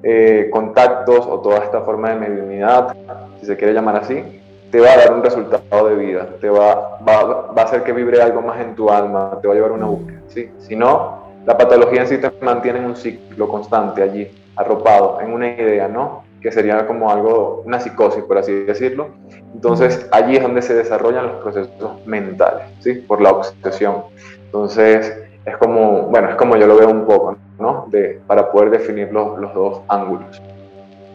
eh, 0.03 0.49
contactos 0.51 1.25
o 1.25 1.39
toda 1.39 1.59
esta 1.59 1.81
forma 1.81 2.09
de 2.09 2.15
mediunidad, 2.15 2.95
si 3.39 3.45
se 3.45 3.57
quiere 3.57 3.73
llamar 3.73 3.95
así, 3.97 4.41
te 4.71 4.79
va 4.79 4.91
a 4.91 4.97
dar 4.97 5.13
un 5.13 5.23
resultado 5.23 5.87
de 5.87 5.95
vida, 5.95 6.27
te 6.41 6.49
va, 6.49 6.99
va, 7.07 7.51
va, 7.51 7.61
a 7.61 7.65
hacer 7.65 7.83
que 7.83 7.93
vibre 7.93 8.21
algo 8.21 8.41
más 8.41 8.59
en 8.59 8.75
tu 8.75 8.89
alma, 8.89 9.37
te 9.41 9.47
va 9.47 9.53
a 9.53 9.55
llevar 9.55 9.71
una 9.71 9.85
búsqueda. 9.85 10.19
¿sí? 10.27 10.51
Si 10.59 10.75
no, 10.75 11.25
la 11.45 11.57
patología 11.57 12.01
en 12.01 12.07
sí 12.07 12.17
te 12.17 12.29
mantiene 12.41 12.79
en 12.79 12.85
un 12.85 12.95
ciclo 12.95 13.47
constante 13.47 14.03
allí, 14.03 14.29
arropado, 14.55 15.21
en 15.21 15.31
una 15.31 15.47
idea, 15.47 15.87
¿no? 15.87 16.24
Que 16.45 16.51
sería 16.51 16.85
como 16.85 17.09
algo, 17.09 17.63
una 17.65 17.79
psicosis, 17.79 18.23
por 18.23 18.37
así 18.37 18.53
decirlo. 18.53 19.07
Entonces, 19.55 20.07
allí 20.11 20.35
es 20.35 20.43
donde 20.43 20.61
se 20.61 20.75
desarrollan 20.75 21.25
los 21.25 21.41
procesos 21.41 22.05
mentales, 22.05 22.67
¿sí? 22.81 22.93
Por 22.93 23.19
la 23.19 23.31
obsesión. 23.31 24.03
Entonces, 24.45 25.11
es 25.43 25.57
como, 25.57 26.03
bueno, 26.03 26.29
es 26.29 26.35
como 26.35 26.55
yo 26.55 26.67
lo 26.67 26.77
veo 26.77 26.91
un 26.91 27.05
poco, 27.05 27.35
¿no? 27.57 27.87
De, 27.89 28.21
para 28.27 28.51
poder 28.51 28.69
definir 28.69 29.11
los, 29.11 29.39
los 29.39 29.55
dos 29.55 29.81
ángulos. 29.87 30.39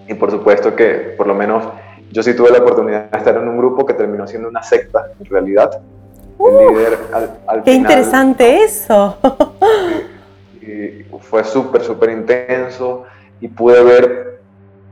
Y 0.08 0.14
por 0.14 0.32
supuesto 0.32 0.74
que, 0.74 1.14
por 1.16 1.28
lo 1.28 1.34
menos, 1.34 1.62
yo 2.10 2.24
sí 2.24 2.34
tuve 2.34 2.50
la 2.50 2.58
oportunidad 2.58 3.08
de 3.08 3.18
estar 3.18 3.36
en 3.36 3.46
un 3.46 3.56
grupo 3.56 3.86
que 3.86 3.94
terminó 3.94 4.26
siendo 4.26 4.48
una 4.48 4.64
secta, 4.64 5.12
en 5.16 5.26
realidad. 5.26 5.80
Uh, 6.38 6.74
¡Qué 7.64 7.72
interesante 7.72 8.64
eso! 8.64 9.16
y 10.60 11.04
fue 11.20 11.44
súper, 11.44 11.84
súper 11.84 12.10
intenso 12.10 13.04
y 13.40 13.46
pude 13.46 13.80
ver, 13.84 14.29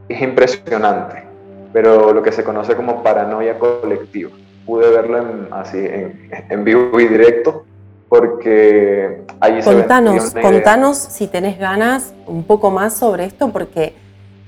es 0.09 0.23
impresionante, 0.23 1.25
pero 1.73 2.13
lo 2.13 2.23
que 2.23 2.33
se 2.33 2.45
conoce 2.45 2.75
como 2.75 3.03
paranoia 3.03 3.59
colectiva. 3.59 4.31
Pude 4.67 4.91
verlo 4.91 5.19
en, 5.19 5.49
así 5.53 5.79
en, 5.79 6.31
en 6.51 6.65
vivo 6.65 7.01
y 7.01 7.09
directo 7.09 7.65
porque 8.09 9.23
ahí 9.41 9.61
contanos, 9.63 10.31
se 10.31 10.41
Contanos 10.41 10.97
si 10.97 11.27
tenés 11.27 11.59
ganas 11.59 12.15
un 12.27 12.45
poco 12.45 12.71
más 12.71 12.95
sobre 12.95 13.25
esto, 13.25 13.51
porque 13.53 13.95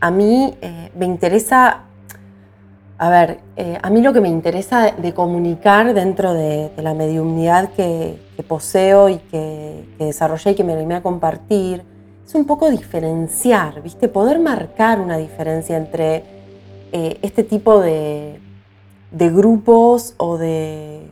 a 0.00 0.10
mí 0.10 0.56
eh, 0.62 0.90
me 0.96 1.04
interesa, 1.04 1.82
a 2.96 3.10
ver, 3.10 3.40
eh, 3.56 3.78
a 3.82 3.90
mí 3.90 4.00
lo 4.00 4.12
que 4.12 4.20
me 4.20 4.28
interesa 4.28 4.92
de 4.92 5.12
comunicar 5.12 5.92
dentro 5.92 6.32
de, 6.32 6.70
la 6.78 6.94
mediunidad 6.94 7.70
que, 7.72 8.18
poseo 8.48 9.10
y 9.10 9.18
que, 9.18 9.84
desarrollé 9.98 10.52
y 10.52 10.54
que 10.54 10.64
me 10.64 10.72
animé 10.72 10.94
a 10.94 11.02
compartir, 11.02 11.82
es 12.30 12.34
un 12.34 12.46
poco 12.46 12.70
diferenciar, 12.70 13.82
¿viste? 13.82 14.08
Poder 14.08 14.38
marcar 14.38 15.00
una 15.00 15.16
diferencia 15.16 15.76
entre 15.76 16.24
eh, 16.92 17.18
este 17.22 17.44
tipo 17.44 17.80
de 17.80 18.40
grupos 19.10 20.14
o 20.16 20.38
de 20.38 21.10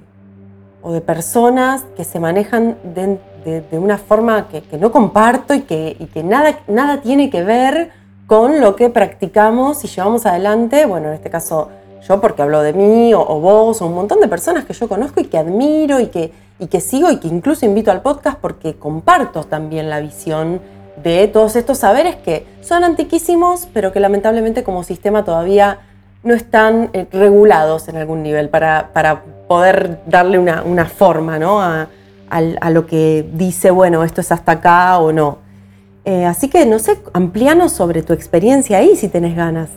o 0.83 0.93
de 0.93 1.01
personas 1.01 1.85
que 1.97 2.05
se 2.05 2.21
manejan 2.21 2.77
de, 2.83 3.19
una 3.73 3.99
forma 3.99 4.49
que, 4.49 4.62
no 4.79 4.93
comparto 4.93 5.55
y 5.55 5.62
que, 5.62 5.97
que 6.12 6.23
nada, 6.23 6.61
nada 6.69 7.01
tiene 7.01 7.31
que 7.31 7.43
ver 7.43 7.91
con 8.27 8.61
lo 8.61 8.77
que 8.77 8.91
practicamos 8.91 9.85
y 9.85 9.89
llevamos 9.89 10.27
adelante, 10.27 10.85
bueno, 10.85 11.09
en 11.09 11.14
este 11.14 11.31
caso 11.31 11.69
yo 12.07 12.21
porque 12.21 12.43
hablo 12.43 12.62
de 12.62 12.75
mí, 12.75 13.12
o, 13.14 13.25
vos, 13.41 13.81
o 13.81 13.87
un 13.87 13.95
montón 13.95 14.21
de 14.21 14.29
personas 14.29 14.64
que 14.64 14.73
yo 14.73 14.89
conozco 14.89 15.21
y 15.21 15.25
que 15.25 15.39
admiro 15.39 15.99
y 15.99 16.07
que, 16.07 16.33
y 16.59 16.66
que 16.66 16.81
sigo 16.81 17.11
y 17.11 17.19
que 17.19 17.29
incluso 17.29 17.64
invito 17.64 17.91
al 17.91 18.03
podcast 18.03 18.39
porque 18.39 18.77
comparto 18.77 19.45
también 19.45 19.89
la 19.89 20.01
visión 20.01 20.61
de 21.03 21.28
todos 21.28 21.57
estos 21.57 21.78
saberes 21.78 22.16
que 22.16 22.46
son 22.61 22.84
antiquísimos, 22.84 23.68
pero 23.72 23.92
que 23.92 24.01
lamentablemente 24.01 24.62
como 24.62 24.82
sistema 24.82 25.24
todavía 25.24 25.80
no 26.22 26.34
están 26.34 26.90
eh, 26.92 27.07
regulados 27.12 27.88
en 27.88 27.96
algún 27.96 28.22
nivel 28.22 28.49
para, 28.49 28.90
para 28.92 29.22
poder 29.49 30.01
darle 30.07 30.38
una, 30.38 30.62
una 30.62 30.86
forma 30.86 31.38
¿no? 31.38 31.61
a, 31.61 31.88
a, 32.30 32.70
lo 32.70 32.86
que 32.86 33.24
dice, 33.32 33.70
bueno, 33.70 34.05
esto 34.05 34.20
es 34.20 34.32
hasta 34.32 34.53
acá 34.53 34.99
o 34.99 35.12
no. 35.12 35.38
Eh, 36.05 36.24
así 36.24 36.49
que, 36.49 36.64
no 36.66 36.78
sé, 36.78 36.99
amplianos 37.12 37.72
sobre 37.72 38.03
tu 38.03 38.12
experiencia 38.12 38.78
ahí 38.78 38.96
si 38.96 39.09
tenés 39.09 39.36
ganas. 39.36 39.70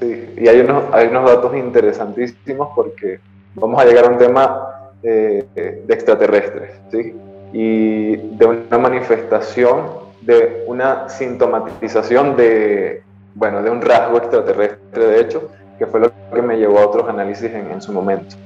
Sí, 0.00 0.34
y 0.36 0.48
hay 0.48 0.60
unos, 0.60 0.84
hay 0.92 1.08
unos 1.08 1.24
datos 1.24 1.56
interesantísimos 1.56 2.68
porque 2.74 3.20
vamos 3.54 3.80
a 3.80 3.84
llegar 3.84 4.06
a 4.06 4.08
un 4.08 4.18
tema 4.18 4.90
eh, 5.02 5.44
de 5.54 5.94
extraterrestres, 5.94 6.70
¿sí? 6.90 7.14
Y 7.52 8.16
de 8.16 8.46
una 8.46 8.78
manifestación, 8.78 10.03
de 10.24 10.64
una 10.66 11.08
sintomatización 11.08 12.36
de, 12.36 13.02
bueno, 13.34 13.62
de 13.62 13.70
un 13.70 13.82
rasgo 13.82 14.18
extraterrestre, 14.18 15.04
de 15.06 15.20
hecho, 15.20 15.50
que 15.78 15.86
fue 15.86 16.00
lo 16.00 16.12
que 16.32 16.42
me 16.42 16.56
llevó 16.56 16.78
a 16.78 16.86
otros 16.86 17.08
análisis 17.08 17.50
en, 17.50 17.70
en 17.70 17.82
su 17.82 17.92
momento. 17.92 18.36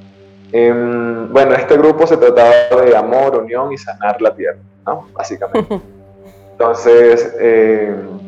Em, 0.52 1.30
bueno, 1.32 1.54
este 1.54 1.76
grupo 1.76 2.06
se 2.06 2.16
trataba 2.16 2.82
de 2.82 2.96
amor, 2.96 3.36
unión 3.36 3.72
y 3.72 3.78
sanar 3.78 4.20
la 4.22 4.34
tierra, 4.34 4.58
¿no? 4.86 5.06
Básicamente. 5.12 5.80
Entonces, 6.52 7.36
em, 7.38 8.18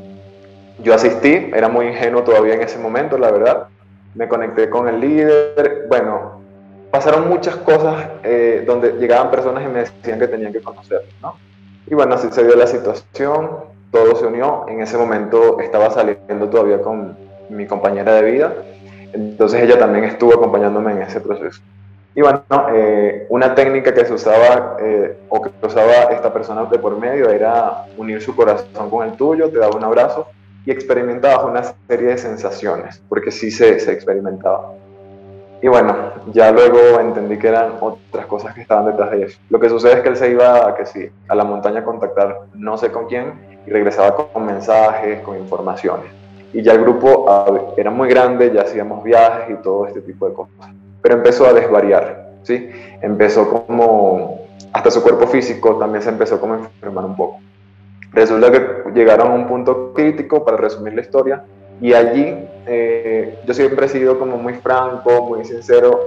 yo 0.82 0.94
asistí, 0.94 1.50
era 1.54 1.68
muy 1.68 1.86
ingenuo 1.86 2.22
todavía 2.22 2.54
en 2.54 2.62
ese 2.62 2.78
momento, 2.78 3.18
la 3.18 3.30
verdad. 3.30 3.66
Me 4.14 4.28
conecté 4.28 4.68
con 4.68 4.88
el 4.88 5.00
líder. 5.00 5.86
Bueno, 5.88 6.40
pasaron 6.90 7.28
muchas 7.28 7.56
cosas 7.56 8.06
eh, 8.22 8.64
donde 8.66 8.92
llegaban 8.92 9.30
personas 9.30 9.64
y 9.64 9.68
me 9.68 9.80
decían 9.80 10.18
que 10.18 10.28
tenían 10.28 10.52
que 10.52 10.60
conocerlo, 10.60 11.08
¿no? 11.22 11.36
Y 11.90 11.94
bueno, 11.94 12.14
así 12.14 12.28
se 12.30 12.44
dio 12.44 12.54
la 12.54 12.68
situación, 12.68 13.50
todo 13.90 14.14
se 14.14 14.24
unió. 14.24 14.64
En 14.68 14.80
ese 14.80 14.96
momento 14.96 15.58
estaba 15.58 15.90
saliendo 15.90 16.48
todavía 16.48 16.80
con 16.80 17.18
mi 17.48 17.66
compañera 17.66 18.14
de 18.14 18.30
vida, 18.30 18.54
entonces 19.12 19.60
ella 19.62 19.76
también 19.76 20.04
estuvo 20.04 20.32
acompañándome 20.34 20.92
en 20.92 21.02
ese 21.02 21.20
proceso. 21.20 21.60
Y 22.14 22.20
bueno, 22.20 22.42
eh, 22.72 23.26
una 23.28 23.56
técnica 23.56 23.92
que 23.92 24.04
se 24.04 24.14
usaba 24.14 24.76
eh, 24.80 25.18
o 25.28 25.42
que 25.42 25.50
usaba 25.66 26.12
esta 26.12 26.32
persona 26.32 26.64
de 26.64 26.78
por 26.78 26.96
medio 26.96 27.28
era 27.28 27.86
unir 27.96 28.22
su 28.22 28.36
corazón 28.36 28.88
con 28.88 29.08
el 29.08 29.16
tuyo, 29.16 29.50
te 29.50 29.58
daba 29.58 29.76
un 29.76 29.82
abrazo 29.82 30.28
y 30.64 30.70
experimentabas 30.70 31.44
una 31.44 31.74
serie 31.88 32.10
de 32.10 32.18
sensaciones, 32.18 33.02
porque 33.08 33.32
sí 33.32 33.50
se, 33.50 33.80
se 33.80 33.90
experimentaba. 33.90 34.74
Y 35.62 35.68
bueno, 35.68 35.94
ya 36.32 36.50
luego 36.52 37.00
entendí 37.00 37.38
que 37.38 37.48
eran 37.48 37.74
otras 37.80 38.26
cosas 38.26 38.54
que 38.54 38.62
estaban 38.62 38.86
detrás 38.86 39.10
de 39.10 39.24
eso. 39.24 39.38
Lo 39.50 39.60
que 39.60 39.68
sucede 39.68 39.94
es 39.94 40.00
que 40.00 40.08
él 40.08 40.16
se 40.16 40.30
iba 40.30 40.74
que 40.74 40.86
sí, 40.86 41.10
a 41.28 41.34
la 41.34 41.44
montaña 41.44 41.80
a 41.80 41.84
contactar 41.84 42.40
no 42.54 42.78
sé 42.78 42.90
con 42.90 43.06
quién 43.06 43.60
y 43.66 43.70
regresaba 43.70 44.16
con 44.16 44.46
mensajes, 44.46 45.20
con 45.20 45.36
informaciones. 45.36 46.10
Y 46.52 46.62
ya 46.62 46.72
el 46.72 46.80
grupo 46.80 47.26
era 47.76 47.90
muy 47.90 48.08
grande, 48.08 48.50
ya 48.52 48.62
hacíamos 48.62 49.04
viajes 49.04 49.50
y 49.50 49.62
todo 49.62 49.86
este 49.86 50.00
tipo 50.00 50.26
de 50.28 50.34
cosas 50.34 50.70
pero 51.02 51.16
empezó 51.16 51.46
a 51.46 51.52
desvariar, 51.52 52.30
¿sí? 52.42 52.70
Empezó 53.00 53.48
como, 53.48 54.46
hasta 54.72 54.90
su 54.90 55.02
cuerpo 55.02 55.26
físico 55.26 55.76
también 55.76 56.02
se 56.02 56.10
empezó 56.10 56.34
a 56.42 56.56
enfermar 56.56 57.04
un 57.04 57.16
poco. 57.16 57.40
Resulta 58.12 58.50
que 58.50 58.90
llegaron 58.94 59.32
a 59.32 59.34
un 59.34 59.46
punto 59.46 59.92
crítico, 59.94 60.44
para 60.44 60.56
resumir 60.56 60.94
la 60.94 61.02
historia, 61.02 61.44
y 61.80 61.92
allí 61.94 62.34
eh, 62.66 63.38
yo 63.46 63.54
siempre 63.54 63.86
he 63.86 63.88
sido 63.88 64.18
como 64.18 64.36
muy 64.36 64.54
franco, 64.54 65.26
muy 65.26 65.44
sincero 65.44 65.98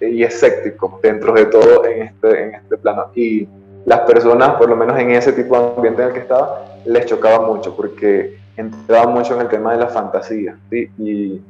y 0.00 0.22
escéptico 0.22 0.98
dentro 1.02 1.32
de 1.32 1.46
todo 1.46 1.86
en 1.86 2.02
este, 2.02 2.42
en 2.42 2.54
este 2.54 2.76
plano. 2.76 3.06
Y 3.14 3.48
las 3.86 4.00
personas, 4.00 4.56
por 4.56 4.68
lo 4.68 4.76
menos 4.76 4.98
en 4.98 5.12
ese 5.12 5.32
tipo 5.32 5.58
de 5.58 5.74
ambiente 5.76 6.02
en 6.02 6.08
el 6.08 6.14
que 6.14 6.20
estaba, 6.20 6.64
les 6.84 7.06
chocaba 7.06 7.46
mucho 7.46 7.76
porque 7.76 8.38
entraba 8.56 9.10
mucho 9.10 9.34
en 9.34 9.42
el 9.42 9.48
tema 9.48 9.72
de 9.72 9.78
la 9.78 9.86
fantasía. 9.88 10.56
¿sí? 10.70 10.90
Y 10.98 11.40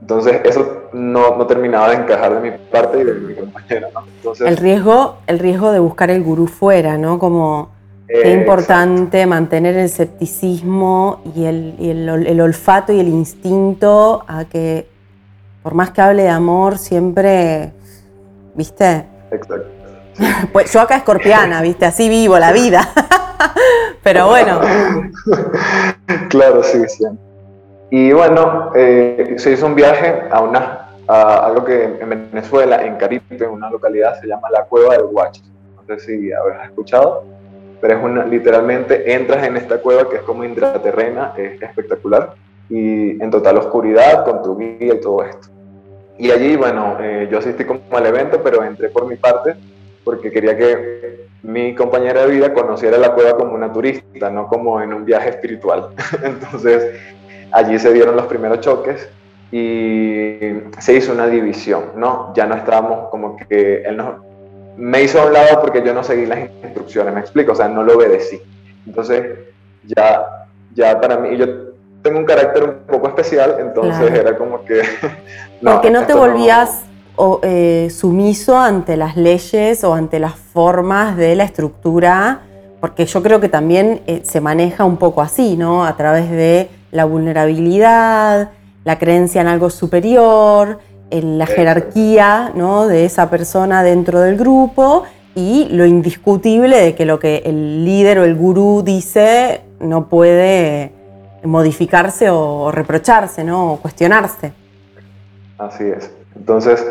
entonces 0.00 0.40
eso 0.44 0.88
no, 0.92 1.36
no, 1.36 1.46
terminaba 1.46 1.90
de 1.90 1.96
encajar 1.96 2.40
de 2.40 2.50
mi 2.50 2.56
parte 2.70 3.00
y 3.00 3.04
de 3.04 3.14
mi 3.14 3.34
compañera. 3.34 3.88
¿no? 3.94 4.00
Entonces, 4.16 4.48
el, 4.48 4.56
riesgo, 4.56 5.18
el 5.26 5.38
riesgo 5.38 5.72
de 5.72 5.78
buscar 5.78 6.10
el 6.10 6.22
gurú 6.22 6.48
fuera, 6.48 6.98
¿no? 6.98 7.18
Como 7.18 7.70
es 8.12 8.34
importante 8.34 9.26
mantener 9.26 9.76
el 9.76 9.86
escepticismo 9.86 11.22
y, 11.34 11.44
el, 11.44 11.74
y 11.78 11.90
el, 11.90 12.08
el, 12.08 12.40
olfato 12.40 12.92
y 12.92 13.00
el 13.00 13.08
instinto 13.08 14.24
a 14.28 14.44
que, 14.44 14.86
por 15.62 15.74
más 15.74 15.90
que 15.90 16.02
hable 16.02 16.24
de 16.24 16.28
amor, 16.28 16.78
siempre, 16.78 17.72
¿viste? 18.54 19.06
Exacto. 19.30 19.68
Pues 20.52 20.70
yo 20.72 20.80
acá 20.80 20.96
escorpiana, 20.96 21.62
¿viste? 21.62 21.86
Así 21.86 22.08
vivo 22.08 22.38
la 22.38 22.52
vida. 22.52 22.86
Pero 24.02 24.28
bueno. 24.28 24.60
claro, 26.28 26.62
sí, 26.62 26.86
siempre. 26.88 27.24
Y 27.90 28.12
bueno, 28.12 28.72
eh, 28.74 29.34
se 29.36 29.52
hizo 29.52 29.66
un 29.66 29.74
viaje 29.74 30.22
a, 30.30 30.40
una, 30.40 30.88
a 31.06 31.46
algo 31.46 31.64
que 31.64 31.84
en 32.00 32.08
Venezuela, 32.08 32.84
en 32.84 32.96
Caribe, 32.96 33.22
en 33.30 33.50
una 33.50 33.70
localidad, 33.70 34.18
se 34.20 34.26
llama 34.26 34.48
la 34.50 34.64
Cueva 34.64 34.96
del 34.96 35.06
Huacho. 35.10 35.42
No 35.76 35.82
sé 35.86 36.00
si 36.00 36.32
habrás 36.32 36.68
escuchado, 36.68 37.24
pero 37.82 37.98
es 37.98 38.04
una, 38.04 38.24
literalmente 38.24 39.12
entras 39.12 39.44
en 39.44 39.56
esta 39.56 39.78
cueva 39.78 40.08
que 40.08 40.16
es 40.16 40.22
como 40.22 40.44
intraterrena, 40.44 41.34
es 41.36 41.60
espectacular, 41.60 42.34
y 42.70 43.20
en 43.20 43.28
total 43.28 43.58
oscuridad, 43.58 44.24
con 44.24 44.40
tu 44.40 44.56
guía 44.56 44.94
y 44.94 45.00
todo 45.00 45.24
esto. 45.24 45.48
Y 46.16 46.30
allí, 46.30 46.54
bueno, 46.54 46.96
eh, 47.00 47.26
yo 47.28 47.38
asistí 47.38 47.64
como 47.64 47.80
al 47.90 48.06
evento, 48.06 48.40
pero 48.40 48.62
entré 48.62 48.88
por 48.88 49.06
mi 49.08 49.16
parte 49.16 49.56
porque 50.04 50.30
quería 50.30 50.56
que 50.56 51.26
mi 51.42 51.74
compañera 51.74 52.24
de 52.24 52.32
vida 52.32 52.54
conociera 52.54 52.98
la 52.98 53.14
cueva 53.14 53.36
como 53.36 53.52
una 53.52 53.72
turista, 53.72 54.30
no 54.30 54.46
como 54.46 54.80
en 54.80 54.92
un 54.92 55.04
viaje 55.04 55.30
espiritual. 55.30 55.88
Entonces, 56.22 57.00
allí 57.50 57.80
se 57.80 57.92
dieron 57.92 58.14
los 58.14 58.26
primeros 58.26 58.60
choques 58.60 59.08
y 59.50 60.38
se 60.78 60.94
hizo 60.94 61.12
una 61.12 61.26
división, 61.26 61.86
¿no? 61.96 62.32
Ya 62.34 62.46
no 62.46 62.54
estábamos 62.54 63.10
como 63.10 63.36
que 63.36 63.82
él 63.82 63.96
nos, 63.96 64.31
me 64.76 65.02
hizo 65.02 65.20
a 65.20 65.26
un 65.26 65.32
lado 65.32 65.60
porque 65.60 65.82
yo 65.84 65.92
no 65.92 66.02
seguí 66.02 66.26
las 66.26 66.50
instrucciones, 66.62 67.14
me 67.14 67.20
explico, 67.20 67.52
o 67.52 67.54
sea, 67.54 67.68
no 67.68 67.82
lo 67.82 67.96
obedecí. 67.96 68.40
Entonces, 68.86 69.38
ya, 69.84 70.46
ya 70.74 71.00
para 71.00 71.18
mí, 71.18 71.36
yo 71.36 71.46
tengo 72.02 72.18
un 72.18 72.24
carácter 72.24 72.64
un 72.64 72.74
poco 72.86 73.08
especial, 73.08 73.56
entonces 73.60 74.12
era 74.12 74.36
como 74.36 74.64
que... 74.64 74.82
no, 75.60 75.72
porque 75.72 75.90
no 75.90 76.04
te 76.06 76.14
volvías 76.14 76.82
eh, 77.42 77.88
sumiso 77.90 78.58
ante 78.58 78.96
las 78.96 79.16
leyes 79.16 79.84
o 79.84 79.94
ante 79.94 80.18
las 80.18 80.34
formas 80.34 81.16
de 81.16 81.36
la 81.36 81.44
estructura, 81.44 82.40
porque 82.80 83.06
yo 83.06 83.22
creo 83.22 83.40
que 83.40 83.48
también 83.48 84.02
eh, 84.06 84.22
se 84.24 84.40
maneja 84.40 84.84
un 84.84 84.96
poco 84.96 85.22
así, 85.22 85.56
¿no? 85.56 85.84
A 85.84 85.96
través 85.96 86.30
de 86.30 86.68
la 86.90 87.04
vulnerabilidad, 87.04 88.50
la 88.84 88.98
creencia 88.98 89.40
en 89.40 89.46
algo 89.46 89.70
superior, 89.70 90.78
en 91.12 91.38
la 91.38 91.46
jerarquía 91.46 92.50
¿no? 92.54 92.86
de 92.86 93.04
esa 93.04 93.30
persona 93.30 93.82
dentro 93.82 94.20
del 94.20 94.36
grupo 94.36 95.04
y 95.34 95.68
lo 95.70 95.86
indiscutible 95.86 96.78
de 96.78 96.94
que 96.94 97.04
lo 97.04 97.18
que 97.18 97.42
el 97.44 97.84
líder 97.84 98.18
o 98.18 98.24
el 98.24 98.34
gurú 98.34 98.82
dice 98.84 99.62
no 99.78 100.06
puede 100.08 100.92
modificarse 101.44 102.30
o 102.30 102.70
reprocharse, 102.70 103.44
¿no? 103.44 103.74
o 103.74 103.76
cuestionarse. 103.76 104.52
Así 105.58 105.84
es. 105.84 106.10
Entonces, 106.34 106.84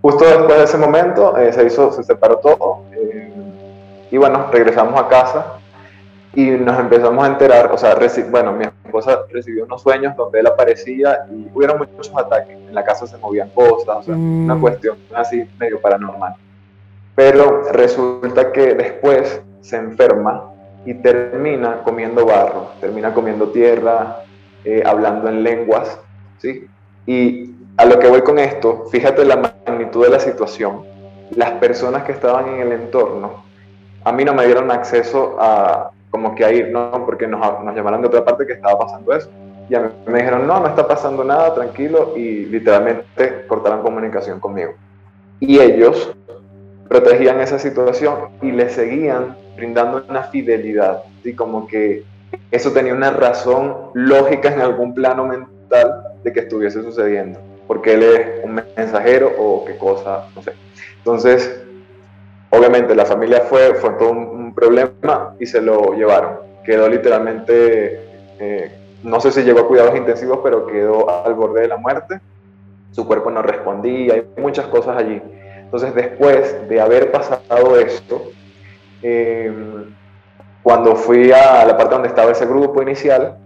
justo 0.00 0.24
después 0.24 0.58
de 0.58 0.64
ese 0.64 0.78
momento 0.78 1.36
eh, 1.36 1.52
se 1.52 1.66
hizo, 1.66 1.92
se 1.92 2.04
separó 2.04 2.36
todo 2.38 2.82
eh, 2.92 3.32
y 4.10 4.16
bueno, 4.16 4.46
regresamos 4.52 5.00
a 5.00 5.08
casa 5.08 5.58
y 6.34 6.50
nos 6.50 6.78
empezamos 6.78 7.22
a 7.24 7.28
enterar, 7.28 7.70
o 7.70 7.76
sea, 7.76 7.96
bueno, 8.30 8.52
mi 8.52 8.64
esposa 8.64 9.20
recibió 9.30 9.64
unos 9.64 9.82
sueños 9.82 10.16
donde 10.16 10.40
él 10.40 10.46
aparecía 10.46 11.26
y 11.30 11.48
hubieron 11.52 11.78
muchos 11.78 12.10
ataques, 12.16 12.56
en 12.56 12.74
la 12.74 12.84
casa 12.84 13.06
se 13.06 13.18
movían 13.18 13.50
cosas, 13.50 13.96
o 13.96 14.02
sea, 14.02 14.14
una 14.14 14.54
mm. 14.54 14.60
cuestión 14.60 14.96
así 15.14 15.44
medio 15.58 15.80
paranormal. 15.80 16.34
Pero 17.14 17.64
resulta 17.72 18.50
que 18.50 18.74
después 18.74 19.42
se 19.60 19.76
enferma 19.76 20.50
y 20.86 20.94
termina 20.94 21.82
comiendo 21.82 22.24
barro, 22.24 22.70
termina 22.80 23.12
comiendo 23.12 23.48
tierra, 23.48 24.24
eh, 24.64 24.82
hablando 24.86 25.28
en 25.28 25.42
lenguas, 25.42 25.98
¿sí? 26.38 26.66
Y 27.06 27.54
a 27.76 27.84
lo 27.84 27.98
que 27.98 28.08
voy 28.08 28.22
con 28.22 28.38
esto, 28.38 28.86
fíjate 28.90 29.24
la 29.26 29.36
magnitud 29.36 30.04
de 30.04 30.10
la 30.10 30.18
situación. 30.18 30.84
Las 31.36 31.52
personas 31.52 32.04
que 32.04 32.12
estaban 32.12 32.48
en 32.48 32.60
el 32.60 32.72
entorno, 32.72 33.44
a 34.04 34.12
mí 34.12 34.24
no 34.24 34.32
me 34.32 34.46
dieron 34.46 34.70
acceso 34.70 35.36
a, 35.38 35.90
como 36.12 36.34
que 36.34 36.44
a 36.44 36.52
ir, 36.52 36.70
¿no? 36.70 37.04
Porque 37.06 37.26
nos, 37.26 37.64
nos 37.64 37.74
llamaron 37.74 38.02
de 38.02 38.06
otra 38.06 38.24
parte 38.24 38.46
que 38.46 38.52
estaba 38.52 38.78
pasando 38.78 39.14
eso. 39.14 39.30
Y 39.68 39.74
a 39.74 39.80
mí 39.80 39.88
me 40.06 40.18
dijeron, 40.18 40.46
no, 40.46 40.60
no 40.60 40.68
está 40.68 40.86
pasando 40.86 41.24
nada, 41.24 41.54
tranquilo, 41.54 42.12
y 42.14 42.44
literalmente 42.44 43.46
cortaron 43.48 43.80
comunicación 43.80 44.38
conmigo. 44.38 44.74
Y 45.40 45.58
ellos 45.58 46.14
protegían 46.88 47.40
esa 47.40 47.58
situación 47.58 48.28
y 48.42 48.52
le 48.52 48.68
seguían 48.68 49.36
brindando 49.56 50.04
una 50.06 50.24
fidelidad, 50.24 51.02
¿sí? 51.22 51.34
como 51.34 51.66
que 51.66 52.04
eso 52.50 52.72
tenía 52.72 52.92
una 52.92 53.10
razón 53.10 53.74
lógica 53.94 54.52
en 54.52 54.60
algún 54.60 54.92
plano 54.92 55.26
mental 55.26 56.02
de 56.22 56.32
que 56.32 56.40
estuviese 56.40 56.82
sucediendo, 56.82 57.40
porque 57.66 57.94
él 57.94 58.02
es 58.02 58.44
un 58.44 58.60
mensajero 58.76 59.32
o 59.38 59.64
qué 59.64 59.78
cosa, 59.78 60.26
no 60.36 60.42
sé. 60.42 60.52
Entonces, 60.98 61.62
obviamente 62.52 62.94
la 62.94 63.06
familia 63.06 63.40
fue, 63.40 63.74
fue 63.74 63.90
todo 63.90 64.10
un, 64.10 64.42
problema 64.54 65.34
y 65.40 65.46
se 65.46 65.62
lo 65.62 65.94
llevaron. 65.94 66.40
Quedó 66.62 66.86
literalmente, 66.86 68.00
eh, 68.38 68.70
no 69.02 69.18
sé 69.18 69.32
si 69.32 69.42
llegó 69.42 69.60
a 69.60 69.66
cuidados 69.66 69.96
intensivos, 69.96 70.40
pero 70.44 70.66
quedó 70.66 71.08
al 71.24 71.32
borde 71.32 71.62
de 71.62 71.68
la 71.68 71.78
muerte. 71.78 72.20
Su 72.90 73.06
cuerpo 73.06 73.30
no 73.30 73.40
respondía, 73.40 74.12
hay 74.12 74.26
muchas 74.36 74.66
cosas 74.66 74.98
allí. 74.98 75.22
Entonces, 75.62 75.94
después 75.94 76.68
de 76.68 76.80
haber 76.82 77.10
pasado 77.10 77.78
esto, 77.78 78.24
em, 79.00 79.86
cuando 80.62 80.96
fui 80.96 81.32
a 81.32 81.64
la 81.64 81.78
parte 81.78 81.94
donde 81.94 82.08
estaba 82.08 82.30
ese 82.30 82.44
grupo 82.44 82.82
inicial, 82.82 83.38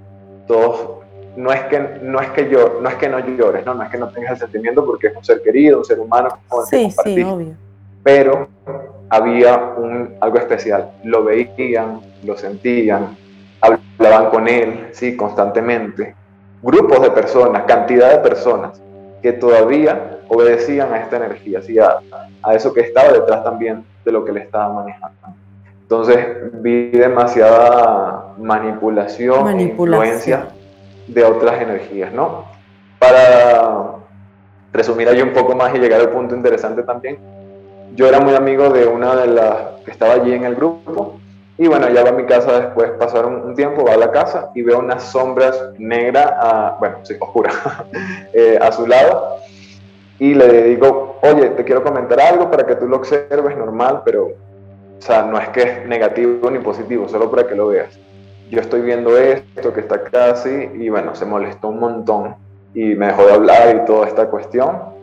todos, 0.48 1.04
no 1.36 1.52
es 1.52 1.60
que 1.66 1.78
no 2.02 2.20
es 2.20 2.30
que 2.30 2.50
yo, 2.50 2.80
no 2.82 2.88
es 2.88 2.96
que 2.96 3.08
no 3.08 3.20
llores, 3.20 3.64
no, 3.64 3.74
no 3.74 3.84
es 3.84 3.90
que 3.90 3.98
no 3.98 4.08
tengas 4.08 4.32
el 4.32 4.38
sentimiento 4.38 4.84
porque 4.84 5.06
es 5.06 5.16
un 5.16 5.24
ser 5.24 5.40
querido, 5.40 5.78
un 5.78 5.84
ser 5.84 6.00
humano, 6.00 6.36
sí, 6.68 6.90
sí, 7.04 7.22
obvio. 7.22 7.65
Pero 8.06 8.48
había 9.10 9.74
un, 9.76 10.14
algo 10.20 10.38
especial. 10.38 10.92
Lo 11.02 11.24
veían, 11.24 12.00
lo 12.22 12.36
sentían, 12.36 13.16
hablaban 13.60 14.30
con 14.30 14.46
él, 14.46 14.90
sí, 14.92 15.16
constantemente. 15.16 16.14
Grupos 16.62 17.02
de 17.02 17.10
personas, 17.10 17.64
cantidad 17.64 18.12
de 18.12 18.18
personas 18.18 18.80
que 19.20 19.32
todavía 19.32 20.20
obedecían 20.28 20.94
a 20.94 20.98
esta 20.98 21.16
energía, 21.16 21.60
¿sí? 21.62 21.80
a, 21.80 21.98
eso 22.54 22.72
que 22.72 22.82
estaba 22.82 23.10
detrás 23.10 23.42
también 23.42 23.84
de 24.04 24.12
lo 24.12 24.24
que 24.24 24.30
le 24.30 24.42
estaba 24.42 24.72
manejando. 24.72 25.34
Entonces 25.82 26.52
vi 26.62 26.90
demasiada 26.90 28.34
manipulación, 28.38 29.42
manipulación. 29.42 30.06
Influencia 30.06 30.48
de 31.08 31.24
otras 31.24 31.60
energías, 31.60 32.12
¿no? 32.12 32.44
Para 33.00 33.96
resumir 34.72 35.08
ahí 35.08 35.22
un 35.22 35.32
poco 35.32 35.56
más 35.56 35.74
y 35.74 35.78
llegar 35.78 36.00
al 36.00 36.10
punto 36.10 36.36
interesante 36.36 36.84
también, 36.84 37.18
yo 37.94 38.06
era 38.08 38.20
muy 38.20 38.34
amigo 38.34 38.70
de 38.70 38.86
una 38.86 39.14
de 39.16 39.26
las 39.28 39.56
que 39.84 39.90
estaba 39.90 40.14
allí 40.14 40.32
en 40.32 40.44
el 40.44 40.54
grupo. 40.54 41.18
Y 41.58 41.68
bueno, 41.68 41.88
ya 41.88 42.02
va 42.02 42.10
a 42.10 42.12
mi 42.12 42.24
casa 42.24 42.60
después, 42.60 42.90
pasaron 42.98 43.46
un 43.46 43.54
tiempo, 43.54 43.84
va 43.84 43.94
a 43.94 43.96
la 43.96 44.12
casa 44.12 44.50
y 44.54 44.60
veo 44.60 44.78
unas 44.78 45.04
sombras 45.04 45.58
negras, 45.78 46.78
bueno, 46.78 46.98
sí, 47.02 47.14
oscura, 47.18 47.50
eh, 48.34 48.58
a 48.60 48.70
su 48.72 48.86
lado. 48.86 49.38
Y 50.18 50.34
le 50.34 50.64
digo, 50.64 51.18
oye, 51.22 51.50
te 51.50 51.64
quiero 51.64 51.82
comentar 51.82 52.20
algo 52.20 52.50
para 52.50 52.66
que 52.66 52.74
tú 52.74 52.86
lo 52.86 52.96
observes 52.96 53.56
normal, 53.56 54.02
pero, 54.04 54.26
o 54.26 55.00
sea, 55.00 55.22
no 55.22 55.38
es 55.38 55.48
que 55.50 55.62
es 55.62 55.86
negativo 55.86 56.50
ni 56.50 56.58
positivo, 56.58 57.08
solo 57.08 57.30
para 57.30 57.46
que 57.46 57.54
lo 57.54 57.68
veas. 57.68 57.98
Yo 58.50 58.60
estoy 58.60 58.82
viendo 58.82 59.16
esto 59.16 59.72
que 59.72 59.80
está 59.80 60.02
casi 60.02 60.70
y 60.74 60.88
bueno, 60.90 61.14
se 61.14 61.24
molestó 61.24 61.68
un 61.68 61.80
montón 61.80 62.36
y 62.74 62.94
me 62.94 63.06
dejó 63.06 63.24
de 63.26 63.32
hablar 63.32 63.76
y 63.76 63.86
toda 63.86 64.06
esta 64.06 64.26
cuestión 64.28 64.95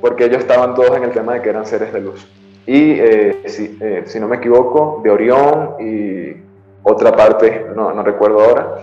porque 0.00 0.24
ellos 0.24 0.38
estaban 0.38 0.74
todos 0.74 0.96
en 0.96 1.04
el 1.04 1.10
tema 1.10 1.34
de 1.34 1.42
que 1.42 1.50
eran 1.50 1.66
seres 1.66 1.92
de 1.92 2.00
luz. 2.00 2.26
Y 2.66 2.92
eh, 3.00 3.42
si, 3.46 3.78
eh, 3.80 4.02
si, 4.06 4.20
no 4.20 4.28
me 4.28 4.36
equivoco, 4.36 5.00
de 5.02 5.10
Orión 5.10 5.76
y 5.80 6.36
otra 6.82 7.16
parte, 7.16 7.66
no, 7.74 7.92
no, 7.92 8.02
recuerdo 8.02 8.40
ahora. 8.40 8.76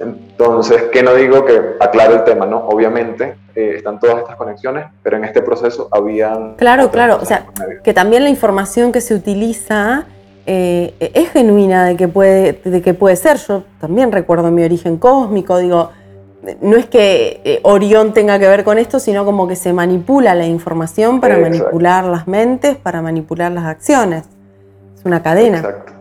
Entonces, 0.00 0.84
¿qué 0.92 1.02
no 1.02 1.14
digo 1.14 1.44
que 1.44 1.60
aclaro 1.78 2.14
el 2.14 2.24
tema, 2.24 2.46
¿no? 2.46 2.66
Obviamente 2.66 3.36
eh, 3.54 3.74
están 3.76 4.00
todas 4.00 4.18
estas 4.18 4.36
conexiones, 4.36 4.86
pero 5.02 5.16
en 5.16 5.24
este 5.24 5.40
proceso 5.40 5.88
habían... 5.92 6.54
Claro, 6.54 6.90
claro, 6.90 7.18
o 7.20 7.24
sea, 7.24 7.46
que 7.84 7.94
también 7.94 8.24
la 8.24 8.30
información 8.30 8.90
que 8.90 9.00
se 9.00 9.14
utiliza 9.14 10.06
es 10.46 11.30
genuina 11.30 11.84
de 11.84 11.96
que, 11.96 12.08
puede, 12.08 12.54
de 12.64 12.80
que 12.80 12.94
puede 12.94 13.16
ser. 13.16 13.36
Yo 13.36 13.64
también 13.82 14.10
recuerdo 14.10 14.50
mi 14.50 14.64
origen 14.64 14.96
cósmico, 14.96 15.58
digo, 15.58 15.90
no 16.60 16.76
es 16.76 16.86
que 16.86 17.40
eh, 17.44 17.60
Orión 17.64 18.12
tenga 18.12 18.38
que 18.38 18.46
ver 18.46 18.64
con 18.64 18.78
esto, 18.78 19.00
sino 19.00 19.24
como 19.24 19.48
que 19.48 19.56
se 19.56 19.72
manipula 19.72 20.34
la 20.34 20.46
información 20.46 21.20
para 21.20 21.38
manipular 21.38 22.04
las 22.04 22.28
mentes, 22.28 22.76
para 22.76 23.02
manipular 23.02 23.50
las 23.50 23.64
acciones. 23.64 24.24
Es 24.96 25.04
una 25.04 25.22
cadena. 25.22 25.58
Exacto. 25.58 25.92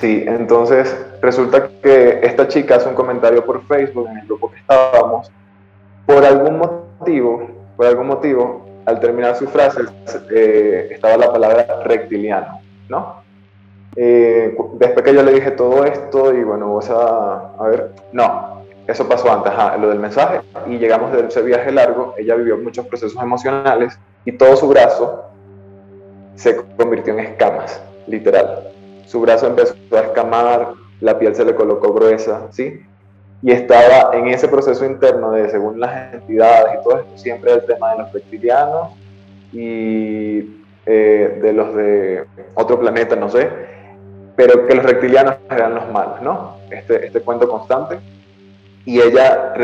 Sí, 0.00 0.24
entonces 0.26 0.96
resulta 1.20 1.68
que 1.82 2.20
esta 2.22 2.48
chica 2.48 2.76
hace 2.76 2.88
un 2.88 2.94
comentario 2.94 3.44
por 3.44 3.64
Facebook 3.66 4.08
en 4.10 4.18
el 4.18 4.26
grupo 4.26 4.50
que 4.50 4.58
estábamos. 4.58 5.30
Por 6.06 6.24
algún 6.24 6.58
motivo, 6.58 7.48
por 7.76 7.86
algún 7.86 8.08
motivo, 8.08 8.66
al 8.86 9.00
terminar 9.00 9.36
su 9.36 9.46
frase 9.46 9.82
eh, 10.30 10.88
estaba 10.90 11.16
la 11.16 11.32
palabra 11.32 11.66
reptiliano, 11.84 12.60
¿no? 12.88 13.22
Eh, 13.96 14.56
después 14.74 15.04
que 15.04 15.14
yo 15.14 15.22
le 15.22 15.32
dije 15.32 15.52
todo 15.52 15.84
esto 15.84 16.34
y 16.34 16.42
bueno, 16.42 16.68
vos 16.68 16.90
a, 16.90 17.52
a 17.58 17.68
ver, 17.68 17.92
no, 18.12 18.63
eso 18.86 19.08
pasó 19.08 19.32
antes, 19.32 19.52
lo 19.80 19.88
del 19.88 19.98
mensaje, 19.98 20.40
y 20.66 20.78
llegamos 20.78 21.12
de 21.12 21.26
ese 21.26 21.42
viaje 21.42 21.72
largo, 21.72 22.14
ella 22.18 22.34
vivió 22.34 22.58
muchos 22.58 22.86
procesos 22.86 23.20
emocionales 23.22 23.98
y 24.24 24.32
todo 24.32 24.56
su 24.56 24.68
brazo 24.68 25.24
se 26.34 26.56
convirtió 26.76 27.14
en 27.14 27.20
escamas, 27.20 27.82
literal. 28.06 28.70
Su 29.06 29.20
brazo 29.20 29.46
empezó 29.46 29.74
a 29.92 30.00
escamar, 30.00 30.72
la 31.00 31.18
piel 31.18 31.34
se 31.34 31.44
le 31.44 31.54
colocó 31.54 31.94
gruesa, 31.94 32.48
¿sí? 32.50 32.82
Y 33.42 33.52
estaba 33.52 34.14
en 34.16 34.28
ese 34.28 34.48
proceso 34.48 34.84
interno 34.84 35.32
de, 35.32 35.48
según 35.50 35.80
las 35.80 36.14
entidades 36.14 36.78
y 36.80 36.84
todo 36.84 36.98
esto, 37.00 37.18
siempre 37.18 37.52
el 37.52 37.64
tema 37.64 37.92
de 37.92 37.98
los 37.98 38.12
reptilianos 38.12 38.92
y 39.52 40.62
eh, 40.86 41.38
de 41.42 41.52
los 41.52 41.74
de 41.74 42.24
otro 42.54 42.78
planeta, 42.78 43.16
no 43.16 43.30
sé, 43.30 43.48
pero 44.36 44.66
que 44.66 44.74
los 44.74 44.84
reptilianos 44.84 45.36
eran 45.50 45.74
los 45.74 45.90
malos, 45.90 46.20
¿no? 46.20 46.56
Este, 46.70 47.06
este 47.06 47.20
cuento 47.20 47.48
constante 47.48 47.98
y 48.84 49.00
ella 49.00 49.54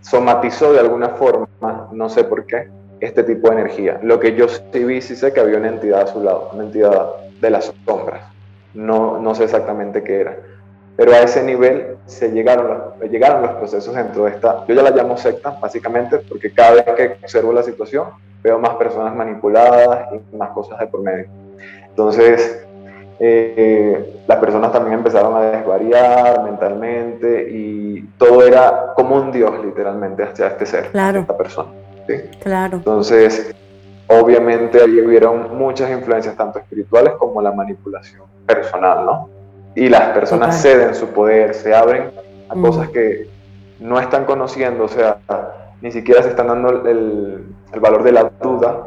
somatizó 0.00 0.72
de 0.72 0.80
alguna 0.80 1.10
forma, 1.10 1.88
no 1.92 2.08
sé 2.08 2.24
por 2.24 2.46
qué, 2.46 2.68
este 3.00 3.22
tipo 3.24 3.48
de 3.48 3.60
energía. 3.60 4.00
Lo 4.02 4.20
que 4.20 4.34
yo 4.34 4.46
sí 4.48 4.84
vi, 4.84 5.00
sí 5.00 5.16
sé 5.16 5.32
que 5.32 5.40
había 5.40 5.58
una 5.58 5.68
entidad 5.68 6.02
a 6.02 6.06
su 6.06 6.22
lado, 6.22 6.50
una 6.52 6.64
entidad 6.64 7.06
de 7.40 7.50
las 7.50 7.72
sombras. 7.84 8.22
No, 8.74 9.18
no 9.18 9.34
sé 9.34 9.44
exactamente 9.44 10.02
qué 10.02 10.20
era. 10.20 10.36
Pero 10.96 11.12
a 11.12 11.20
ese 11.20 11.42
nivel 11.42 11.96
se 12.06 12.30
llegaron 12.30 12.92
llegaron 13.10 13.42
los 13.42 13.52
procesos 13.52 13.94
dentro 13.94 14.24
de 14.24 14.32
esta, 14.32 14.64
yo 14.66 14.74
ya 14.74 14.82
la 14.82 14.90
llamo 14.90 15.16
secta, 15.16 15.56
básicamente, 15.60 16.18
porque 16.18 16.52
cada 16.52 16.74
vez 16.74 16.84
que 16.96 17.16
observo 17.22 17.52
la 17.52 17.62
situación 17.62 18.08
veo 18.42 18.58
más 18.58 18.76
personas 18.76 19.14
manipuladas 19.14 20.08
y 20.12 20.36
más 20.36 20.50
cosas 20.50 20.78
de 20.78 20.86
por 20.86 21.02
medio. 21.02 21.26
Entonces, 21.88 22.66
eh, 23.24 24.24
las 24.26 24.38
personas 24.38 24.72
también 24.72 24.94
empezaron 24.94 25.36
a 25.36 25.42
desvariar 25.42 26.42
mentalmente 26.42 27.48
y 27.52 28.02
todo 28.18 28.44
era 28.44 28.94
como 28.96 29.14
un 29.14 29.30
dios 29.30 29.64
literalmente 29.64 30.24
hacia 30.24 30.48
este 30.48 30.66
ser, 30.66 30.90
claro. 30.90 31.20
esta 31.20 31.36
persona. 31.36 31.70
¿sí? 32.08 32.14
Claro. 32.42 32.78
Entonces, 32.78 33.54
obviamente 34.08 34.82
ahí 34.82 35.00
hubieron 35.00 35.56
muchas 35.56 35.92
influencias, 35.92 36.36
tanto 36.36 36.58
espirituales 36.58 37.12
como 37.12 37.40
la 37.40 37.52
manipulación 37.52 38.22
personal, 38.44 39.06
¿no? 39.06 39.28
Y 39.76 39.88
las 39.88 40.08
personas 40.08 40.60
ceden 40.60 40.92
su 40.92 41.06
poder, 41.06 41.54
se 41.54 41.72
abren 41.72 42.10
a 42.48 42.56
mm. 42.56 42.60
cosas 42.60 42.88
que 42.88 43.28
no 43.78 44.00
están 44.00 44.24
conociendo, 44.24 44.86
o 44.86 44.88
sea, 44.88 45.18
ni 45.80 45.92
siquiera 45.92 46.24
se 46.24 46.30
están 46.30 46.48
dando 46.48 46.70
el, 46.88 47.44
valor 47.80 48.02
de 48.02 48.10
la 48.10 48.32
duda 48.42 48.80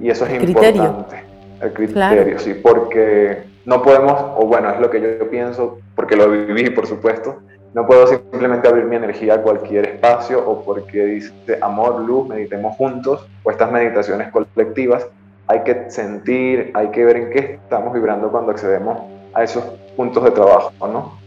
y 0.00 0.10
eso 0.10 0.26
es 0.26 0.34
importante. 0.34 1.22
El 1.60 1.72
criterio, 1.72 2.38
sí, 2.40 2.54
porque 2.54 3.46
no 3.68 3.82
podemos, 3.82 4.18
o 4.38 4.46
bueno, 4.46 4.70
es 4.70 4.80
lo 4.80 4.88
que 4.88 4.98
yo 4.98 5.28
pienso, 5.28 5.78
porque 5.94 6.16
lo 6.16 6.30
viví, 6.30 6.70
por 6.70 6.86
supuesto, 6.86 7.36
no 7.74 7.86
puedo 7.86 8.06
simplemente 8.06 8.66
abrir 8.66 8.86
mi 8.86 8.96
energía 8.96 9.34
a 9.34 9.42
cualquier 9.42 9.84
espacio 9.84 10.42
o 10.42 10.64
porque 10.64 11.04
dice 11.04 11.58
amor, 11.60 12.00
luz, 12.00 12.26
meditemos 12.26 12.74
juntos, 12.76 13.28
o 13.42 13.50
estas 13.50 13.70
meditaciones 13.70 14.32
colectivas. 14.32 15.06
Hay 15.48 15.64
que 15.64 15.90
sentir, 15.90 16.70
hay 16.72 16.88
que 16.88 17.04
ver 17.04 17.16
en 17.18 17.30
qué 17.30 17.38
estamos 17.62 17.92
vibrando 17.92 18.30
cuando 18.30 18.52
accedemos 18.52 19.00
a 19.34 19.44
esos 19.44 19.62
puntos 19.98 20.24
de 20.24 20.30
trabajo, 20.30 20.72
¿no? 20.88 21.18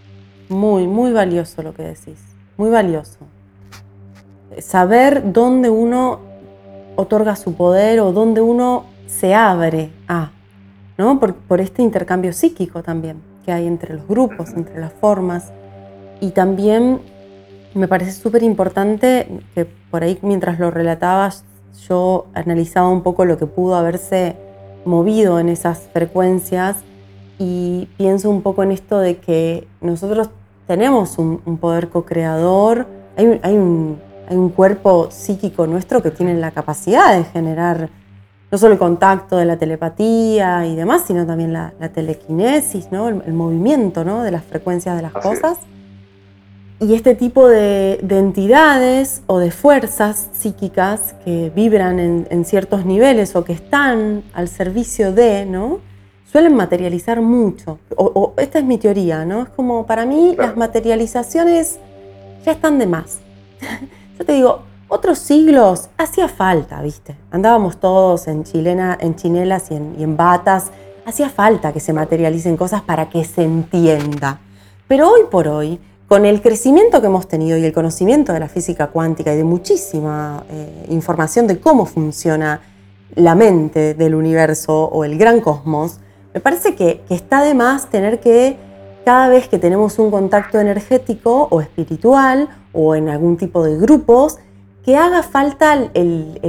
Muy, 0.50 0.88
muy 0.88 1.14
valioso 1.14 1.62
lo 1.62 1.76
que 1.76 1.84
decís, 1.84 2.26
muy 2.58 2.72
valioso. 2.72 3.20
Saber 4.58 5.32
dónde 5.32 5.70
uno 5.70 6.22
otorga 6.96 7.36
su 7.36 7.54
poder 7.54 8.00
o 8.00 8.12
dónde 8.12 8.42
uno 8.42 8.86
se 9.06 9.36
abre 9.36 9.92
a, 10.08 10.32
¿no? 10.98 11.20
Por, 11.20 11.36
por 11.36 11.62
este 11.62 11.82
intercambio 11.82 12.34
psíquico 12.34 12.84
también 12.84 13.22
que 13.46 13.52
hay 13.52 13.68
entre 13.68 13.96
los 13.96 14.08
grupos, 14.08 14.52
entre 14.52 14.80
las 14.80 14.94
formas 14.94 15.52
y 16.20 16.32
también 16.32 17.02
me 17.74 17.88
parece 17.88 18.12
súper 18.12 18.44
importante 18.44 19.28
que 19.56 19.66
por 19.66 20.04
ahí 20.04 20.20
mientras 20.22 20.60
lo 20.60 20.72
relatabas 20.72 21.46
yo 21.88 22.28
analizaba 22.34 22.89
un 22.89 23.02
poco 23.02 23.26
lo 23.26 23.38
que 23.38 23.46
pudo 23.46 23.76
haberse 23.76 24.36
movido 24.86 25.39
en 25.39 25.50
esas 25.50 25.89
frecuencias 25.94 26.78
y 27.39 27.88
pienso 27.98 28.30
un 28.30 28.42
poco 28.42 28.64
en 28.64 28.72
esto 28.72 29.00
de 29.00 29.18
que 29.18 29.68
nosotros 29.80 30.30
tenemos 30.68 31.18
un, 31.18 31.39
poder 31.60 31.89
co-creador, 31.89 32.88
hay, 33.18 33.39
hay, 33.44 33.56
un, 33.56 34.00
cuerpo 34.56 35.10
psíquico 35.12 35.68
nuestro 35.68 36.02
que 36.02 36.12
tiene 36.12 36.36
la 36.36 36.52
capacidad 36.52 37.18
de 37.18 37.26
generar 37.26 37.89
no 38.52 38.58
solo 38.58 38.74
el 38.74 38.80
contacto 38.80 39.38
de 39.38 39.45
la 39.45 39.58
telepatía 39.58 40.66
y 40.68 40.76
demás, 40.76 41.04
sino 41.08 41.26
también 41.26 41.54
la, 41.54 41.72
telequinesis, 41.93 42.91
¿no? 42.91 43.08
el, 43.08 43.34
movimiento 43.34 44.04
¿no? 44.04 44.24
de 44.24 44.32
las 44.32 44.43
frecuencias 44.43 44.95
de 44.97 45.02
las 45.04 45.14
cosas. 45.14 45.58
Y 46.82 46.95
este 46.95 47.16
tipo 47.16 47.47
de, 47.47 48.04
entidades 48.10 49.22
o 49.28 49.39
de 49.39 49.52
fuerzas 49.52 50.30
psíquicas 50.34 51.14
que 51.24 51.52
vibran 51.56 51.99
en, 51.99 52.45
ciertos 52.45 52.86
niveles 52.86 53.36
o 53.36 53.45
que 53.45 53.54
están 53.54 54.24
al 54.34 54.47
servicio 54.47 55.14
de, 55.14 55.45
¿no? 55.45 55.80
Suelen 56.30 56.56
materializar 56.56 57.22
mucho. 57.22 57.78
O, 57.95 58.34
esta 58.38 58.60
es 58.60 58.66
mi 58.66 58.80
teoría, 58.80 59.26
¿no? 59.26 59.43
Es 59.43 59.49
como, 59.49 59.86
para 59.86 60.06
mí, 60.06 60.36
las 60.36 60.58
materializaciones 60.58 61.78
ya 62.43 62.54
están 62.54 62.80
de 62.80 62.88
más. 62.88 63.20
Yo 64.18 64.26
te 64.26 64.34
digo, 64.34 64.64
otros 64.92 65.20
siglos 65.20 65.89
hacía 65.98 66.28
falta, 66.28 66.82
¿viste? 66.82 67.16
Andábamos 67.32 67.78
todos 67.78 68.28
en, 68.28 68.44
chilena, 68.44 68.98
en 69.00 69.16
chinelas 69.16 69.72
y 69.72 69.76
en, 69.76 70.18
batas. 70.18 70.66
Hacía 71.06 71.30
falta 71.30 71.72
que 71.72 71.80
se 71.80 71.94
materialicen 71.94 72.58
cosas 72.58 72.82
para 72.82 73.10
que 73.10 73.24
se 73.24 73.44
entienda. 73.44 74.42
Pero 74.89 75.10
hoy 75.10 75.22
por 75.32 75.48
hoy, 75.48 75.80
con 76.10 76.26
el 76.26 76.42
crecimiento 76.42 77.00
que 77.00 77.08
hemos 77.08 77.30
tenido 77.30 77.58
y 77.58 77.64
el 77.64 77.72
conocimiento 77.72 78.34
de 78.34 78.42
la 78.42 78.50
física 78.50 78.88
cuántica 78.88 79.34
y 79.34 79.38
de 79.38 79.46
muchísima 79.46 80.44
eh, 80.50 80.88
información 80.89 81.48
de 81.48 81.62
cómo 81.62 81.86
funciona 81.86 82.60
la 83.16 83.34
mente 83.34 83.94
del 83.94 84.14
universo 84.14 84.89
o 84.89 85.06
el 85.06 85.18
gran 85.18 85.39
cosmos, 85.39 86.02
me 86.34 86.42
parece 86.42 86.76
que, 86.76 87.02
está 87.10 87.42
de 87.44 87.54
más 87.54 87.89
tener 87.89 88.20
que, 88.20 88.58
cada 89.06 89.30
vez 89.30 89.48
que 89.48 89.58
tenemos 89.58 90.00
un 90.00 90.12
contacto 90.12 90.60
energético 90.60 91.48
o 91.50 91.62
espiritual 91.62 92.50
o 92.74 92.94
en 92.94 93.08
algún 93.08 93.38
tipo 93.38 93.64
de 93.64 93.78
grupos, 93.78 94.38
que 94.84 94.98
haga 94.98 95.24
falta 95.24 95.74
el, 95.94 96.40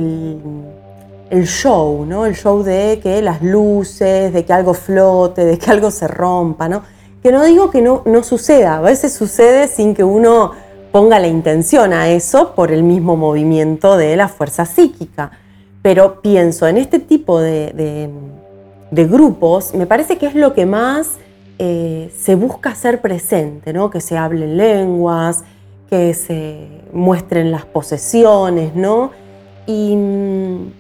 el 1.31 1.47
show, 1.47 2.05
¿no? 2.05 2.27
El 2.27 2.37
show 2.37 2.63
de 2.63 3.01
que 3.03 3.23
las 3.23 3.43
luces, 3.43 4.33
de 4.33 4.45
que 4.45 4.53
algo 4.53 4.75
flote, 4.75 5.45
de 5.45 5.59
que 5.59 5.71
algo 5.71 5.91
se 5.91 6.09
rompa, 6.09 6.69
¿no? 6.69 6.83
que 7.23 7.31
no 7.31 7.45
digo 7.45 7.71
que 7.71 7.81
no, 7.81 8.03
no 8.05 8.25
suceda, 8.25 8.79
a 8.79 8.81
veces 8.81 9.15
sucede 9.15 9.69
sin 9.69 9.95
que 9.95 10.03
uno 10.03 10.53
ponga 10.91 11.21
la 11.21 11.29
intención 11.29 11.93
a 11.93 12.09
eso 12.09 12.55
por 12.55 12.73
el 12.73 12.83
mismo 12.83 13.17
movimiento 13.17 13.97
de 13.97 14.17
la 14.17 14.29
fuerza 14.29 14.67
psíquica. 14.67 15.31
Pero 15.83 16.21
pienso 16.21 16.67
en 16.67 16.77
este 16.77 16.99
tipo 16.99 17.41
de, 17.41 18.11
grupos, 18.91 19.73
me 19.75 19.87
parece 19.87 20.19
que 20.19 20.27
es 20.27 20.35
lo 20.35 20.53
que 20.53 20.67
más 20.67 21.13
eh, 21.59 22.13
se 22.19 22.35
busca 22.35 22.71
hacer 22.71 23.01
presente, 23.01 23.73
¿no? 23.73 23.89
que 23.89 24.01
se 24.01 24.19
hablen 24.19 24.57
lenguas, 24.57 25.45
que 25.93 26.15
se 26.15 26.57
muestren 26.95 27.53
las 27.53 27.67
posesiones, 27.67 28.75
¿no? 28.75 29.11
Y 29.67 29.95
mm, 29.95 30.73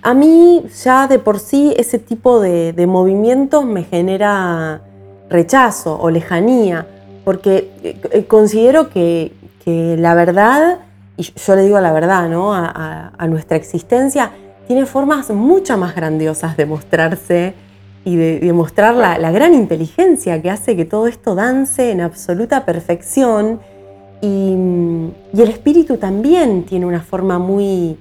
a 0.00 0.14
mí 0.14 0.62
ya 0.84 1.08
de 1.08 1.18
por 1.18 1.40
sí 1.40 1.74
ese 1.76 1.98
tipo 1.98 2.38
de, 2.38 2.72
movimientos 2.86 3.64
me 3.64 3.82
genera 3.82 4.80
rechazo 5.28 5.98
o 6.00 6.08
lejanía, 6.08 6.86
porque 7.24 7.72
eh, 7.82 8.26
considero 8.28 8.90
que, 8.90 9.32
la 9.66 10.14
verdad, 10.14 10.78
y 11.16 11.24
yo 11.24 11.56
le 11.56 11.62
digo 11.62 11.80
la 11.80 11.92
verdad, 11.92 12.28
¿no? 12.28 12.54
A, 12.54 13.26
nuestra 13.26 13.56
existencia, 13.56 14.30
tiene 14.68 14.86
formas 14.86 15.30
mucho 15.30 15.76
más 15.78 15.96
grandiosas 15.96 16.56
de 16.56 16.66
mostrarse 16.66 17.54
y 18.04 18.14
de, 18.14 18.52
mostrar 18.52 18.94
la, 18.94 19.32
gran 19.32 19.52
inteligencia 19.52 20.40
que 20.40 20.48
hace 20.48 20.76
que 20.76 20.84
todo 20.84 21.08
esto 21.08 21.34
dance 21.34 21.90
en 21.90 22.00
absoluta 22.02 22.64
perfección. 22.64 23.58
Y, 24.20 24.54
el 25.32 25.48
espíritu 25.48 25.96
también 25.96 26.64
tiene 26.64 26.86
una 26.86 27.00
forma 27.00 27.38
muy, 27.38 27.96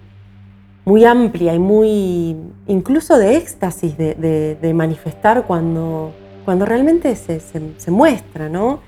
muy 0.85 1.05
amplia 1.05 1.53
y 1.53 1.59
muy 1.59 2.35
incluso 2.67 3.17
de 3.17 3.37
éxtasis 3.37 3.97
de 3.97 4.71
manifestar 4.73 5.45
cuando, 5.45 6.11
cuando 6.49 6.65
realmente 6.65 7.15
se, 7.15 7.91
muestra, 7.91 8.49
¿no? 8.49 8.79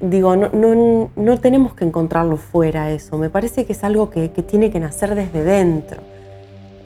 Digo, 0.00 0.36
no, 0.36 1.10
no, 1.14 1.38
tenemos 1.38 1.74
que 1.74 1.84
encontrarlo 1.84 2.38
fuera 2.38 2.90
eso, 2.92 3.18
me 3.18 3.28
parece 3.28 3.66
que 3.66 3.74
es 3.74 3.84
algo 3.84 4.08
que, 4.08 4.30
tiene 4.30 4.70
que 4.70 4.80
nacer 4.80 5.14
desde 5.14 5.44
dentro. 5.44 6.00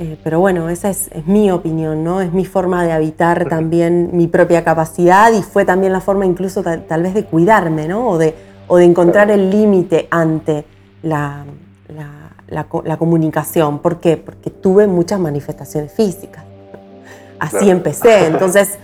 Eh, 0.00 0.16
pero 0.24 0.40
bueno, 0.40 0.68
esa 0.70 0.90
es, 0.90 1.08
mi 1.26 1.52
opinión, 1.52 2.02
¿no? 2.02 2.20
Es 2.20 2.32
mi 2.32 2.44
forma 2.44 2.84
de 2.84 2.90
habitar 2.90 3.48
también 3.48 4.10
mi 4.12 4.26
propia 4.26 4.64
capacidad 4.64 5.32
y 5.32 5.42
fue 5.42 5.64
también 5.64 5.92
la 5.92 6.00
forma 6.00 6.26
incluso 6.26 6.64
tal, 6.64 7.02
vez 7.04 7.14
de 7.14 7.24
cuidarme, 7.24 7.86
¿no? 7.86 8.08
O 8.08 8.18
de, 8.18 8.34
o 8.68 8.76
de 8.76 8.84
encontrar 8.84 9.30
el 9.30 9.50
límite 9.50 10.06
ante 10.10 10.64
la, 11.02 11.44
la, 12.48 12.96
comunicación. 12.96 13.80
¿Por 13.80 13.98
qué? 13.98 14.16
Porque 14.16 14.50
tuve 14.50 14.86
muchas 14.86 15.18
manifestaciones 15.18 15.92
físicas. 15.92 16.44
Así 17.38 17.70
empecé. 17.70 18.26
Entonces, 18.26 18.78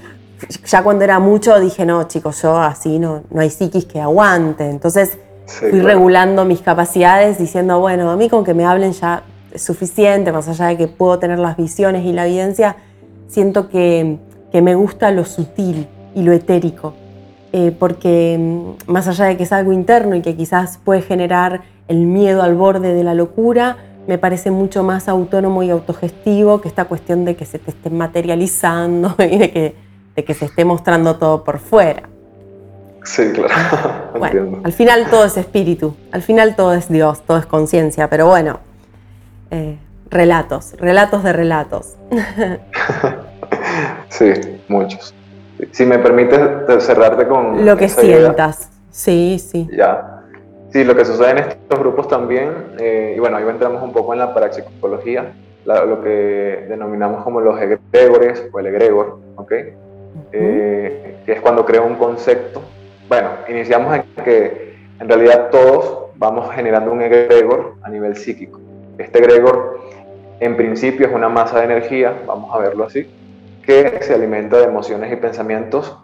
ya 0.67 0.83
cuando 0.83 1.05
era 1.05 1.19
mucho 1.19 1.59
dije, 1.61 1.85
no, 1.85 2.05
chicos, 2.05 2.43
yo 2.43 2.57
así 2.57 2.99
no, 2.99 3.23
no 3.31 3.41
hay 3.41 3.51
psiquis 3.51 3.85
que 3.85 4.01
aguante. 4.01 4.69
Entonces 4.69 5.19
fui 5.47 5.81
regulando 5.81 6.45
mis 6.45 6.61
capacidades 6.61 7.39
diciendo, 7.39 7.81
bueno, 7.81 8.11
a 8.11 8.17
mí 8.17 8.29
con 8.29 8.45
que 8.45 8.55
me 8.55 8.65
hablen 8.65 8.93
ya 8.93 9.23
es 9.53 9.63
suficiente, 9.63 10.33
más 10.33 10.49
allá 10.49 10.67
de 10.67 10.77
que 10.77 10.89
puedo 10.89 11.19
tener 11.19 11.39
las 11.39 11.57
visiones 11.57 12.05
y 12.05 12.13
la 12.13 12.27
evidencia, 12.27 12.77
siento 13.29 13.69
que, 13.69 14.19
que 14.51 14.63
me 14.63 14.75
gusta 14.75 15.11
lo 15.11 15.25
sutil 15.25 15.87
y 16.15 16.23
lo 16.23 16.33
etérico. 16.33 16.95
Eh, 17.57 17.71
porque 17.79 18.37
mm, 18.37 18.91
más 18.91 19.07
allá 19.07 19.27
de 19.27 19.37
que 19.37 19.45
es 19.45 19.53
algo 19.53 19.73
interno 19.73 20.17
y 20.17 20.23
que 20.23 20.35
quizás 20.35 20.81
puede 20.85 21.03
generar 21.03 21.63
el 21.87 21.99
miedo 21.99 22.43
al 22.43 22.57
borde 22.57 22.93
de 22.95 23.05
la 23.05 23.15
locura, 23.15 23.77
me 24.09 24.19
parece 24.19 24.51
mucho 24.51 24.83
más 24.83 25.09
autónomo 25.09 25.63
y 25.63 25.71
autogestivo 25.71 26.61
que 26.61 26.67
esta 26.67 26.87
cuestión 26.87 27.25
de 27.25 27.37
que 27.37 27.45
se 27.45 27.61
te 27.61 27.71
esté 27.71 27.91
materializando 27.91 29.15
y 29.19 29.39
de 29.39 29.53
que 29.53 29.75
de 30.17 30.25
que 30.25 30.35
se 30.35 30.47
esté 30.47 30.65
mostrando 30.65 31.17
todo 31.17 31.45
por 31.45 31.61
fuera. 31.61 32.09
Sí, 33.05 33.31
claro. 33.33 33.55
bueno, 34.19 34.61
al 34.65 34.73
final 34.73 35.09
todo 35.09 35.25
es 35.25 35.37
espíritu, 35.37 35.95
al 36.11 36.23
final 36.23 36.57
todo 36.57 36.75
es 36.75 36.89
Dios, 36.89 37.23
todo 37.23 37.39
es 37.39 37.47
conciencia, 37.47 38.11
pero 38.11 38.27
bueno, 38.27 38.59
eh, 39.53 39.79
relatos, 40.11 40.73
relatos 40.79 41.23
de 41.23 41.33
relatos. 41.33 41.95
sí, 44.09 44.33
muchos. 44.67 45.15
Si 45.71 45.87
me 45.87 45.99
permites 45.99 46.41
cerrarte 46.85 47.27
con... 47.27 47.65
Lo 47.65 47.77
que 47.77 47.89
sientas, 47.89 48.71
sí, 48.91 49.39
sí. 49.39 49.69
Ya. 49.73 50.23
Sí, 50.71 50.85
lo 50.85 50.97
que 50.97 51.05
sucede 51.05 51.31
en 51.31 51.39
estos 51.39 51.79
grupos 51.79 52.09
también, 52.09 52.51
eh, 52.79 53.15
y 53.17 53.21
bueno, 53.21 53.37
ahí 53.37 53.45
entramos 53.49 53.83
un 53.83 53.93
poco 53.93 54.13
en 54.13 54.19
la 54.19 54.35
parapsicología, 54.35 55.33
lo 55.65 56.03
que 56.03 56.67
denominamos 56.69 57.23
como 57.23 57.41
los 57.41 57.59
egregores 57.61 58.49
o 58.53 58.59
el 58.59 58.67
egregor, 58.67 59.21
¿ok? 59.37 59.53
eh, 60.33 61.17
que 61.25 61.33
es 61.33 61.41
cuando 61.41 61.65
creo 61.65 61.85
un 61.85 61.97
concepto. 61.97 62.63
Bueno, 63.09 63.31
iniciamos 63.49 63.95
en 63.97 64.25
que 64.25 64.75
en 65.01 65.09
realidad 65.09 65.51
todos 65.51 66.11
vamos 66.17 66.53
generando 66.55 66.93
un 66.93 67.03
egregor 67.03 67.75
a 67.83 67.91
nivel 67.91 68.17
psíquico. 68.17 68.61
Este 68.99 69.19
egregor 69.19 69.81
en 70.41 70.57
principio 70.57 71.07
es 71.07 71.13
una 71.13 71.29
masa 71.29 71.59
de 71.59 71.65
energía, 71.65 72.15
vamos 72.27 72.55
a 72.55 72.59
verlo 72.59 72.85
así, 72.85 73.09
que 73.67 73.99
se 74.03 74.15
alimenta 74.15 74.59
de 74.59 74.65
emociones 74.65 75.13
y 75.13 75.17
pensamientos. 75.17 75.97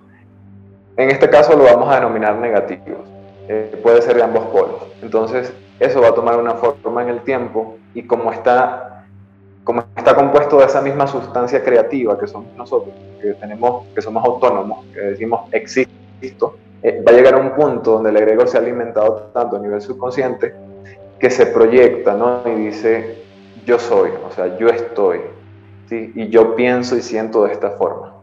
En 0.96 1.10
este 1.10 1.28
caso 1.28 1.56
lo 1.56 1.64
vamos 1.64 1.90
a 1.90 1.96
denominar 1.96 2.36
negativos. 2.36 3.08
Eh, 3.48 3.80
puede 3.82 4.02
ser 4.02 4.16
de 4.16 4.22
ambos 4.22 4.46
polos. 4.46 4.86
Entonces, 5.02 5.52
eso 5.78 6.00
va 6.00 6.08
a 6.08 6.14
tomar 6.14 6.38
una 6.38 6.54
forma 6.54 7.02
en 7.02 7.08
el 7.08 7.20
tiempo 7.20 7.78
y 7.94 8.02
como 8.02 8.32
está, 8.32 9.04
como 9.64 9.82
está 9.96 10.14
compuesto 10.14 10.58
de 10.58 10.66
esa 10.66 10.80
misma 10.80 11.06
sustancia 11.06 11.64
creativa 11.64 12.18
que 12.18 12.26
somos 12.26 12.54
nosotros, 12.56 12.94
que, 13.20 13.34
tenemos, 13.34 13.86
que 13.94 14.02
somos 14.02 14.24
autónomos, 14.24 14.84
que 14.92 15.00
decimos 15.00 15.48
existo, 15.52 16.56
eh, 16.82 17.02
va 17.06 17.12
a 17.12 17.14
llegar 17.14 17.34
a 17.34 17.38
un 17.38 17.50
punto 17.52 17.92
donde 17.92 18.10
el 18.10 18.16
egregor 18.18 18.48
se 18.48 18.58
ha 18.58 18.60
alimentado 18.60 19.30
tanto 19.34 19.56
a 19.56 19.58
nivel 19.58 19.80
subconsciente 19.80 20.54
que 21.18 21.30
se 21.30 21.46
proyecta 21.46 22.14
¿no? 22.14 22.42
y 22.46 22.54
dice 22.54 23.22
yo 23.66 23.78
soy, 23.78 24.10
o 24.26 24.32
sea, 24.32 24.58
yo 24.58 24.68
estoy, 24.68 25.20
¿sí? 25.90 26.12
y 26.14 26.28
yo 26.28 26.56
pienso 26.56 26.96
y 26.96 27.02
siento 27.02 27.44
de 27.44 27.52
esta 27.52 27.72
forma. 27.72 28.14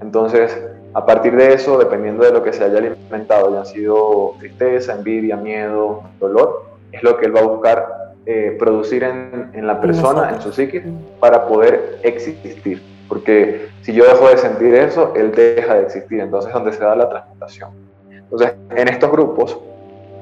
Entonces, 0.00 0.56
a 0.94 1.04
partir 1.04 1.36
de 1.36 1.52
eso, 1.52 1.76
dependiendo 1.78 2.24
de 2.24 2.32
lo 2.32 2.42
que 2.42 2.52
se 2.52 2.64
haya 2.64 2.78
alimentado, 2.78 3.52
ya 3.52 3.60
han 3.60 3.66
sido 3.66 4.34
tristeza, 4.38 4.94
envidia, 4.94 5.36
miedo, 5.36 6.02
dolor, 6.18 6.64
es 6.92 7.02
lo 7.02 7.18
que 7.18 7.26
él 7.26 7.36
va 7.36 7.40
a 7.40 7.46
buscar 7.46 8.14
eh, 8.24 8.56
producir 8.58 9.02
en, 9.04 9.50
en, 9.52 9.66
la 9.66 9.80
persona, 9.80 10.30
en 10.30 10.40
su 10.40 10.52
psiquis, 10.52 10.82
para 11.20 11.46
poder 11.46 11.98
existir. 12.02 12.82
Porque 13.08 13.68
si 13.82 13.92
yo 13.92 14.04
dejo 14.04 14.28
de 14.28 14.38
sentir 14.38 14.74
eso, 14.74 15.12
él 15.14 15.32
deja 15.32 15.74
de 15.74 15.82
existir. 15.82 16.20
Entonces, 16.20 16.48
es 16.48 16.54
donde 16.54 16.72
se 16.72 16.80
da 16.80 16.94
la 16.94 17.08
transmutación. 17.08 17.70
Entonces, 18.10 18.54
en 18.70 18.88
estos 18.88 19.10
grupos 19.10 19.58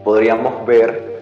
podríamos 0.04 0.66
ver 0.66 1.16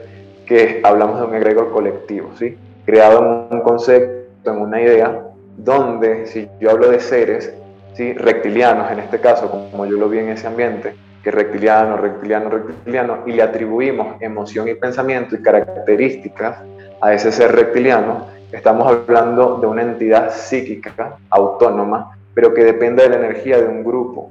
que 0.46 0.80
hablamos 0.84 1.20
de 1.20 1.26
un 1.26 1.34
egregor 1.34 1.72
colectivo, 1.72 2.30
¿sí? 2.38 2.58
creado 2.84 3.46
en 3.50 3.56
un 3.56 3.60
concepto, 3.62 4.50
en 4.50 4.60
una 4.60 4.80
idea, 4.80 5.22
donde 5.56 6.26
si 6.26 6.48
yo 6.60 6.70
hablo 6.70 6.90
de 6.90 7.00
seres, 7.00 7.52
¿sí? 7.94 8.12
reptilianos 8.14 8.90
en 8.90 9.00
este 9.00 9.20
caso, 9.20 9.50
como 9.50 9.86
yo 9.86 9.96
lo 9.96 10.08
vi 10.08 10.18
en 10.18 10.30
ese 10.30 10.46
ambiente, 10.46 10.94
que 11.22 11.30
reptiliano, 11.30 11.96
reptiliano, 11.96 12.50
reptiliano, 12.50 13.18
y 13.26 13.32
le 13.32 13.42
atribuimos 13.42 14.20
emoción 14.20 14.68
y 14.68 14.74
pensamiento 14.74 15.34
y 15.34 15.42
características 15.42 16.58
a 17.00 17.14
ese 17.14 17.32
ser 17.32 17.52
reptiliano, 17.52 18.26
estamos 18.52 18.86
hablando 18.86 19.56
de 19.56 19.66
una 19.66 19.82
entidad 19.82 20.30
psíquica 20.30 21.16
autónoma, 21.30 22.16
pero 22.34 22.52
que 22.52 22.64
depende 22.64 23.02
de 23.04 23.10
la 23.10 23.16
energía 23.16 23.58
de 23.58 23.66
un 23.66 23.82
grupo 23.82 24.30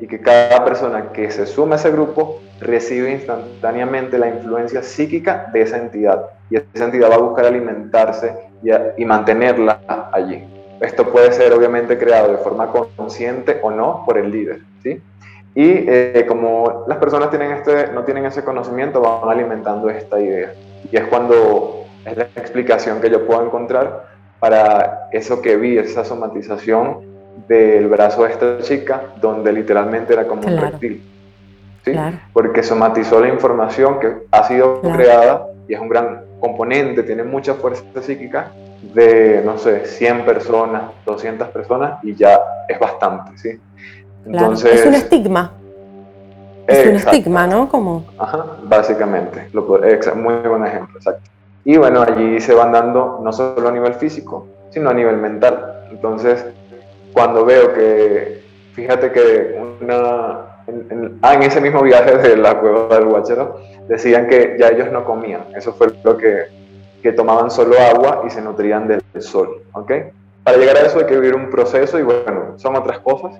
y 0.00 0.06
que 0.08 0.20
cada 0.20 0.64
persona 0.64 1.12
que 1.12 1.30
se 1.30 1.46
suma 1.46 1.76
a 1.76 1.78
ese 1.78 1.92
grupo 1.92 2.40
recibe 2.60 3.12
instantáneamente 3.12 4.18
la 4.18 4.28
influencia 4.28 4.82
psíquica 4.82 5.48
de 5.52 5.62
esa 5.62 5.78
entidad 5.78 6.26
y 6.50 6.56
esa 6.56 6.86
entidad 6.86 7.10
va 7.10 7.16
a 7.16 7.18
buscar 7.18 7.46
alimentarse 7.46 8.34
y, 8.96 9.04
mantenerla 9.04 9.80
allí. 10.12 10.42
Esto 10.82 11.10
puede 11.12 11.32
ser 11.32 11.52
obviamente 11.52 11.96
creado 11.96 12.32
de 12.32 12.38
forma 12.38 12.68
consciente 12.96 13.60
o 13.62 13.70
no 13.70 14.02
por 14.04 14.18
el 14.18 14.32
líder, 14.32 14.62
¿sí? 14.82 15.00
Y 15.54 15.68
eh, 15.86 16.24
como 16.26 16.84
las 16.88 16.98
personas 16.98 17.30
tienen 17.30 17.52
este, 17.52 17.92
no 17.92 18.02
tienen 18.04 18.24
ese 18.24 18.42
conocimiento, 18.42 19.00
van 19.00 19.30
alimentando 19.30 19.88
esta 19.90 20.18
idea. 20.18 20.54
Y 20.90 20.96
es 20.96 21.04
cuando 21.04 21.84
es 22.04 22.16
la 22.16 22.24
explicación 22.24 23.00
que 23.00 23.10
yo 23.10 23.26
puedo 23.26 23.44
encontrar 23.44 24.06
para 24.40 25.08
eso 25.12 25.40
que 25.40 25.56
vi, 25.56 25.78
esa 25.78 26.04
somatización 26.04 26.98
del 27.46 27.86
brazo 27.86 28.24
de 28.24 28.30
esta 28.30 28.58
chica, 28.62 29.02
donde 29.20 29.52
literalmente 29.52 30.14
era 30.14 30.26
como 30.26 30.42
un 30.42 30.56
reptil. 30.56 31.00
¿sí? 31.84 31.92
Porque 32.32 32.64
somatizó 32.64 33.20
la 33.20 33.28
información 33.28 34.00
que 34.00 34.12
ha 34.32 34.44
sido 34.48 34.80
creada 34.80 35.46
y 35.68 35.74
es 35.74 35.80
un 35.80 35.88
gran 35.88 36.22
componente, 36.40 37.04
tiene 37.04 37.22
mucha 37.22 37.54
fuerza 37.54 37.84
psíquica 38.00 38.50
de, 38.82 39.42
no 39.44 39.58
sé, 39.58 39.86
100 39.86 40.24
personas, 40.24 40.82
200 41.06 41.48
personas 41.48 42.02
y 42.02 42.14
ya 42.14 42.40
es 42.68 42.78
bastante, 42.78 43.38
¿sí? 43.38 43.60
Entonces, 44.26 44.80
es 44.80 44.86
un 44.86 44.94
estigma. 44.94 45.52
Es 46.66 46.86
un 46.86 46.96
estigma, 46.96 47.46
¿no? 47.46 47.68
Como... 47.68 48.04
Ajá, 48.18 48.44
básicamente. 48.64 49.48
Lo, 49.52 49.62
muy 50.16 50.34
buen 50.34 50.66
ejemplo, 50.66 50.96
exacto. 50.96 51.30
Y 51.64 51.76
bueno, 51.76 52.02
allí 52.02 52.40
se 52.40 52.54
van 52.54 52.72
dando 52.72 53.20
no 53.22 53.32
solo 53.32 53.68
a 53.68 53.72
nivel 53.72 53.94
físico, 53.94 54.46
sino 54.70 54.90
a 54.90 54.94
nivel 54.94 55.16
mental. 55.16 55.86
Entonces, 55.90 56.44
cuando 57.12 57.44
veo 57.44 57.72
que, 57.72 58.42
fíjate 58.74 59.12
que 59.12 59.60
una, 59.80 60.62
en, 60.66 61.18
ah, 61.22 61.34
en, 61.34 61.42
ese 61.42 61.60
mismo 61.60 61.82
viaje 61.82 62.16
de 62.16 62.36
la 62.36 62.58
cueva 62.58 62.96
del 62.96 63.06
Guachero, 63.06 63.60
decían 63.88 64.26
que 64.26 64.56
ya 64.58 64.68
ellos 64.68 64.90
no 64.90 65.04
comían, 65.04 65.42
eso 65.54 65.72
fue 65.72 65.88
lo 66.02 66.16
que, 66.16 66.44
que 67.02 67.12
tomaban 67.12 67.50
solo 67.50 67.76
agua 67.78 68.22
y 68.26 68.30
se 68.30 68.40
nutrían 68.40 68.86
del 68.86 69.02
sol, 69.20 69.62
¿ok? 69.72 69.92
Para 70.44 70.56
llegar 70.56 70.76
a 70.76 70.80
eso 70.80 70.98
hay 70.98 71.06
que 71.06 71.14
vivir 71.18 71.34
un 71.34 71.50
proceso 71.50 71.98
y 71.98 72.02
bueno, 72.02 72.54
son 72.56 72.76
otras 72.76 72.98
cosas 73.00 73.32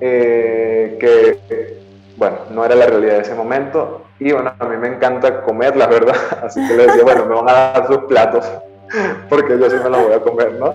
eh, 0.00 0.96
que, 1.00 1.78
bueno, 2.16 2.38
no 2.50 2.64
era 2.64 2.74
la 2.74 2.86
realidad 2.86 3.14
de 3.14 3.20
ese 3.22 3.34
momento 3.34 4.02
y 4.18 4.32
bueno, 4.32 4.52
a 4.58 4.64
mí 4.64 4.76
me 4.76 4.88
encanta 4.88 5.42
comer, 5.42 5.76
la 5.76 5.86
verdad, 5.86 6.16
así 6.42 6.66
que 6.66 6.74
le 6.74 6.86
decía, 6.86 7.02
bueno, 7.02 7.26
me 7.26 7.34
van 7.34 7.48
a 7.48 7.52
dar 7.52 7.86
sus 7.86 7.98
platos 8.04 8.50
porque 9.28 9.58
yo 9.58 9.70
sí 9.70 9.76
me 9.82 9.90
la 9.90 9.98
voy 9.98 10.12
a 10.12 10.20
comer, 10.20 10.52
¿no? 10.54 10.74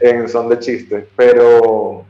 En 0.00 0.28
son 0.28 0.48
de 0.48 0.58
chiste. 0.58 1.08
Pero 1.16 2.04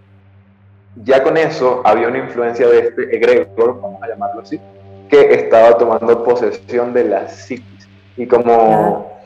ya 1.04 1.22
con 1.22 1.36
eso 1.36 1.82
había 1.84 2.08
una 2.08 2.18
influencia 2.18 2.66
de 2.68 2.78
este 2.80 3.16
egregor, 3.16 3.80
vamos 3.80 4.02
a 4.02 4.08
llamarlo 4.08 4.42
así, 4.42 4.60
que 5.08 5.34
estaba 5.34 5.76
tomando 5.78 6.24
posesión 6.24 6.92
de 6.92 7.04
la 7.04 7.28
psiquis. 7.28 7.88
Y 8.16 8.26
como 8.26 9.19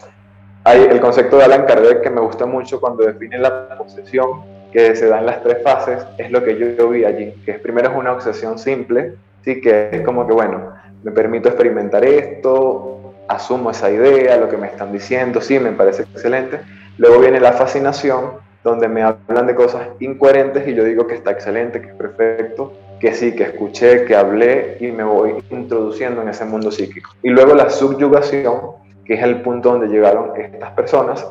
hay 0.64 0.82
el 0.90 1.00
concepto 1.00 1.36
de 1.36 1.44
Alan 1.44 1.66
Kardec 1.66 2.02
que 2.02 2.10
me 2.10 2.20
gusta 2.20 2.46
mucho 2.46 2.80
cuando 2.80 3.04
define 3.04 3.38
la 3.38 3.76
posesión, 3.76 4.42
que 4.72 4.96
se 4.96 5.06
da 5.06 5.20
en 5.20 5.26
las 5.26 5.42
tres 5.42 5.62
fases, 5.62 6.04
es 6.18 6.30
lo 6.30 6.42
que 6.42 6.56
yo, 6.76 6.88
vi 6.88 7.04
allí, 7.04 7.32
que 7.44 7.54
primero 7.54 7.90
es 7.90 7.96
una 7.96 8.12
obsesión 8.12 8.58
simple, 8.58 9.14
sí, 9.44 9.60
que 9.60 9.90
es 9.92 10.00
como 10.00 10.26
que, 10.26 10.32
bueno, 10.32 10.72
me 11.02 11.12
permito 11.12 11.48
experimentar 11.48 12.04
esto, 12.04 13.14
asumo 13.28 13.70
esa 13.70 13.90
idea, 13.90 14.36
lo 14.36 14.48
que 14.48 14.56
me 14.56 14.66
están 14.66 14.92
diciendo, 14.92 15.40
sí, 15.40 15.58
me 15.58 15.72
parece 15.72 16.02
excelente. 16.02 16.60
Luego 16.98 17.20
viene 17.20 17.40
la 17.40 17.52
fascinación, 17.52 18.32
donde 18.64 18.88
me 18.88 19.02
hablan 19.02 19.46
de 19.46 19.54
cosas 19.54 19.88
incoherentes 20.00 20.66
y 20.66 20.74
yo 20.74 20.84
digo 20.84 21.06
que 21.06 21.14
está 21.14 21.30
excelente, 21.30 21.80
que 21.80 21.88
es 21.88 21.94
perfecto, 21.94 22.72
que 22.98 23.12
sí, 23.12 23.36
que 23.36 23.44
escuché, 23.44 24.06
que 24.06 24.16
hablé 24.16 24.78
y 24.80 24.90
me 24.90 25.04
voy 25.04 25.34
introduciendo 25.50 26.22
en 26.22 26.30
ese 26.30 26.46
mundo 26.46 26.72
psíquico. 26.72 27.10
Y 27.22 27.28
luego 27.28 27.54
la 27.54 27.68
subyugación, 27.68 28.82
que 29.04 29.14
es 29.14 29.22
el 29.22 29.42
punto 29.42 29.72
donde 29.72 29.88
llegaron 29.88 30.32
estas 30.36 30.70
personas, 30.72 31.26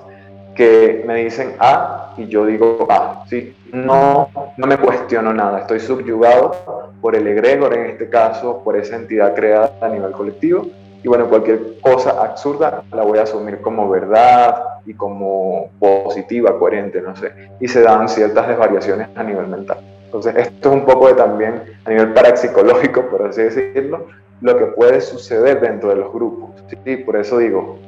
que 0.55 1.03
me 1.07 1.15
dicen 1.23 1.55
A 1.59 2.13
y 2.17 2.27
yo 2.27 2.45
digo 2.45 2.85
A, 2.89 3.23
¿sí? 3.27 3.55
No, 3.71 4.29
no 4.55 4.67
me 4.67 4.77
cuestiono 4.77 5.33
nada, 5.33 5.61
estoy 5.61 5.79
subyugado 5.79 6.91
por 7.01 7.15
el 7.15 7.27
egregor 7.27 7.73
en 7.75 7.87
este 7.87 8.09
caso, 8.09 8.61
por 8.63 8.77
esa 8.77 8.95
entidad 8.95 9.33
creada 9.33 9.71
a 9.81 9.89
nivel 9.89 10.11
colectivo 10.11 10.67
y 11.03 11.07
bueno, 11.09 11.27
cualquier 11.27 11.81
cosa 11.81 12.11
absurda 12.23 12.81
la 12.93 13.03
voy 13.03 13.19
a 13.19 13.23
asumir 13.23 13.59
como 13.61 13.89
verdad 13.89 14.55
y 14.85 14.93
como 14.93 15.69
positiva, 15.77 16.57
coherente, 16.57 17.01
no 17.01 17.13
sé. 17.15 17.31
Y 17.59 17.67
se 17.67 17.81
dan 17.81 18.07
ciertas 18.07 18.47
desvariaciones 18.47 19.09
a 19.13 19.21
nivel 19.21 19.47
mental. 19.47 19.79
Entonces, 20.05 20.33
esto 20.37 20.69
es 20.69 20.75
un 20.75 20.85
poco 20.85 21.07
de 21.07 21.15
también 21.15 21.61
a 21.83 21.89
nivel 21.89 22.13
parapsicológico, 22.13 23.07
por 23.07 23.27
así 23.27 23.41
decirlo, 23.41 24.07
lo 24.43 24.57
que 24.57 24.65
puede 24.65 24.99
suceder 25.01 25.61
dentro 25.61 25.89
de 25.89 25.95
los 25.95 26.13
grupos. 26.13 26.51
Sí, 26.85 26.97
por 26.97 27.15
eso 27.15 27.37
digo, 27.37 27.79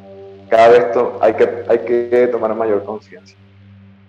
cada 0.50 0.70
vez 0.70 0.86
hay, 1.20 1.34
que, 1.34 1.50
hay 1.68 1.80
que 1.80 2.30
tomar 2.32 2.56
mayor 2.56 2.84
conciencia. 2.86 3.38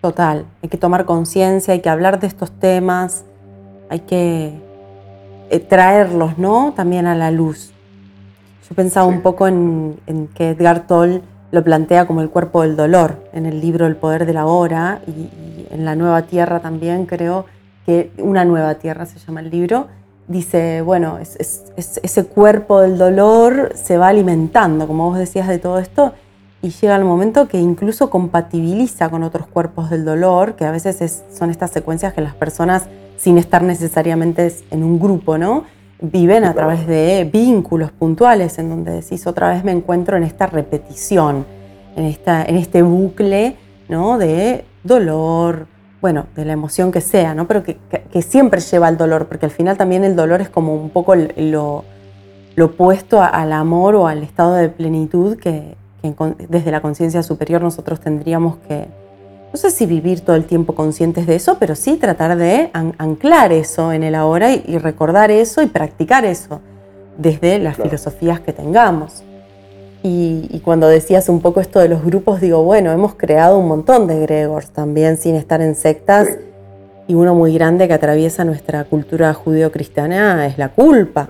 Total, 0.00 0.46
hay 0.62 0.68
que 0.68 0.78
tomar 0.78 1.04
conciencia, 1.04 1.74
hay 1.74 1.80
que 1.80 1.88
hablar 1.88 2.20
de 2.20 2.28
estos 2.28 2.52
temas, 2.52 3.24
hay 3.88 4.00
que 4.00 4.52
eh, 5.50 5.58
traerlos, 5.58 6.38
¿no? 6.38 6.72
También 6.76 7.06
a 7.06 7.16
la 7.16 7.32
luz. 7.32 7.72
Yo 8.68 8.76
pensaba 8.76 9.06
un 9.06 9.22
poco 9.22 9.48
en, 9.48 9.98
que 10.34 10.50
Edgar 10.50 10.86
Toll 10.86 11.22
lo 11.50 11.64
plantea 11.64 12.06
como 12.06 12.20
el 12.20 12.30
cuerpo 12.30 12.62
del 12.62 12.76
dolor 12.76 13.16
en 13.32 13.46
el 13.46 13.60
libro 13.60 13.86
El 13.86 13.96
poder 13.96 14.24
de 14.24 14.32
la 14.32 14.46
hora 14.46 15.00
y, 15.06 15.66
en 15.70 15.84
La 15.84 15.96
nueva 15.96 16.22
tierra 16.22 16.60
también 16.60 17.06
creo 17.06 17.44
que 17.84 18.12
una 18.18 18.44
nueva 18.44 18.76
tierra 18.76 19.04
se 19.04 19.18
llama 19.18 19.40
el 19.40 19.50
libro. 19.50 19.88
Dice, 20.28 20.82
bueno, 20.82 21.18
ese 21.20 22.24
cuerpo 22.24 22.80
del 22.80 22.98
dolor 22.98 23.72
se 23.76 23.96
va 23.96 24.08
alimentando, 24.08 24.86
como 24.86 25.10
vos 25.10 25.18
decías 25.18 25.46
de 25.46 25.58
todo 25.58 25.78
esto, 25.78 26.12
y 26.62 26.70
llega 26.70 26.96
el 26.96 27.04
momento 27.04 27.46
que 27.46 27.58
incluso 27.58 28.10
compatibiliza 28.10 29.08
con 29.08 29.22
otros 29.22 29.46
cuerpos 29.46 29.88
del 29.90 30.04
dolor, 30.04 30.56
que 30.56 30.64
a 30.64 30.72
veces 30.72 31.22
son 31.32 31.50
estas 31.50 31.70
secuencias 31.70 32.12
que 32.12 32.22
las 32.22 32.34
personas, 32.34 32.88
sin 33.16 33.38
estar 33.38 33.62
necesariamente 33.62 34.52
en 34.70 34.82
un 34.82 34.98
grupo, 34.98 35.38
¿no? 35.38 35.64
viven 36.00 36.44
a 36.44 36.52
través 36.54 36.86
de 36.86 37.28
vínculos 37.32 37.90
puntuales 37.90 38.58
en 38.58 38.68
donde 38.68 38.92
decís 38.92 39.26
otra 39.26 39.50
vez 39.50 39.64
me 39.64 39.72
encuentro 39.72 40.16
en 40.16 40.24
esta 40.24 40.46
repetición, 40.46 41.46
en, 41.96 42.04
esta, 42.04 42.44
en 42.44 42.56
este 42.56 42.82
bucle 42.82 43.56
¿no? 43.88 44.18
de 44.18 44.64
dolor, 44.84 45.66
bueno, 46.00 46.26
de 46.36 46.44
la 46.44 46.52
emoción 46.52 46.92
que 46.92 47.00
sea, 47.00 47.34
¿no? 47.34 47.46
Pero 47.46 47.62
que, 47.62 47.78
siempre 48.22 48.60
lleva 48.60 48.88
al 48.88 48.96
dolor, 48.96 49.26
porque 49.26 49.46
al 49.46 49.52
final 49.52 49.76
también 49.76 50.04
el 50.04 50.16
dolor 50.16 50.40
es 50.40 50.48
como 50.48 50.74
un 50.74 50.90
poco 50.90 51.14
lo, 51.14 51.84
opuesto 52.60 53.20
al 53.22 53.52
amor 53.52 53.94
o 53.94 54.06
al 54.06 54.22
estado 54.22 54.54
de 54.54 54.68
plenitud 54.68 55.36
que, 55.36 55.76
desde 56.48 56.70
la 56.70 56.80
conciencia 56.80 57.22
superior 57.24 57.60
nosotros 57.62 57.98
tendríamos 57.98 58.56
que, 58.68 58.86
no 59.52 59.58
sé 59.58 59.70
si 59.70 59.86
vivir 59.86 60.20
todo 60.20 60.36
el 60.36 60.44
tiempo 60.44 60.74
conscientes 60.74 61.26
de 61.26 61.34
eso, 61.34 61.56
pero 61.58 61.74
sí 61.74 61.96
tratar 61.96 62.36
de 62.36 62.70
anclar 62.72 63.52
eso 63.52 63.92
en 63.92 64.02
el 64.02 64.14
ahora 64.14 64.52
y, 64.52 64.78
recordar 64.78 65.30
eso 65.30 65.62
y 65.62 65.66
practicar 65.66 66.24
eso 66.24 66.60
desde 67.18 67.58
las 67.58 67.76
filosofías 67.76 68.40
que 68.40 68.52
tengamos. 68.52 69.24
Y, 70.08 70.60
cuando 70.60 70.86
decías 70.86 71.28
un 71.28 71.40
poco 71.40 71.60
esto 71.60 71.80
de 71.80 71.88
los 71.88 72.04
grupos, 72.04 72.40
digo, 72.40 72.62
bueno, 72.62 72.92
hemos 72.92 73.14
creado 73.14 73.58
un 73.58 73.66
montón 73.66 74.06
de 74.06 74.20
Gregors 74.20 74.70
también 74.70 75.16
sin 75.16 75.34
estar 75.34 75.60
en 75.60 75.74
sectas. 75.74 76.28
Y 77.08 77.14
uno 77.14 77.34
muy 77.34 77.52
grande 77.52 77.88
que 77.88 77.94
atraviesa 77.94 78.44
nuestra 78.44 78.84
cultura 78.84 79.34
judeocristiana 79.34 80.46
es 80.46 80.58
la 80.58 80.68
culpa. 80.68 81.28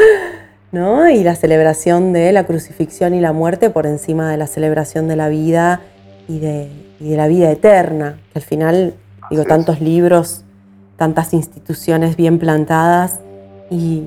¿No? 0.72 1.10
Y 1.10 1.22
la 1.22 1.34
celebración 1.34 2.14
de 2.14 2.32
la 2.32 2.44
crucifixión 2.44 3.12
y 3.12 3.20
la 3.20 3.34
muerte 3.34 3.68
por 3.68 3.86
encima 3.86 4.30
de 4.30 4.38
la 4.38 4.46
celebración 4.46 5.06
de 5.06 5.16
la 5.16 5.28
vida 5.28 5.82
y 6.28 6.38
de, 6.38 6.70
la 7.00 7.26
vida 7.26 7.50
eterna. 7.50 8.18
Que 8.32 8.38
al 8.38 8.44
final, 8.44 8.94
digo, 9.30 9.44
tantos 9.44 9.82
libros, 9.82 10.44
tantas 10.96 11.34
instituciones 11.34 12.16
bien 12.16 12.38
plantadas 12.38 13.20
y 13.70 14.04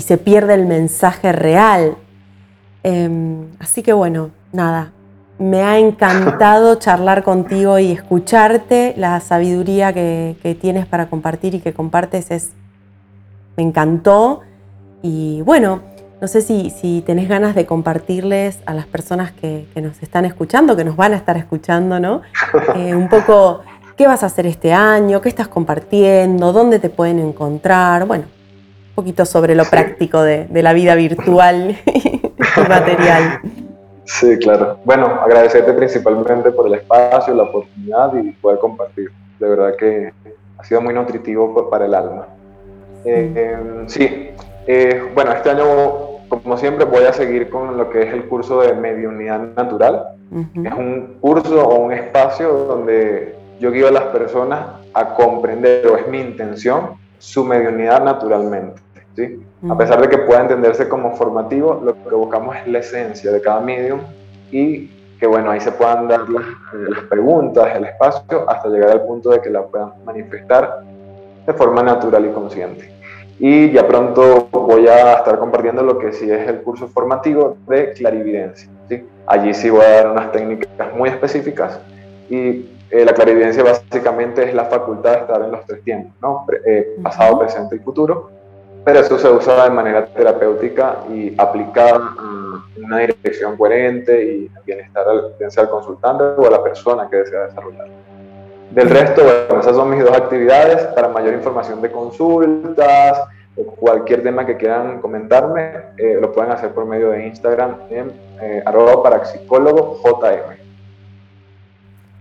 se 0.00 0.18
pierde 0.18 0.54
el 0.54 0.66
mensaje 0.66 1.32
real 1.32 1.96
Em, 2.84 3.46
así 3.58 3.82
que 3.82 3.92
bueno, 3.92 4.30
nada, 4.52 4.92
me 5.38 5.62
ha 5.62 5.78
encantado 5.78 6.74
charlar 6.78 7.22
contigo 7.22 7.78
y 7.78 7.92
escucharte. 7.92 8.94
La 8.96 9.18
sabiduría 9.20 9.92
que, 9.92 10.56
tienes 10.60 10.86
para 10.86 11.08
compartir 11.08 11.54
y 11.54 11.60
que 11.60 11.72
compartes 11.72 12.30
es, 12.30 12.50
me 13.56 13.62
encantó. 13.62 14.40
Y 15.02 15.42
bueno, 15.42 15.80
no 16.20 16.28
sé 16.28 16.42
si, 16.42 16.70
si 16.70 17.02
tenés 17.04 17.28
ganas 17.28 17.54
de 17.54 17.66
compartirles 17.66 18.60
a 18.66 18.74
las 18.74 18.86
personas 18.86 19.32
que, 19.32 19.66
nos 19.76 20.02
están 20.02 20.24
escuchando, 20.24 20.76
que 20.76 20.84
nos 20.84 20.96
van 20.96 21.12
a 21.12 21.16
estar 21.16 21.36
escuchando, 21.36 21.98
¿no? 22.00 22.22
Eh, 22.76 22.94
un 22.94 23.08
poco 23.08 23.62
qué 23.96 24.06
vas 24.06 24.22
a 24.22 24.26
hacer 24.26 24.46
este 24.46 24.72
año, 24.72 25.20
qué 25.20 25.28
estás 25.28 25.48
compartiendo, 25.48 26.52
dónde 26.52 26.78
te 26.78 26.90
pueden 26.90 27.18
encontrar. 27.18 28.06
Bueno, 28.06 28.24
un 28.24 28.94
poquito 28.94 29.24
sobre 29.26 29.54
lo 29.54 29.64
práctico 29.64 30.22
de, 30.22 30.46
de 30.46 30.62
la 30.62 30.72
vida 30.72 30.94
virtual 30.94 31.78
material. 32.68 33.40
Sí, 34.04 34.38
claro. 34.38 34.78
Bueno, 34.84 35.06
agradecerte 35.06 35.72
principalmente 35.72 36.50
por 36.50 36.66
el 36.66 36.74
espacio, 36.74 37.34
la 37.34 37.44
oportunidad 37.44 38.14
y 38.14 38.32
poder 38.32 38.58
compartir. 38.58 39.10
De 39.38 39.48
verdad 39.48 39.76
que 39.76 40.12
ha 40.58 40.64
sido 40.64 40.80
muy 40.80 40.94
nutritivo 40.94 41.68
para 41.70 41.86
el 41.86 41.94
alma. 41.94 42.26
Eh, 43.04 43.84
sí, 43.86 44.30
eh, 44.66 45.10
bueno, 45.14 45.32
este 45.32 45.50
año, 45.50 45.64
como 46.28 46.56
siempre, 46.56 46.84
voy 46.84 47.04
a 47.04 47.12
seguir 47.12 47.50
con 47.50 47.76
lo 47.76 47.90
que 47.90 48.02
es 48.02 48.12
el 48.12 48.26
curso 48.26 48.60
de 48.60 48.74
mediunidad 48.74 49.40
natural. 49.56 50.08
Es 50.64 50.72
un 50.72 51.18
curso 51.20 51.62
o 51.62 51.80
un 51.80 51.92
espacio 51.92 52.52
donde 52.52 53.36
yo 53.60 53.70
guío 53.70 53.88
a 53.88 53.90
las 53.90 54.04
personas 54.04 54.60
a 54.94 55.14
comprender, 55.14 55.86
o 55.86 55.96
es 55.96 56.08
mi 56.08 56.20
intención, 56.20 56.94
su 57.18 57.44
mediunidad 57.44 58.02
naturalmente. 58.02 58.80
A 59.68 59.76
pesar 59.76 60.00
de 60.00 60.08
que 60.08 60.18
pueda 60.18 60.40
entenderse 60.40 60.88
como 60.88 61.14
formativo, 61.16 61.80
lo 61.84 61.94
que 61.94 62.14
buscamos 62.14 62.56
es 62.56 62.66
la 62.66 62.78
esencia 62.78 63.30
de 63.30 63.40
cada 63.40 63.60
medium 63.60 64.00
y 64.50 64.88
que 65.18 65.26
bueno, 65.26 65.50
ahí 65.50 65.60
se 65.60 65.70
puedan 65.70 66.08
dar 66.08 66.28
las, 66.28 66.44
las 66.72 67.04
preguntas, 67.04 67.76
el 67.76 67.84
espacio, 67.84 68.48
hasta 68.50 68.68
llegar 68.68 68.90
al 68.90 69.02
punto 69.02 69.30
de 69.30 69.40
que 69.40 69.50
la 69.50 69.62
puedan 69.62 69.92
manifestar 70.04 70.80
de 71.46 71.52
forma 71.52 71.82
natural 71.82 72.26
y 72.26 72.30
consciente. 72.30 72.92
Y 73.38 73.70
ya 73.70 73.86
pronto 73.86 74.48
voy 74.50 74.88
a 74.88 75.14
estar 75.14 75.38
compartiendo 75.38 75.82
lo 75.82 75.98
que 75.98 76.12
sí 76.12 76.30
es 76.30 76.48
el 76.48 76.62
curso 76.62 76.88
formativo 76.88 77.56
de 77.68 77.92
clarividencia. 77.92 78.68
¿sí? 78.88 79.04
Allí 79.26 79.54
sí 79.54 79.70
voy 79.70 79.84
a 79.84 79.90
dar 79.90 80.10
unas 80.10 80.32
técnicas 80.32 80.94
muy 80.96 81.08
específicas 81.08 81.78
y 82.28 82.68
eh, 82.90 83.04
la 83.04 83.14
clarividencia 83.14 83.62
básicamente 83.62 84.44
es 84.44 84.54
la 84.54 84.66
facultad 84.66 85.12
de 85.12 85.18
estar 85.18 85.42
en 85.42 85.50
los 85.50 85.64
tres 85.66 85.82
tiempos, 85.82 86.12
¿no? 86.20 86.46
Eh, 86.66 86.96
pasado, 87.02 87.38
presente 87.38 87.76
y 87.76 87.78
futuro, 87.78 88.30
pero 88.84 89.00
eso 89.00 89.18
se 89.18 89.28
usa 89.28 89.64
de 89.64 89.70
manera 89.70 90.06
terapéutica 90.06 90.98
y 91.10 91.34
aplicada 91.38 92.14
a 92.18 92.64
una 92.76 92.98
dirección 92.98 93.56
coherente 93.56 94.24
y 94.24 94.50
bienestar 94.66 95.06
al, 95.08 95.34
al 95.56 95.70
consultante 95.70 96.24
o 96.24 96.46
a 96.46 96.50
la 96.50 96.62
persona 96.62 97.08
que 97.08 97.16
desea 97.16 97.46
desarrollar. 97.46 97.86
Del 98.70 98.88
resto, 98.88 99.22
bueno, 99.22 99.60
esas 99.60 99.76
son 99.76 99.90
mis 99.90 100.02
dos 100.02 100.16
actividades. 100.16 100.82
Para 100.94 101.08
mayor 101.08 101.34
información 101.34 101.82
de 101.82 101.92
consultas 101.92 103.20
o 103.54 103.64
cualquier 103.64 104.22
tema 104.22 104.46
que 104.46 104.56
quieran 104.56 105.00
comentarme, 105.00 105.72
eh, 105.98 106.18
lo 106.18 106.32
pueden 106.32 106.52
hacer 106.52 106.70
por 106.70 106.86
medio 106.86 107.10
de 107.10 107.26
Instagram 107.26 107.76
en 107.90 108.12
eh, 108.40 108.62
arroba 108.64 109.02
parapsicólogo 109.02 110.00
JM. 110.02 110.56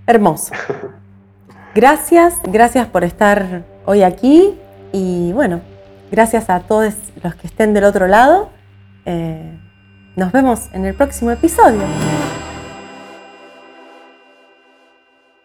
Hermoso. 0.07 0.53
Gracias, 1.73 2.41
gracias 2.43 2.85
por 2.87 3.05
estar 3.05 3.63
hoy 3.85 4.03
aquí 4.03 4.59
y 4.91 5.31
bueno, 5.31 5.61
Gracias 6.11 6.49
a 6.49 6.59
todos 6.59 6.93
los 7.23 7.35
que 7.35 7.47
estén 7.47 7.73
del 7.73 7.85
otro 7.85 8.05
lado. 8.05 8.49
Eh, 9.05 9.57
nos 10.17 10.33
vemos 10.33 10.67
en 10.73 10.85
el 10.85 10.93
próximo 10.93 11.31
episodio. 11.31 11.83